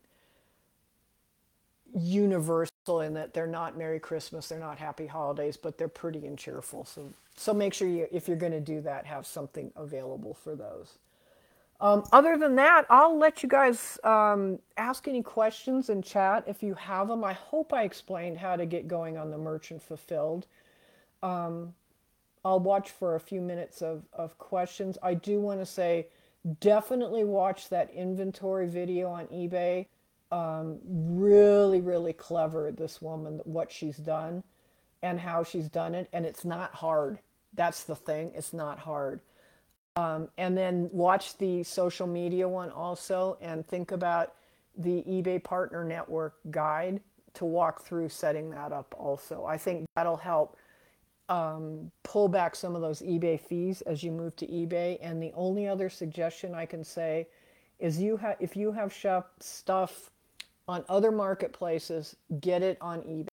universal 1.95 3.01
in 3.01 3.13
that 3.13 3.33
they're 3.33 3.47
not 3.47 3.77
Merry 3.77 3.99
Christmas, 3.99 4.47
they're 4.47 4.59
not 4.59 4.77
Happy 4.77 5.07
Holidays, 5.07 5.57
but 5.57 5.77
they're 5.77 5.87
pretty 5.87 6.25
and 6.25 6.37
cheerful. 6.37 6.85
So, 6.85 7.13
so 7.35 7.53
make 7.53 7.73
sure 7.73 7.87
you, 7.87 8.07
if 8.11 8.27
you're 8.27 8.37
going 8.37 8.51
to 8.51 8.59
do 8.59 8.81
that, 8.81 9.05
have 9.05 9.25
something 9.25 9.71
available 9.75 10.33
for 10.33 10.55
those. 10.55 10.97
Um, 11.81 12.03
other 12.13 12.37
than 12.37 12.55
that, 12.55 12.85
I'll 12.89 13.17
let 13.17 13.43
you 13.43 13.49
guys 13.49 13.99
um, 14.03 14.59
ask 14.77 15.07
any 15.07 15.21
questions 15.21 15.89
in 15.89 16.01
chat 16.01 16.45
if 16.47 16.63
you 16.63 16.75
have 16.75 17.09
them. 17.09 17.23
I 17.23 17.33
hope 17.33 17.73
I 17.73 17.83
explained 17.83 18.37
how 18.37 18.55
to 18.55 18.65
get 18.65 18.87
going 18.87 19.17
on 19.17 19.31
the 19.31 19.37
merchant 19.37 19.81
fulfilled. 19.81 20.47
Um, 21.21 21.73
I'll 22.45 22.59
watch 22.59 22.91
for 22.91 23.15
a 23.15 23.19
few 23.19 23.41
minutes 23.41 23.81
of, 23.81 24.03
of 24.13 24.37
questions. 24.37 24.97
I 25.03 25.13
do 25.13 25.39
want 25.39 25.59
to 25.59 25.65
say 25.65 26.07
definitely 26.59 27.23
watch 27.23 27.69
that 27.69 27.91
inventory 27.93 28.67
video 28.67 29.09
on 29.09 29.27
eBay. 29.27 29.87
Um, 30.31 30.79
really, 30.85 31.79
really 31.79 32.13
clever, 32.13 32.71
this 32.71 33.01
woman, 33.01 33.39
what 33.43 33.71
she's 33.71 33.97
done 33.97 34.43
and 35.03 35.19
how 35.19 35.43
she's 35.43 35.69
done 35.69 35.93
it. 35.93 36.09
And 36.11 36.25
it's 36.25 36.43
not 36.43 36.73
hard. 36.73 37.19
That's 37.53 37.83
the 37.83 37.95
thing, 37.95 38.31
it's 38.33 38.53
not 38.53 38.79
hard. 38.79 39.21
Um, 39.95 40.29
and 40.37 40.57
then 40.57 40.89
watch 40.91 41.37
the 41.37 41.63
social 41.63 42.07
media 42.07 42.49
one 42.49 42.71
also 42.71 43.37
and 43.41 43.65
think 43.67 43.91
about 43.91 44.33
the 44.75 45.03
eBay 45.03 45.43
Partner 45.43 45.83
Network 45.83 46.35
guide 46.49 46.99
to 47.35 47.45
walk 47.45 47.83
through 47.83 48.09
setting 48.09 48.49
that 48.51 48.71
up 48.71 48.95
also. 48.97 49.45
I 49.45 49.57
think 49.57 49.85
that'll 49.95 50.17
help 50.17 50.57
um, 51.29 51.91
pull 52.03 52.27
back 52.27 52.55
some 52.55 52.75
of 52.75 52.81
those 52.81 53.01
eBay 53.01 53.39
fees 53.39 53.81
as 53.81 54.03
you 54.03 54.11
move 54.11 54.35
to 54.37 54.47
eBay. 54.47 54.97
And 55.01 55.21
the 55.21 55.31
only 55.35 55.67
other 55.67 55.89
suggestion 55.89 56.53
I 56.53 56.65
can 56.65 56.83
say 56.83 57.27
is 57.79 57.99
you 57.99 58.17
have 58.17 58.37
if 58.39 58.55
you 58.55 58.71
have 58.71 58.93
shop 58.93 59.31
stuff 59.39 60.09
on 60.67 60.85
other 60.89 61.11
marketplaces, 61.11 62.15
get 62.39 62.61
it 62.61 62.77
on 62.79 63.01
eBay. 63.01 63.32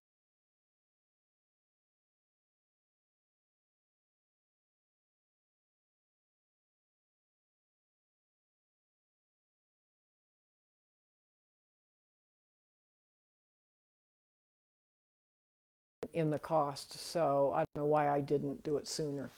In 16.15 16.31
the 16.31 16.39
cost. 16.39 16.99
So 16.99 17.53
I 17.55 17.59
don't 17.59 17.83
know 17.83 17.87
why 17.87 18.09
I 18.09 18.21
didn't 18.21 18.63
do 18.63 18.77
it 18.77 18.89
sooner. 18.89 19.31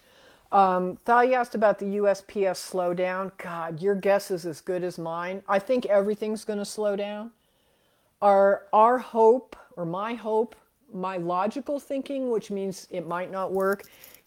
Um, 0.52 0.98
Thalia 1.06 1.38
asked 1.38 1.54
about 1.54 1.78
the 1.78 1.96
USPS 1.96 2.70
slowdown. 2.70 3.32
God, 3.38 3.80
your 3.80 3.94
guess 3.94 4.30
is 4.30 4.44
as 4.44 4.60
good 4.60 4.84
as 4.84 4.98
mine. 4.98 5.42
I 5.48 5.58
think 5.58 5.86
everything's 5.86 6.44
going 6.44 6.58
to 6.58 6.64
slow 6.64 6.94
down. 6.94 7.30
Our, 8.20 8.66
our 8.72 8.98
hope, 8.98 9.56
or 9.76 9.86
my 9.86 10.14
hope, 10.14 10.54
my 10.92 11.16
logical 11.16 11.80
thinking, 11.80 12.30
which 12.30 12.50
means 12.50 12.86
it 12.90 13.06
might 13.06 13.32
not 13.32 13.50
work, 13.50 13.84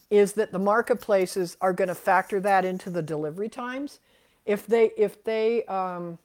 is 0.09 0.33
that 0.33 0.51
the 0.51 0.59
marketplaces 0.59 1.57
are 1.61 1.73
going 1.73 1.87
to 1.87 1.95
factor 1.95 2.39
that 2.39 2.65
into 2.65 2.89
the 2.89 3.03
delivery 3.03 3.49
times. 3.49 3.99
If 4.45 4.65
they, 4.65 4.91
if 4.97 5.23
they, 5.23 5.63
um, 5.65 6.17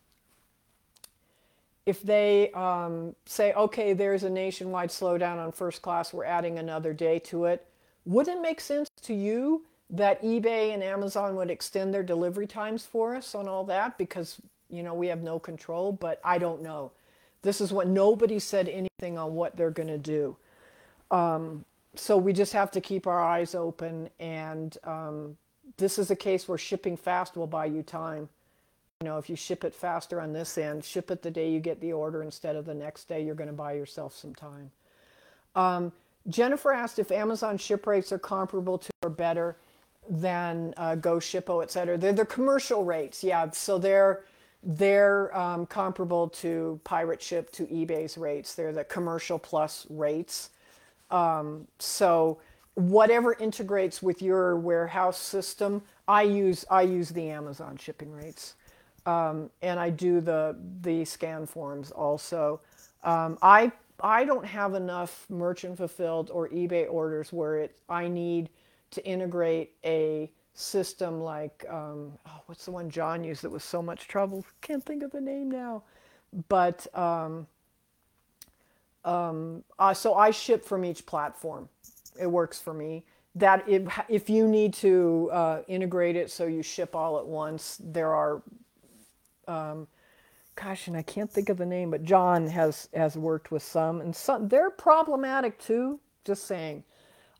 if 1.87 2.03
they 2.03 2.51
um, 2.53 3.15
say, 3.27 3.53
okay, 3.55 3.93
there's 3.93 4.23
a 4.23 4.31
nationwide 4.31 4.91
slowdown 4.91 5.39
on 5.39 5.53
first 5.53 5.83
class, 5.83 6.13
we're 6.13 6.25
adding 6.25 6.59
another 6.59 6.93
day 6.93 7.19
to 7.21 7.47
it, 7.47 7.67
wouldn't 8.05 8.39
it 8.39 8.43
make 8.43 8.61
sense 8.61 8.89
to 9.03 9.15
you 9.15 9.65
that 9.91 10.23
eBay 10.23 10.73
and 10.73 10.83
Amazon 10.83 11.35
would 11.37 11.51
extend 11.51 11.93
their 11.93 12.03
delivery 12.03 12.47
times 12.47 12.85
for 12.85 13.17
us 13.17 13.35
on 13.35 13.49
all 13.49 13.65
that? 13.65 13.99
Because, 13.99 14.41
you 14.69 14.83
know, 14.83 14.95
we 14.95 15.09
have 15.09 15.23
no 15.23 15.39
control, 15.39 15.93
but 15.93 16.21
I 16.25 16.39
don't 16.39 16.63
know. 16.63 16.93
This 17.43 17.61
is 17.61 17.73
what 17.73 17.89
nobody 17.89 18.39
said 18.39 18.69
anything 18.69 19.19
on 19.19 19.35
what 19.35 19.57
they're 19.57 19.71
going 19.71 19.89
to 19.89 19.99
do. 19.99 20.37
Um, 21.11 21.65
so 21.95 22.17
we 22.17 22.33
just 22.33 22.53
have 22.53 22.71
to 22.73 22.81
keep 22.81 23.07
our 23.07 23.23
eyes 23.23 23.55
open. 23.55 24.11
And 24.21 24.77
um, 24.85 25.37
this 25.77 25.99
is 25.99 26.11
a 26.11 26.17
case 26.17 26.47
where 26.47 26.59
shipping 26.59 26.97
fast 26.97 27.37
will 27.37 27.47
buy 27.47 27.67
you 27.67 27.83
time. 27.83 28.29
You 29.03 29.09
know, 29.09 29.17
if 29.17 29.31
you 29.31 29.37
ship 29.37 29.65
it 29.65 29.75
faster 29.75 30.21
on 30.21 30.35
this 30.35 30.59
end, 30.59 30.85
ship 30.85 31.11
it 31.11 31.23
the 31.23 31.31
day 31.31 31.51
you 31.51 31.59
get 31.59 31.81
the 31.81 31.91
order 31.91 32.23
instead 32.23 32.55
of 32.55 32.67
the 32.67 32.75
next 32.75 33.09
day, 33.09 33.25
you're 33.25 33.35
going 33.35 33.49
to 33.49 33.55
buy 33.55 33.73
yourself 33.73 34.15
some 34.15 34.35
time. 34.35 34.71
Um, 35.55 35.91
Jennifer 36.29 36.71
asked 36.71 36.99
if 36.99 37.11
Amazon 37.11 37.57
ship 37.57 37.87
rates 37.87 38.13
are 38.13 38.19
comparable 38.19 38.77
to 38.77 38.91
or 39.03 39.09
better 39.09 39.57
than 40.11 40.75
uh, 40.77 40.97
Go 40.97 41.17
Shippo, 41.17 41.63
et 41.63 41.71
cetera. 41.71 41.97
They're 41.97 42.13
the 42.13 42.27
commercial 42.27 42.85
rates, 42.85 43.25
yeah. 43.25 43.49
So 43.53 43.79
they're 43.79 44.25
they're 44.63 45.35
um, 45.35 45.65
comparable 45.65 46.29
to 46.29 46.79
Pirate 46.85 47.23
Ship 47.23 47.51
to 47.53 47.65
eBay's 47.69 48.19
rates. 48.19 48.55
They're 48.55 48.75
the 48.75 48.85
commercial 48.85 49.39
plus 49.39 49.87
rates. 49.89 50.51
Um, 51.11 51.67
so 51.79 52.39
whatever 52.75 53.33
integrates 53.33 54.03
with 54.03 54.21
your 54.21 54.57
warehouse 54.57 55.19
system, 55.19 55.81
I 56.07 56.25
use 56.25 56.67
I 56.71 56.83
use 56.83 57.09
the 57.09 57.31
Amazon 57.31 57.79
shipping 57.79 58.13
rates. 58.13 58.57
Um, 59.07 59.51
and 59.63 59.79
I 59.79 59.91
do 59.91 60.21
the 60.21 60.57
the 60.83 61.05
scan 61.05 61.47
forms 61.47 61.91
also. 61.91 62.61
Um, 63.03 63.39
I 63.43 63.73
I 64.03 64.25
don't 64.25 64.45
have 64.45 64.75
enough 64.75 65.27
merchant 65.29 65.77
fulfilled 65.77 66.31
or 66.33 66.49
eBay 66.49 66.91
orders 66.91 67.33
where 67.33 67.59
it 67.59 67.77
I 67.89 68.09
need 68.09 68.51
to 68.93 69.05
integrate 69.05 69.73
a 69.85 70.31
system 70.55 71.21
like 71.21 71.65
um, 71.69 72.13
oh, 72.27 72.41
what's 72.47 72.65
the 72.65 72.71
one 72.71 72.91
John 72.91 73.25
used 73.25 73.43
that 73.43 73.51
was 73.51 73.65
so 73.65 73.83
much 73.83 74.09
trouble? 74.09 74.45
Can't 74.61 74.85
think 74.85 75.03
of 75.03 75.11
the 75.11 75.21
name 75.21 75.51
now, 75.51 75.83
but 76.49 76.87
um, 76.97 77.47
um, 79.05 79.65
uh, 79.79 79.95
so 79.95 80.15
I 80.15 80.31
ship 80.31 80.65
from 80.65 80.85
each 80.85 81.07
platform. 81.07 81.69
It 82.21 82.27
works 82.27 82.59
for 82.59 82.75
me. 82.75 83.05
That 83.37 83.67
if, 83.69 84.01
if 84.09 84.29
you 84.29 84.49
need 84.49 84.75
to 84.75 85.31
uh, 85.33 85.63
integrate 85.69 86.17
it 86.17 86.31
so 86.31 86.47
you 86.47 86.63
ship 86.63 86.97
all 86.97 87.19
at 87.19 87.27
once, 87.27 87.79
there 87.83 88.13
are, 88.13 88.43
um, 89.51 89.89
gosh, 90.57 90.89
and 90.89 90.97
I 90.97 91.03
can't 91.03 91.31
think 91.31 91.49
of 91.49 91.59
the 91.59 91.67
name, 91.67 91.91
but 91.91 92.05
John 92.05 92.47
has 92.49 92.89
has 92.95 93.17
worked 93.17 93.51
with 93.51 93.63
some, 93.63 94.01
and 94.01 94.15
some 94.15 94.49
they're 94.49 94.71
problematic 94.71 95.59
too. 95.59 96.01
Just 96.25 96.47
saying. 96.47 96.85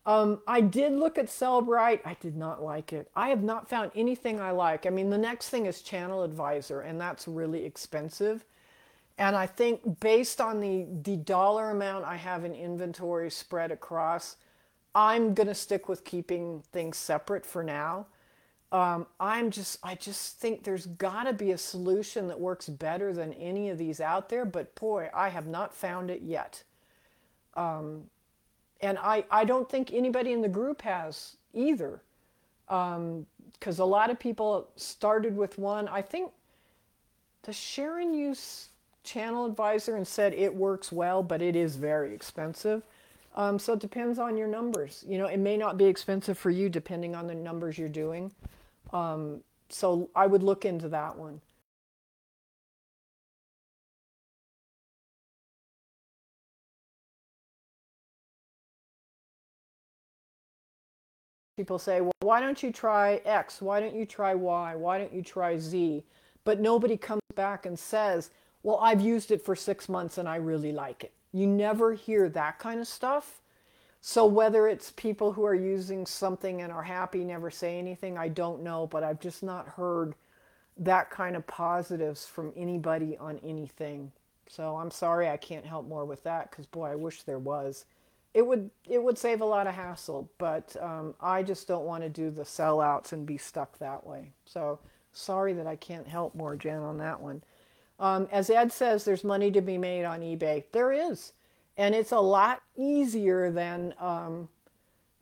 Um, 0.05 0.41
I 0.47 0.61
did 0.61 0.93
look 0.93 1.19
at 1.19 1.27
Sellbrite. 1.27 2.01
I 2.05 2.15
did 2.19 2.35
not 2.35 2.63
like 2.63 2.91
it. 2.91 3.09
I 3.15 3.29
have 3.29 3.43
not 3.43 3.69
found 3.69 3.91
anything 3.95 4.39
I 4.39 4.51
like. 4.51 4.87
I 4.87 4.89
mean, 4.89 5.11
the 5.11 5.17
next 5.17 5.49
thing 5.49 5.67
is 5.67 5.83
Channel 5.83 6.23
Advisor, 6.23 6.81
and 6.81 6.99
that's 6.99 7.27
really 7.27 7.65
expensive. 7.65 8.43
And 9.19 9.35
I 9.35 9.45
think 9.45 9.99
based 9.99 10.41
on 10.41 10.59
the, 10.59 10.87
the 11.03 11.17
dollar 11.17 11.69
amount 11.69 12.05
I 12.05 12.15
have 12.15 12.45
in 12.45 12.55
inventory 12.55 13.29
spread 13.29 13.71
across, 13.71 14.37
I'm 14.95 15.35
going 15.35 15.47
to 15.47 15.55
stick 15.55 15.87
with 15.87 16.03
keeping 16.03 16.63
things 16.71 16.97
separate 16.97 17.45
for 17.45 17.63
now. 17.63 18.07
Um, 18.71 19.05
I'm 19.19 19.51
just, 19.51 19.79
I 19.83 19.95
just 19.95 20.37
think 20.37 20.63
there's 20.63 20.85
got 20.85 21.23
to 21.23 21.33
be 21.33 21.51
a 21.51 21.57
solution 21.57 22.27
that 22.29 22.39
works 22.39 22.69
better 22.69 23.11
than 23.11 23.33
any 23.33 23.69
of 23.69 23.77
these 23.77 23.99
out 23.99 24.29
there. 24.29 24.45
But 24.45 24.73
boy, 24.75 25.09
I 25.13 25.29
have 25.29 25.47
not 25.47 25.73
found 25.73 26.09
it 26.09 26.21
yet. 26.21 26.63
Um, 27.55 28.03
and 28.79 28.97
I, 28.97 29.25
I 29.29 29.43
don't 29.43 29.69
think 29.69 29.91
anybody 29.91 30.31
in 30.31 30.41
the 30.41 30.49
group 30.49 30.81
has 30.83 31.35
either. 31.53 32.01
Because 32.67 32.95
um, 32.99 33.25
a 33.79 33.85
lot 33.85 34.09
of 34.09 34.17
people 34.19 34.69
started 34.77 35.35
with 35.35 35.57
one. 35.57 35.89
I 35.89 36.01
think, 36.01 36.31
does 37.43 37.57
Sharon 37.57 38.13
use 38.13 38.69
channel 39.03 39.45
advisor 39.45 39.97
and 39.97 40.07
said 40.07 40.33
it 40.33 40.55
works 40.55 40.91
well, 40.91 41.21
but 41.23 41.41
it 41.41 41.57
is 41.57 41.75
very 41.75 42.13
expensive. 42.13 42.83
Um, 43.35 43.59
so 43.59 43.73
it 43.73 43.79
depends 43.79 44.19
on 44.19 44.37
your 44.37 44.47
numbers. 44.47 45.03
You 45.07 45.17
know, 45.17 45.25
it 45.25 45.39
may 45.39 45.57
not 45.57 45.77
be 45.77 45.85
expensive 45.85 46.37
for 46.37 46.49
you 46.49 46.69
depending 46.69 47.15
on 47.15 47.27
the 47.27 47.35
numbers 47.35 47.77
you're 47.77 47.89
doing. 47.89 48.31
Um, 48.93 49.41
so 49.69 50.09
I 50.15 50.27
would 50.27 50.43
look 50.43 50.65
into 50.65 50.89
that 50.89 51.17
one. 51.17 51.41
People 61.57 61.77
say, 61.77 62.01
well, 62.01 62.11
why 62.21 62.39
don't 62.39 62.63
you 62.63 62.71
try 62.71 63.21
X? 63.25 63.61
Why 63.61 63.79
don't 63.79 63.95
you 63.95 64.05
try 64.05 64.33
Y? 64.33 64.75
Why 64.75 64.97
don't 64.97 65.13
you 65.13 65.21
try 65.21 65.57
Z? 65.59 66.03
But 66.43 66.59
nobody 66.59 66.97
comes 66.97 67.21
back 67.35 67.65
and 67.65 67.77
says, 67.77 68.31
well, 68.63 68.77
I've 68.81 69.01
used 69.01 69.31
it 69.31 69.43
for 69.43 69.55
six 69.55 69.87
months 69.87 70.17
and 70.17 70.27
I 70.27 70.37
really 70.37 70.71
like 70.71 71.03
it. 71.03 71.13
You 71.33 71.47
never 71.47 71.93
hear 71.93 72.29
that 72.29 72.57
kind 72.59 72.79
of 72.79 72.87
stuff. 72.87 73.40
So 74.01 74.25
whether 74.25 74.67
it's 74.67 74.91
people 74.91 75.31
who 75.31 75.45
are 75.45 75.55
using 75.55 76.07
something 76.07 76.61
and 76.61 76.73
are 76.73 76.81
happy, 76.83 77.23
never 77.23 77.51
say 77.51 77.77
anything, 77.77 78.17
I 78.17 78.29
don't 78.29 78.63
know, 78.63 78.87
but 78.87 79.03
I've 79.03 79.19
just 79.19 79.43
not 79.43 79.67
heard 79.67 80.15
that 80.77 81.11
kind 81.11 81.35
of 81.35 81.45
positives 81.45 82.25
from 82.25 82.51
anybody 82.55 83.15
on 83.17 83.39
anything. 83.43 84.11
So 84.47 84.75
I'm 84.75 84.89
sorry 84.89 85.29
I 85.29 85.37
can't 85.37 85.65
help 85.65 85.87
more 85.87 86.03
with 86.03 86.23
that 86.23 86.49
because 86.49 86.65
boy, 86.65 86.87
I 86.87 86.95
wish 86.95 87.21
there 87.21 87.39
was. 87.39 87.85
It 88.33 88.45
would 88.47 88.71
it 88.89 89.03
would 89.03 89.17
save 89.17 89.41
a 89.41 89.45
lot 89.45 89.67
of 89.67 89.75
hassle, 89.75 90.29
but 90.39 90.75
um, 90.81 91.13
I 91.21 91.43
just 91.43 91.67
don't 91.67 91.85
want 91.85 92.03
to 92.03 92.09
do 92.09 92.31
the 92.31 92.43
sellouts 92.43 93.11
and 93.11 93.25
be 93.25 93.37
stuck 93.37 93.77
that 93.77 94.05
way. 94.05 94.31
So 94.45 94.79
sorry 95.13 95.53
that 95.53 95.67
I 95.67 95.75
can't 95.75 96.07
help 96.07 96.33
more, 96.33 96.55
Jen, 96.55 96.79
on 96.79 96.97
that 96.97 97.21
one. 97.21 97.43
Um, 97.99 98.27
as 98.31 98.49
Ed 98.49 98.71
says, 98.71 99.05
there's 99.05 99.23
money 99.23 99.51
to 99.51 99.61
be 99.61 99.77
made 99.77 100.05
on 100.05 100.21
eBay. 100.21 100.63
There 100.71 100.91
is, 100.91 101.33
and 101.77 101.95
it's 101.95 102.11
a 102.11 102.19
lot 102.19 102.61
easier 102.75 103.51
than 103.51 103.93
um, 103.99 104.49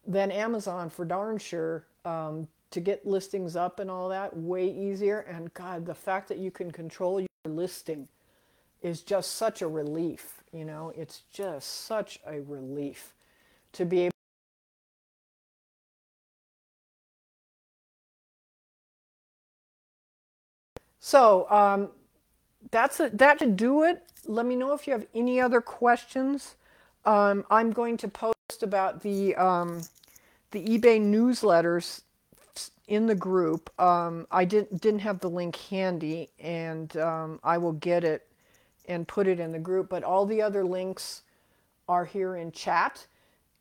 than 0.07 0.31
Amazon 0.31 0.89
for 0.89 1.05
darn 1.05 1.37
sure 1.37 1.85
um, 2.05 2.47
to 2.71 2.79
get 2.79 3.05
listings 3.05 3.55
up 3.55 3.79
and 3.79 3.89
all 3.89 4.09
that. 4.09 4.35
Way 4.35 4.69
easier, 4.69 5.19
and 5.21 5.53
God, 5.53 5.85
the 5.85 5.95
fact 5.95 6.27
that 6.29 6.37
you 6.37 6.51
can 6.51 6.71
control 6.71 7.19
your 7.19 7.27
listing 7.45 8.07
is 8.81 9.01
just 9.01 9.33
such 9.33 9.61
a 9.61 9.67
relief. 9.67 10.43
You 10.51 10.65
know, 10.65 10.91
it's 10.95 11.23
just 11.31 11.85
such 11.85 12.19
a 12.25 12.41
relief 12.41 13.13
to 13.73 13.85
be 13.85 14.01
able. 14.01 14.11
So 20.99 21.49
um, 21.49 21.89
that's 22.71 22.99
it. 22.99 23.17
That 23.17 23.39
should 23.39 23.57
do 23.57 23.83
it. 23.83 24.03
Let 24.25 24.45
me 24.45 24.55
know 24.55 24.73
if 24.73 24.87
you 24.87 24.93
have 24.93 25.05
any 25.15 25.39
other 25.39 25.61
questions. 25.61 26.55
Um, 27.05 27.45
I'm 27.49 27.71
going 27.71 27.97
to 27.97 28.07
post 28.07 28.61
about 28.61 29.01
the 29.01 29.35
um, 29.35 29.81
the 30.51 30.63
eBay 30.65 30.99
newsletters 31.01 32.01
in 32.87 33.05
the 33.05 33.15
group. 33.15 33.69
Um, 33.79 34.27
I 34.31 34.45
didn't 34.45 34.81
didn't 34.81 34.99
have 34.99 35.19
the 35.19 35.29
link 35.29 35.55
handy, 35.55 36.29
and 36.39 36.95
um, 36.97 37.39
I 37.43 37.57
will 37.57 37.73
get 37.73 38.03
it 38.03 38.27
and 38.87 39.07
put 39.07 39.27
it 39.27 39.39
in 39.39 39.51
the 39.51 39.59
group. 39.59 39.89
But 39.89 40.03
all 40.03 40.25
the 40.25 40.41
other 40.41 40.65
links 40.65 41.21
are 41.87 42.05
here 42.05 42.35
in 42.35 42.51
chat 42.51 43.07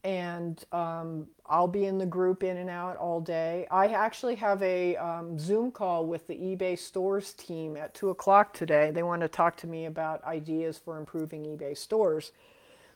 and 0.04 0.64
um, 0.72 1.26
I'll 1.46 1.68
be 1.68 1.86
in 1.86 1.98
the 1.98 2.06
group 2.06 2.42
in 2.42 2.56
and 2.56 2.70
out 2.70 2.96
all 2.96 3.20
day. 3.20 3.66
I 3.70 3.88
actually 3.88 4.36
have 4.36 4.62
a 4.62 4.96
um, 4.96 5.38
Zoom 5.38 5.70
call 5.70 6.06
with 6.06 6.26
the 6.26 6.34
eBay 6.34 6.78
stores 6.78 7.32
team 7.32 7.76
at 7.76 7.94
2 7.94 8.10
o'clock 8.10 8.52
today. 8.54 8.90
They 8.90 9.02
want 9.02 9.22
to 9.22 9.28
talk 9.28 9.56
to 9.58 9.66
me 9.66 9.86
about 9.86 10.22
ideas 10.24 10.78
for 10.78 10.98
improving 10.98 11.44
eBay 11.44 11.76
stores. 11.76 12.32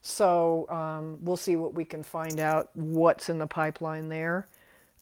So 0.00 0.68
um, 0.68 1.18
we'll 1.22 1.36
see 1.36 1.56
what 1.56 1.74
we 1.74 1.84
can 1.84 2.02
find 2.02 2.40
out, 2.40 2.70
what's 2.74 3.28
in 3.28 3.38
the 3.38 3.46
pipeline 3.46 4.08
there. 4.08 4.48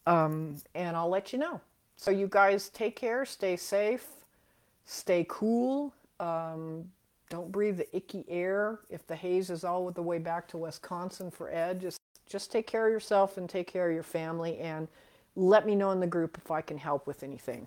Um, 0.06 0.56
and 0.74 0.96
I'll 0.96 1.08
let 1.08 1.32
you 1.32 1.38
know. 1.38 1.60
So 1.96 2.10
you 2.10 2.28
guys 2.28 2.70
take 2.70 2.96
care, 2.96 3.24
stay 3.26 3.56
safe, 3.56 4.06
stay 4.86 5.26
cool. 5.28 5.92
Don't 7.30 7.50
breathe 7.50 7.78
the 7.78 7.96
icky 7.96 8.24
air. 8.28 8.80
If 8.90 9.06
the 9.06 9.14
haze 9.16 9.50
is 9.50 9.64
all 9.64 9.90
the 9.90 10.02
way 10.02 10.18
back 10.18 10.48
to 10.48 10.58
Wisconsin 10.58 11.30
for 11.30 11.48
Ed, 11.48 11.80
just 11.80 11.98
just 12.26 12.52
take 12.52 12.66
care 12.66 12.86
of 12.86 12.92
yourself 12.92 13.38
and 13.38 13.48
take 13.48 13.66
care 13.66 13.88
of 13.88 13.94
your 13.94 14.04
family 14.04 14.58
and 14.58 14.86
let 15.34 15.66
me 15.66 15.74
know 15.74 15.90
in 15.90 16.00
the 16.00 16.06
group 16.06 16.36
if 16.38 16.50
I 16.50 16.60
can 16.60 16.78
help 16.78 17.06
with 17.06 17.22
anything. 17.22 17.66